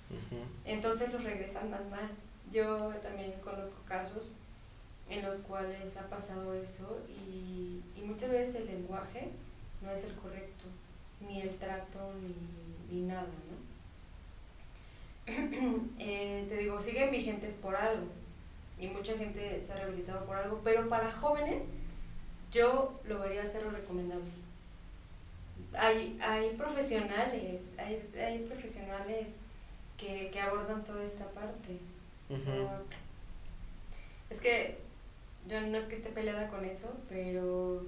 Entonces 0.65 1.13
los 1.13 1.25
regresan 1.25 1.71
más 1.71 1.85
mal. 1.91 2.09
Yo 2.53 2.93
también 3.03 3.33
conozco 3.43 3.75
casos 3.89 4.33
en 5.11 5.25
los 5.25 5.39
cuales 5.39 5.97
ha 5.97 6.09
pasado 6.09 6.55
eso 6.55 6.99
y, 7.09 7.81
y 7.97 8.03
muchas 8.05 8.31
veces 8.31 8.55
el 8.57 8.67
lenguaje 8.67 9.29
no 9.83 9.91
es 9.91 10.05
el 10.05 10.15
correcto, 10.15 10.65
ni 11.21 11.43
el 11.43 11.51
trato, 11.57 12.13
ni, 12.23 12.97
ni 12.97 13.07
nada, 13.07 13.23
¿no? 13.23 13.64
eh, 15.99 16.47
te 16.49 16.57
digo, 16.57 16.81
siguen 16.81 17.11
vigentes 17.11 17.55
por 17.55 17.77
algo 17.77 18.07
y 18.79 18.89
mucha 18.89 19.17
gente 19.17 19.61
se 19.63 19.73
ha 19.73 19.77
rehabilitado 19.77 20.25
por 20.27 20.37
algo, 20.37 20.61
pero 20.63 20.89
para 20.89 21.11
jóvenes 21.11 21.63
yo 22.53 23.01
lo 23.07 23.21
vería 23.21 23.47
ser 23.47 23.63
lo 23.63 23.71
recomendable. 23.71 24.31
Hay, 25.77 26.19
hay 26.21 26.51
profesionales, 26.51 27.73
hay, 27.79 28.03
hay 28.19 28.39
profesionales 28.45 29.29
que, 29.97 30.31
que 30.31 30.41
abordan 30.41 30.85
toda 30.85 31.05
esta 31.05 31.27
parte. 31.31 31.79
Uh 32.29 32.35
-huh. 32.35 32.69
es 34.31 34.41
que 34.41 34.79
yo 35.49 35.61
no 35.61 35.77
es 35.77 35.85
que 35.85 35.97
esté 35.97 36.11
peleada 36.11 36.49
con 36.49 36.65
eso, 36.65 36.89
pero 37.09 37.85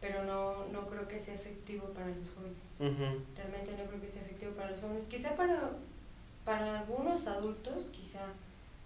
pero 0.00 0.24
no, 0.24 0.66
no 0.68 0.86
creo 0.88 1.06
que 1.06 1.20
sea 1.20 1.34
efectivo 1.34 1.86
para 1.94 2.08
los 2.08 2.30
jóvenes. 2.30 2.74
Uh 2.80 2.86
-huh. 2.86 3.20
Realmente 3.36 3.70
no 3.78 3.84
creo 3.88 4.00
que 4.00 4.08
sea 4.08 4.22
efectivo 4.22 4.52
para 4.52 4.70
los 4.72 4.80
jóvenes. 4.80 5.04
Quizá 5.04 5.36
para 5.36 5.70
para 6.44 6.80
algunos 6.80 7.26
adultos 7.26 7.88
quizá, 7.92 8.24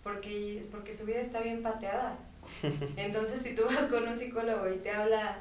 porque, 0.02 0.66
porque 0.70 0.94
su 0.94 1.04
vida 1.04 1.20
está 1.20 1.40
bien 1.40 1.62
pateada. 1.62 2.18
Entonces 2.96 3.42
si 3.42 3.54
tú 3.54 3.64
vas 3.64 3.86
con 3.90 4.06
un 4.06 4.16
psicólogo 4.16 4.70
y 4.72 4.78
te 4.78 4.90
habla 4.90 5.38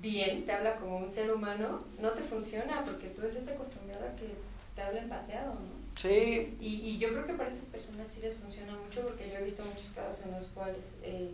bien, 0.00 0.44
te 0.44 0.52
habla 0.52 0.76
como 0.76 0.98
un 0.98 1.08
ser 1.08 1.32
humano, 1.32 1.82
no 2.00 2.10
te 2.10 2.22
funciona 2.22 2.84
porque 2.84 3.08
tú 3.08 3.26
estás 3.26 3.48
acostumbrado 3.48 4.06
a 4.06 4.16
que 4.16 4.28
te 4.74 4.82
hablen 4.82 5.08
pateado, 5.08 5.54
¿no? 5.54 5.84
Sí. 5.96 6.56
Y, 6.60 6.66
y 6.66 6.98
yo 6.98 7.08
creo 7.10 7.26
que 7.26 7.34
para 7.34 7.48
esas 7.48 7.66
personas 7.66 8.08
sí 8.08 8.20
les 8.20 8.34
funciona 8.34 8.76
mucho 8.76 9.02
porque 9.02 9.30
yo 9.30 9.38
he 9.38 9.44
visto 9.44 9.64
muchos 9.64 9.90
casos 9.94 10.24
en 10.24 10.32
los 10.32 10.46
cuales 10.48 10.86
eh, 11.02 11.30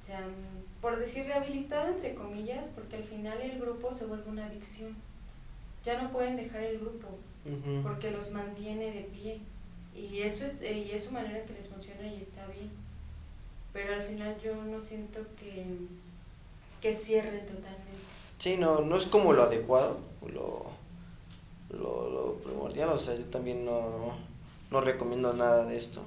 se 0.00 0.14
han, 0.14 0.32
por 0.80 0.98
decir, 0.98 1.24
rehabilitado 1.24 1.88
entre 1.88 2.14
comillas, 2.14 2.68
porque 2.74 2.96
al 2.96 3.04
final 3.04 3.40
el 3.40 3.60
grupo 3.60 3.92
se 3.92 4.06
vuelve 4.06 4.30
una 4.30 4.46
adicción. 4.46 4.96
Ya 5.84 6.02
no 6.02 6.10
pueden 6.10 6.36
dejar 6.36 6.62
el 6.62 6.78
grupo 6.78 7.08
uh 7.46 7.48
-huh. 7.48 7.82
porque 7.82 8.10
los 8.10 8.30
mantiene 8.30 8.90
de 8.92 9.02
pie. 9.02 9.40
Y 9.94 10.20
eso 10.22 10.44
es, 10.44 10.52
y 10.62 10.90
es 10.92 11.04
su 11.04 11.10
manera 11.10 11.44
que 11.44 11.54
les 11.54 11.66
funciona 11.66 12.06
y 12.06 12.20
está 12.20 12.46
bien. 12.46 12.70
Pero 13.72 13.94
al 13.94 14.02
final 14.02 14.36
yo 14.42 14.54
no 14.54 14.80
siento 14.80 15.20
que, 15.38 15.64
que 16.80 16.94
cierren 16.94 17.40
totalmente. 17.40 17.98
Sí, 18.38 18.56
no, 18.56 18.80
no 18.82 18.96
es 18.96 19.06
como 19.06 19.32
lo 19.32 19.42
adecuado, 19.42 19.98
lo, 20.26 20.70
lo, 21.70 22.08
lo 22.10 22.34
primordial, 22.36 22.88
o 22.90 22.98
sea, 22.98 23.16
yo 23.16 23.24
también 23.24 23.64
no, 23.64 24.16
no 24.70 24.80
recomiendo 24.80 25.32
nada 25.32 25.64
de 25.66 25.76
esto. 25.76 26.02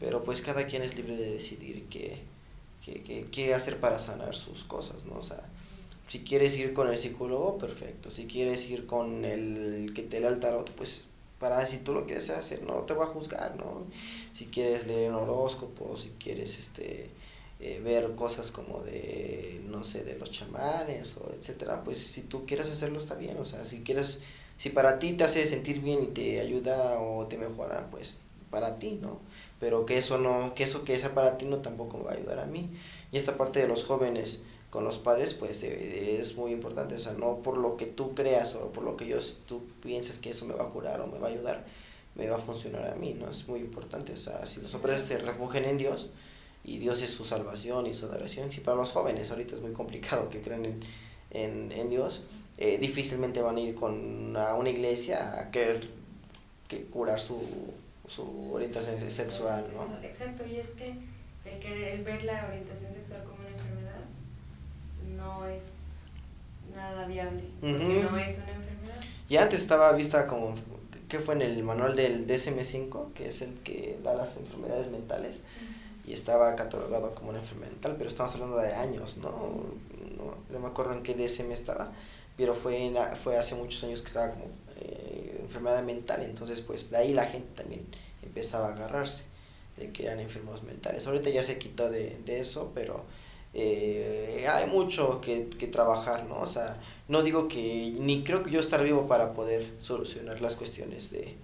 Pero 0.00 0.22
pues 0.22 0.42
cada 0.42 0.66
quien 0.66 0.82
es 0.82 0.94
libre 0.94 1.16
de 1.16 1.32
decidir 1.32 1.86
qué, 1.88 2.22
qué, 2.84 3.02
qué, 3.02 3.26
qué 3.32 3.54
hacer 3.54 3.80
para 3.80 3.98
sanar 3.98 4.34
sus 4.34 4.64
cosas, 4.64 5.04
¿no? 5.06 5.18
O 5.18 5.22
sea, 5.22 5.40
si 6.08 6.20
quieres 6.20 6.56
ir 6.58 6.72
con 6.72 6.88
el 6.88 6.98
psicólogo, 6.98 7.58
perfecto. 7.58 8.10
Si 8.10 8.26
quieres 8.26 8.68
ir 8.70 8.86
con 8.86 9.24
el 9.24 9.92
que 9.94 10.02
te 10.02 10.20
lea 10.20 10.30
el 10.30 10.40
tarot, 10.40 10.70
pues 10.72 11.04
para 11.38 11.64
si 11.66 11.78
tú 11.78 11.94
lo 11.94 12.06
quieres 12.06 12.30
hacer, 12.30 12.62
no 12.62 12.74
te 12.82 12.94
voy 12.94 13.04
a 13.04 13.08
juzgar, 13.08 13.56
¿no? 13.56 13.84
Si 14.32 14.46
quieres 14.46 14.86
leer 14.86 15.10
un 15.10 15.16
horóscopo, 15.16 15.96
si 15.96 16.10
quieres 16.18 16.58
este 16.58 17.10
eh, 17.60 17.80
ver 17.84 18.14
cosas 18.14 18.50
como 18.50 18.80
de, 18.82 19.60
no 19.68 19.84
sé, 19.84 20.04
de 20.04 20.16
los 20.18 20.30
chamanes 20.30 21.16
o 21.18 21.30
etcétera, 21.38 21.84
pues 21.84 21.98
si 21.98 22.22
tú 22.22 22.46
quieres 22.46 22.70
hacerlo 22.70 22.98
está 22.98 23.14
bien, 23.14 23.36
o 23.38 23.44
sea, 23.44 23.64
si 23.64 23.82
quieres, 23.82 24.20
si 24.56 24.70
para 24.70 24.98
ti 24.98 25.12
te 25.12 25.24
hace 25.24 25.44
sentir 25.44 25.80
bien 25.80 26.02
y 26.02 26.06
te 26.08 26.40
ayuda 26.40 27.00
o 27.00 27.26
te 27.26 27.36
mejora, 27.36 27.88
pues 27.90 28.20
para 28.50 28.78
ti, 28.78 28.98
¿no? 29.00 29.20
Pero 29.60 29.86
que 29.86 29.98
eso 29.98 30.18
no, 30.18 30.54
que 30.54 30.64
eso 30.64 30.84
que 30.84 30.94
es 30.94 31.06
para 31.08 31.36
ti 31.36 31.44
no 31.46 31.58
tampoco 31.58 31.98
me 31.98 32.04
va 32.04 32.12
a 32.12 32.14
ayudar 32.14 32.38
a 32.40 32.46
mí. 32.46 32.70
Y 33.12 33.16
esta 33.16 33.36
parte 33.36 33.60
de 33.60 33.68
los 33.68 33.84
jóvenes 33.84 34.42
con 34.70 34.84
los 34.84 34.98
padres, 34.98 35.34
pues 35.34 35.62
es 35.62 36.36
muy 36.36 36.52
importante, 36.52 36.94
o 36.94 36.98
sea, 36.98 37.12
no 37.14 37.38
por 37.38 37.56
lo 37.56 37.76
que 37.76 37.86
tú 37.86 38.14
creas 38.14 38.54
o 38.54 38.70
por 38.70 38.84
lo 38.84 38.96
que 38.96 39.06
yo, 39.06 39.18
tú 39.46 39.62
pienses 39.82 40.18
que 40.18 40.30
eso 40.30 40.44
me 40.44 40.54
va 40.54 40.64
a 40.64 40.68
curar 40.68 41.00
o 41.00 41.06
me 41.06 41.18
va 41.18 41.28
a 41.28 41.30
ayudar, 41.30 41.64
me 42.14 42.28
va 42.28 42.36
a 42.36 42.40
funcionar 42.40 42.86
a 42.86 42.94
mí, 42.94 43.14
¿no? 43.14 43.30
Es 43.30 43.48
muy 43.48 43.60
importante, 43.60 44.12
o 44.12 44.16
sea, 44.16 44.46
si 44.46 44.60
los 44.60 44.74
hombres 44.74 45.02
se 45.02 45.18
refugian 45.18 45.64
en 45.64 45.78
Dios 45.78 46.10
y 46.64 46.78
Dios 46.78 47.00
es 47.00 47.10
su 47.10 47.24
salvación 47.24 47.86
y 47.86 47.94
su 47.94 48.06
adoración, 48.06 48.50
si 48.50 48.60
para 48.60 48.76
los 48.76 48.90
jóvenes 48.90 49.30
ahorita 49.30 49.54
es 49.54 49.62
muy 49.62 49.72
complicado 49.72 50.28
que 50.28 50.42
crean 50.42 50.66
en, 50.66 50.80
en, 51.30 51.72
en 51.72 51.88
Dios, 51.88 52.24
eh, 52.58 52.76
difícilmente 52.78 53.40
van 53.40 53.56
a 53.56 53.60
ir 53.60 53.74
con 53.74 54.36
a 54.36 54.54
una 54.54 54.68
iglesia 54.68 55.38
a 55.38 55.50
querer 55.50 55.88
que 56.66 56.82
curar 56.84 57.20
su, 57.20 57.40
su 58.08 58.52
orientación 58.52 58.98
sexual, 59.10 59.64
¿no? 59.74 60.06
Exacto, 60.06 60.44
y 60.44 60.56
es 60.56 60.70
que 60.72 60.90
el, 60.90 61.58
querer, 61.60 62.04
ver 62.04 62.24
la 62.24 62.46
orientación 62.46 62.92
sexual 62.92 63.24
como 63.24 63.47
no 65.18 65.46
es 65.46 65.62
nada 66.74 67.06
viable, 67.06 67.42
porque 67.60 67.84
no 68.10 68.18
es 68.18 68.38
una 68.38 68.52
enfermedad. 68.52 69.00
Y 69.28 69.36
antes 69.36 69.60
estaba 69.60 69.92
vista 69.92 70.26
como, 70.26 70.54
¿qué 71.08 71.18
fue 71.18 71.34
en 71.34 71.42
el 71.42 71.62
manual 71.62 71.96
del 71.96 72.26
DSM-5, 72.26 73.12
que 73.12 73.28
es 73.28 73.42
el 73.42 73.58
que 73.58 73.98
da 74.02 74.14
las 74.14 74.36
enfermedades 74.36 74.90
mentales? 74.90 75.42
Y 76.06 76.14
estaba 76.14 76.56
catalogado 76.56 77.14
como 77.14 77.30
una 77.30 77.40
enfermedad 77.40 77.72
mental, 77.72 77.96
pero 77.98 78.08
estamos 78.08 78.32
hablando 78.34 78.56
de 78.56 78.72
años, 78.72 79.18
¿no? 79.18 79.30
No, 80.16 80.34
no 80.50 80.58
me 80.58 80.68
acuerdo 80.68 80.94
en 80.94 81.02
qué 81.02 81.14
DSM 81.14 81.52
estaba, 81.52 81.92
pero 82.36 82.54
fue, 82.54 82.94
fue 83.22 83.36
hace 83.36 83.54
muchos 83.56 83.84
años 83.84 84.00
que 84.00 84.08
estaba 84.08 84.30
como 84.30 84.46
eh, 84.80 85.40
enfermedad 85.42 85.82
mental, 85.82 86.22
entonces 86.22 86.62
pues 86.62 86.90
de 86.90 86.96
ahí 86.96 87.12
la 87.12 87.26
gente 87.26 87.48
también 87.54 87.84
empezaba 88.22 88.68
a 88.68 88.72
agarrarse 88.72 89.24
de 89.76 89.92
que 89.92 90.06
eran 90.06 90.20
enfermos 90.20 90.62
mentales. 90.62 91.06
Ahorita 91.06 91.28
ya 91.30 91.42
se 91.42 91.58
quitó 91.58 91.90
de, 91.90 92.18
de 92.24 92.40
eso, 92.40 92.72
pero 92.74 93.04
eh, 93.54 94.46
hay 94.48 94.66
mucho 94.66 95.20
que, 95.20 95.48
que, 95.48 95.66
trabajar, 95.66 96.26
¿no? 96.26 96.40
O 96.40 96.46
sea, 96.46 96.80
no 97.08 97.22
digo 97.22 97.48
que, 97.48 97.94
ni 97.98 98.24
creo 98.24 98.42
que 98.42 98.50
yo 98.50 98.60
estar 98.60 98.82
vivo 98.82 99.08
para 99.08 99.32
poder 99.32 99.72
solucionar 99.80 100.40
las 100.40 100.56
cuestiones 100.56 101.10
de, 101.10 101.36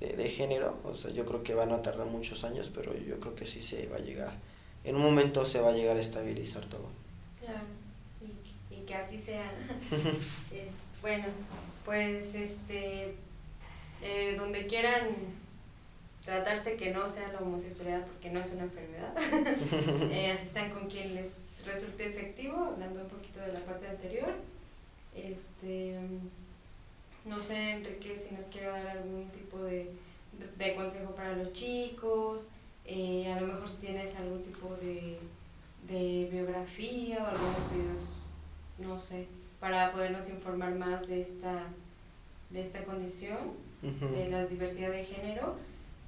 de, 0.00 0.14
de 0.14 0.28
género, 0.30 0.78
o 0.84 0.94
sea, 0.94 1.10
yo 1.10 1.24
creo 1.24 1.42
que 1.42 1.54
van 1.54 1.72
a 1.72 1.82
tardar 1.82 2.06
muchos 2.06 2.44
años, 2.44 2.70
pero 2.74 2.96
yo 2.96 3.20
creo 3.20 3.34
que 3.34 3.46
sí 3.46 3.62
se 3.62 3.86
va 3.86 3.96
a 3.96 4.00
llegar, 4.00 4.34
en 4.84 4.96
un 4.96 5.02
momento 5.02 5.46
se 5.46 5.60
va 5.60 5.70
a 5.70 5.72
llegar 5.72 5.96
a 5.96 6.00
estabilizar 6.00 6.64
todo. 6.66 6.88
Claro 7.40 7.78
que 8.88 8.94
así 8.94 9.18
sea. 9.18 9.52
bueno, 11.02 11.26
pues 11.84 12.34
este, 12.34 13.14
eh, 14.02 14.34
donde 14.38 14.66
quieran 14.66 15.08
tratarse 16.28 16.76
que 16.76 16.90
no 16.90 17.08
sea 17.08 17.32
la 17.32 17.38
homosexualidad 17.38 18.04
porque 18.04 18.28
no 18.28 18.40
es 18.40 18.52
una 18.52 18.64
enfermedad, 18.64 19.14
eh, 20.12 20.30
asistan 20.30 20.72
con 20.72 20.86
quien 20.86 21.14
les 21.14 21.64
resulte 21.64 22.06
efectivo, 22.06 22.72
hablando 22.74 23.00
un 23.00 23.08
poquito 23.08 23.40
de 23.40 23.54
la 23.54 23.60
parte 23.60 23.88
anterior. 23.88 24.34
Este, 25.14 25.98
no 27.24 27.40
sé, 27.40 27.70
Enrique, 27.70 28.14
si 28.18 28.34
nos 28.34 28.44
quiere 28.44 28.66
dar 28.66 28.88
algún 28.88 29.30
tipo 29.30 29.56
de, 29.60 29.90
de, 30.58 30.74
consejo 30.74 31.14
para 31.14 31.34
los 31.34 31.54
chicos, 31.54 32.46
eh, 32.84 33.32
a 33.32 33.40
lo 33.40 33.46
mejor 33.46 33.66
si 33.66 33.78
tienes 33.78 34.14
algún 34.16 34.42
tipo 34.42 34.76
de, 34.82 35.18
de 35.88 36.28
biografía 36.30 37.22
o 37.22 37.26
algunos 37.26 37.72
videos 37.72 38.04
no 38.76 38.98
sé, 38.98 39.26
para 39.60 39.92
podernos 39.92 40.28
informar 40.28 40.74
más 40.74 41.08
de 41.08 41.22
esta, 41.22 41.68
de 42.50 42.60
esta 42.60 42.84
condición, 42.84 43.38
de 43.80 44.28
la 44.28 44.44
diversidad 44.44 44.90
de 44.90 45.06
género. 45.06 45.56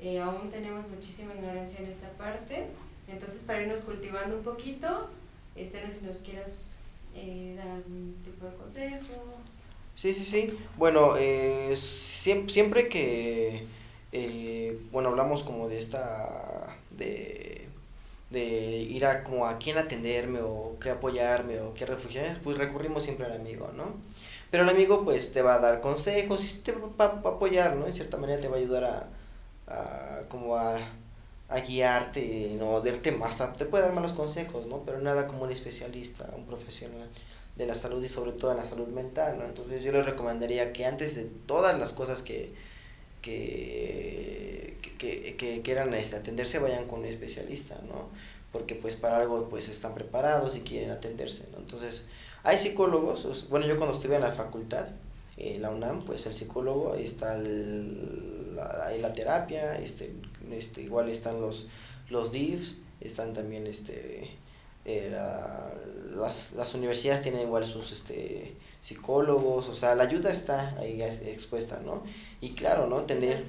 Eh, 0.01 0.19
aún 0.21 0.51
tenemos 0.51 0.89
muchísima 0.89 1.35
ignorancia 1.35 1.81
en 1.81 1.87
esta 1.87 2.09
parte, 2.13 2.67
entonces 3.09 3.43
para 3.43 3.63
irnos 3.63 3.81
cultivando 3.81 4.37
un 4.37 4.43
poquito, 4.43 5.09
este, 5.57 5.85
no 5.85 5.91
si 5.91 6.01
nos 6.05 6.19
quieras 6.19 6.77
eh, 7.15 7.55
dar 7.57 7.69
algún 7.69 8.17
tipo 8.25 8.47
de 8.47 8.55
consejo. 8.55 9.25
Sí, 9.95 10.15
sí, 10.15 10.25
sí. 10.25 10.59
Bueno, 10.79 11.17
eh, 11.19 11.75
siempre, 11.77 12.53
siempre 12.53 12.89
que, 12.89 13.67
bueno, 14.91 15.11
hablamos 15.11 15.43
como 15.43 15.69
de 15.69 15.79
esta, 15.79 16.77
de 16.91 17.61
de 18.31 18.39
ir 18.89 19.05
a 19.07 19.25
como 19.25 19.47
a 19.47 19.59
quién 19.59 19.77
atenderme 19.77 20.41
o 20.41 20.77
qué 20.81 20.91
apoyarme 20.91 21.61
o 21.61 21.75
qué 21.75 21.85
refugiarme, 21.85 22.39
pues 22.43 22.57
recurrimos 22.57 23.03
siempre 23.03 23.27
al 23.27 23.33
amigo, 23.33 23.71
¿no? 23.77 23.95
Pero 24.51 24.63
el 24.63 24.69
amigo 24.69 25.05
pues 25.05 25.33
te 25.33 25.43
va 25.43 25.55
a 25.57 25.59
dar 25.59 25.81
consejos 25.81 26.45
y 26.45 26.59
te 26.61 26.73
va 26.73 27.05
a 27.05 27.29
apoyar, 27.29 27.77
¿no? 27.77 27.87
En 27.87 27.93
cierta 27.93 28.17
manera 28.17 28.41
te 28.41 28.49
va 28.49 28.57
a 28.57 28.61
ayudar 28.61 28.85
a, 28.85 29.09
a 29.71 30.23
como 30.29 30.57
a, 30.57 30.79
a 31.49 31.61
guiarte, 31.61 32.55
¿no? 32.59 32.81
Darte 32.81 33.13
más, 33.13 33.39
te 33.57 33.65
puede 33.65 33.85
dar 33.85 33.93
malos 33.93 34.13
consejos, 34.13 34.67
¿no? 34.67 34.83
Pero 34.85 35.01
nada 35.01 35.27
como 35.27 35.45
un 35.45 35.53
especialista, 35.53 36.29
un 36.37 36.47
profesional 36.47 37.09
de 37.57 37.67
la 37.67 37.75
salud 37.75 38.03
y 38.03 38.09
sobre 38.09 38.33
todo 38.33 38.53
en 38.53 38.59
la 38.59 38.65
salud 38.65 38.89
mental, 38.89 39.39
¿no? 39.39 39.45
Entonces 39.45 39.83
yo 39.83 39.93
les 39.93 40.07
recomendaría 40.07 40.73
que 40.73 40.87
antes 40.87 41.17
de 41.17 41.25
todas 41.25 41.79
las 41.79 41.93
cosas 41.93 42.23
que, 42.23 42.55
que, 43.23 44.79
que, 44.99 45.37
que 45.37 45.61
quieran 45.63 45.93
este, 45.95 46.17
atenderse 46.17 46.59
vayan 46.59 46.87
con 46.87 47.01
un 47.01 47.07
especialista, 47.07 47.77
¿no? 47.89 48.09
Porque 48.53 48.75
pues 48.75 48.97
para 48.97 49.19
algo 49.19 49.49
pues 49.49 49.69
están 49.69 49.95
preparados 49.95 50.57
y 50.57 50.61
quieren 50.61 50.91
atenderse, 50.91 51.49
¿no? 51.53 51.59
Entonces, 51.59 52.07
hay 52.43 52.57
psicólogos, 52.57 53.49
bueno, 53.51 53.67
yo 53.67 53.77
cuando 53.77 53.95
estuve 53.95 54.17
en 54.17 54.23
la 54.23 54.33
facultad, 54.33 54.87
en 55.41 55.63
la 55.63 55.71
UNAM, 55.71 56.05
pues 56.05 56.27
el 56.27 56.35
psicólogo, 56.35 56.93
ahí 56.93 57.05
está 57.05 57.37
el, 57.37 58.55
la, 58.55 58.91
la 59.01 59.13
terapia, 59.13 59.79
este, 59.79 60.13
este, 60.51 60.83
igual 60.83 61.09
están 61.09 61.41
los, 61.41 61.67
los 62.11 62.31
DIVs, 62.33 62.79
están 63.01 63.33
también 63.33 63.67
este, 63.67 64.31
eh, 64.85 65.17
las, 66.15 66.53
las 66.53 66.75
universidades 66.75 67.23
tienen 67.23 67.43
igual 67.43 67.65
sus 67.65 67.93
este, 67.93 68.55
psicólogos, 68.81 69.69
o 69.69 69.75
sea, 69.75 69.95
la 69.95 70.05
ayuda 70.05 70.31
está 70.31 70.77
ahí 70.79 71.03
expuesta, 71.03 71.81
¿no? 71.85 72.03
Y 72.41 72.51
claro, 72.51 72.87
¿no? 72.87 73.03
Tener... 73.03 73.43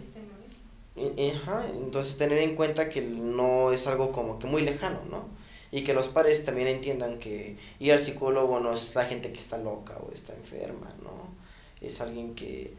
entonces 0.95 2.17
tener 2.17 2.39
en 2.39 2.55
cuenta 2.55 2.89
que 2.89 3.01
no 3.01 3.71
es 3.71 3.87
algo 3.87 4.11
como 4.11 4.39
que 4.39 4.47
muy 4.47 4.61
lejano, 4.61 4.99
¿no? 5.09 5.25
Y 5.71 5.83
que 5.85 5.93
los 5.93 6.09
padres 6.09 6.43
también 6.43 6.67
entiendan 6.67 7.17
que 7.17 7.57
ir 7.79 7.93
al 7.93 7.99
psicólogo 7.99 8.59
no 8.59 8.73
es 8.73 8.93
la 8.93 9.05
gente 9.05 9.31
que 9.31 9.39
está 9.39 9.57
loca 9.57 9.97
o 10.05 10.11
está 10.11 10.33
enferma, 10.33 10.89
¿no? 11.01 11.40
Es 11.81 11.99
alguien 11.99 12.35
que, 12.35 12.75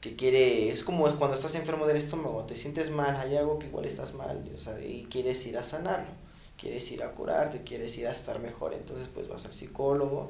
que 0.00 0.16
quiere, 0.16 0.70
es 0.70 0.84
como 0.84 1.04
cuando 1.16 1.36
estás 1.36 1.54
enfermo 1.54 1.86
del 1.86 1.96
estómago, 1.96 2.44
te 2.44 2.54
sientes 2.54 2.90
mal, 2.90 3.16
hay 3.16 3.36
algo 3.36 3.58
que 3.58 3.66
igual 3.66 3.86
estás 3.86 4.14
mal, 4.14 4.42
o 4.54 4.58
sea, 4.58 4.78
y 4.80 5.06
quieres 5.10 5.46
ir 5.46 5.56
a 5.56 5.64
sanarlo, 5.64 6.10
quieres 6.58 6.90
ir 6.90 7.02
a 7.02 7.12
curarte, 7.12 7.62
quieres 7.62 7.96
ir 7.98 8.06
a 8.06 8.10
estar 8.10 8.38
mejor, 8.40 8.74
entonces 8.74 9.08
pues 9.12 9.28
vas 9.28 9.46
al 9.46 9.52
psicólogo, 9.52 10.28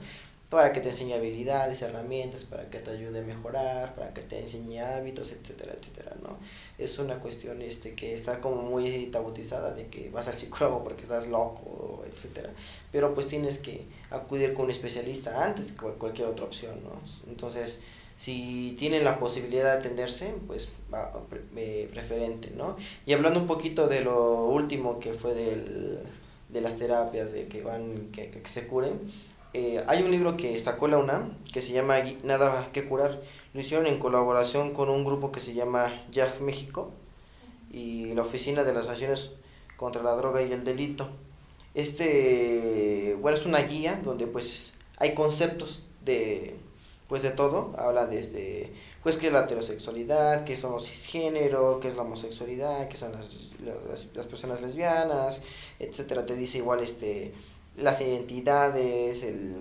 para 0.52 0.74
que 0.74 0.82
te 0.82 0.90
enseñe 0.90 1.14
habilidades, 1.14 1.80
herramientas, 1.80 2.42
para 2.44 2.68
que 2.68 2.78
te 2.78 2.90
ayude 2.90 3.20
a 3.20 3.22
mejorar, 3.22 3.94
para 3.94 4.12
que 4.12 4.20
te 4.20 4.38
enseñe 4.38 4.80
hábitos, 4.80 5.32
etcétera, 5.32 5.72
etcétera, 5.72 6.14
¿no? 6.22 6.36
Es 6.76 6.98
una 6.98 7.14
cuestión 7.20 7.62
este, 7.62 7.94
que 7.94 8.12
está 8.12 8.38
como 8.42 8.60
muy 8.60 9.06
tabutizada 9.06 9.72
de 9.72 9.86
que 9.86 10.10
vas 10.10 10.28
al 10.28 10.36
psicólogo 10.36 10.84
porque 10.84 11.04
estás 11.04 11.28
loco, 11.28 12.04
etcétera, 12.06 12.50
pero 12.90 13.14
pues 13.14 13.28
tienes 13.28 13.56
que 13.56 13.86
acudir 14.10 14.52
con 14.52 14.66
un 14.66 14.72
especialista 14.72 15.42
antes 15.42 15.72
que 15.72 15.86
cualquier 15.92 16.28
otra 16.28 16.44
opción, 16.44 16.82
¿no? 16.84 17.00
Entonces, 17.30 17.80
si 18.22 18.76
tienen 18.78 19.02
la 19.02 19.18
posibilidad 19.18 19.64
de 19.64 19.78
atenderse, 19.80 20.32
pues 20.46 20.68
eh, 21.56 21.88
preferente, 21.92 22.52
¿no? 22.56 22.76
Y 23.04 23.14
hablando 23.14 23.40
un 23.40 23.48
poquito 23.48 23.88
de 23.88 24.02
lo 24.02 24.44
último 24.44 25.00
que 25.00 25.12
fue 25.12 25.34
del, 25.34 25.98
de 26.48 26.60
las 26.60 26.76
terapias, 26.76 27.32
de 27.32 27.48
que 27.48 27.62
van, 27.62 28.12
que, 28.12 28.30
que 28.30 28.48
se 28.48 28.68
curen, 28.68 29.10
eh, 29.54 29.82
hay 29.88 30.04
un 30.04 30.12
libro 30.12 30.36
que 30.36 30.60
sacó 30.60 30.86
la 30.86 30.98
UNAM 30.98 31.36
que 31.52 31.60
se 31.60 31.72
llama 31.72 31.96
Nada 32.22 32.70
que 32.72 32.84
curar. 32.84 33.20
Lo 33.54 33.60
hicieron 33.60 33.88
en 33.88 33.98
colaboración 33.98 34.72
con 34.72 34.88
un 34.88 35.04
grupo 35.04 35.32
que 35.32 35.40
se 35.40 35.54
llama 35.54 35.92
YAG 36.12 36.42
México 36.42 36.92
y 37.72 38.14
la 38.14 38.22
Oficina 38.22 38.62
de 38.62 38.72
las 38.72 38.86
Naciones 38.86 39.32
contra 39.76 40.00
la 40.00 40.12
Droga 40.12 40.42
y 40.42 40.52
el 40.52 40.64
Delito. 40.64 41.08
Este, 41.74 43.18
bueno, 43.20 43.36
es 43.36 43.46
una 43.46 43.62
guía 43.62 44.00
donde 44.04 44.28
pues 44.28 44.74
hay 44.98 45.12
conceptos 45.12 45.82
de 46.04 46.56
pues 47.08 47.22
de 47.22 47.30
todo, 47.30 47.74
habla 47.78 48.06
desde 48.06 48.72
pues 49.02 49.16
qué 49.16 49.26
es 49.26 49.32
la 49.32 49.44
heterosexualidad, 49.44 50.44
qué 50.44 50.56
son 50.56 50.72
los 50.72 50.88
cisgénero, 50.88 51.80
qué 51.80 51.88
es 51.88 51.96
la 51.96 52.02
homosexualidad, 52.02 52.88
qué 52.88 52.96
son 52.96 53.12
las, 53.12 53.50
las, 53.60 54.06
las 54.14 54.26
personas 54.26 54.60
lesbianas, 54.60 55.42
etcétera, 55.78 56.24
te 56.24 56.36
dice 56.36 56.58
igual 56.58 56.80
este 56.80 57.32
las 57.76 58.00
identidades, 58.00 59.22
el, 59.22 59.56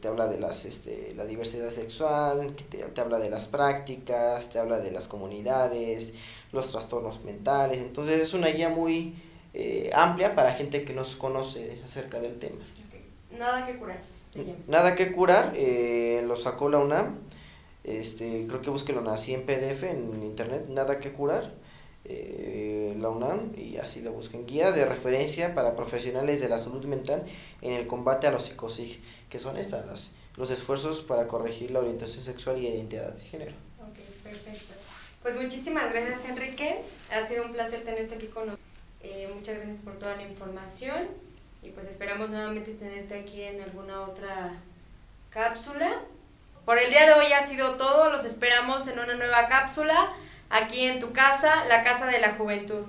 te 0.00 0.08
habla 0.08 0.26
de 0.26 0.38
las, 0.38 0.66
este, 0.66 1.14
la 1.16 1.24
diversidad 1.24 1.72
sexual, 1.72 2.54
te, 2.54 2.78
te, 2.78 3.00
habla 3.00 3.18
de 3.18 3.30
las 3.30 3.46
prácticas, 3.46 4.50
te 4.50 4.58
habla 4.58 4.78
de 4.80 4.90
las 4.90 5.08
comunidades, 5.08 6.12
los 6.52 6.70
trastornos 6.70 7.24
mentales. 7.24 7.78
Entonces 7.78 8.20
es 8.20 8.34
una 8.34 8.48
guía 8.48 8.68
muy 8.68 9.14
eh, 9.54 9.90
amplia 9.94 10.34
para 10.34 10.52
gente 10.52 10.84
que 10.84 10.92
nos 10.92 11.16
conoce 11.16 11.80
acerca 11.84 12.20
del 12.20 12.38
tema. 12.38 12.62
Nada 13.30 13.66
que 13.66 13.78
curar. 13.78 14.02
Nada 14.66 14.94
que 14.94 15.12
curar, 15.12 15.52
eh, 15.56 16.22
lo 16.26 16.36
sacó 16.36 16.68
la 16.68 16.78
UNAM. 16.78 17.18
Este, 17.84 18.46
creo 18.48 18.62
que 18.62 18.70
búsquenlo 18.70 19.08
así 19.10 19.34
en 19.34 19.44
PDF 19.44 19.84
en 19.84 20.22
internet, 20.22 20.68
nada 20.68 20.98
que 20.98 21.12
curar. 21.12 21.52
Eh, 22.06 22.94
la 22.98 23.08
UNAM 23.08 23.52
y 23.56 23.78
así 23.78 24.02
lo 24.02 24.12
busquen. 24.12 24.46
Guía 24.46 24.72
de 24.72 24.84
referencia 24.84 25.54
para 25.54 25.74
profesionales 25.74 26.40
de 26.40 26.48
la 26.48 26.58
salud 26.58 26.84
mental 26.84 27.24
en 27.62 27.72
el 27.72 27.86
combate 27.86 28.26
a 28.26 28.30
los 28.30 28.44
psicosig, 28.44 29.00
que 29.30 29.38
son 29.38 29.56
estas, 29.56 29.86
las, 29.86 30.10
los 30.36 30.50
esfuerzos 30.50 31.00
para 31.00 31.26
corregir 31.26 31.70
la 31.70 31.80
orientación 31.80 32.24
sexual 32.24 32.58
y 32.58 32.66
identidad 32.66 33.12
de 33.12 33.22
género. 33.22 33.52
Ok, 33.80 33.98
perfecto. 34.22 34.74
Pues 35.22 35.34
muchísimas 35.36 35.90
gracias 35.90 36.26
Enrique, 36.28 36.82
ha 37.10 37.26
sido 37.26 37.46
un 37.46 37.52
placer 37.52 37.82
tenerte 37.84 38.16
aquí 38.16 38.26
con 38.26 38.46
nosotros. 38.46 38.68
Eh, 39.02 39.30
muchas 39.34 39.56
gracias 39.56 39.78
por 39.78 39.98
toda 39.98 40.16
la 40.16 40.22
información 40.22 41.08
y 41.64 41.70
pues 41.70 41.86
esperamos 41.88 42.28
nuevamente 42.28 42.74
tenerte 42.74 43.18
aquí 43.18 43.42
en 43.42 43.62
alguna 43.62 44.02
otra 44.02 44.52
cápsula. 45.30 46.02
Por 46.66 46.78
el 46.78 46.90
día 46.90 47.06
de 47.06 47.14
hoy 47.14 47.32
ha 47.32 47.42
sido 47.42 47.76
todo, 47.76 48.10
los 48.10 48.24
esperamos 48.24 48.86
en 48.86 48.98
una 48.98 49.14
nueva 49.14 49.48
cápsula 49.48 50.12
aquí 50.50 50.84
en 50.84 51.00
tu 51.00 51.12
casa, 51.12 51.64
la 51.66 51.82
Casa 51.82 52.06
de 52.06 52.20
la 52.20 52.34
Juventud. 52.34 52.84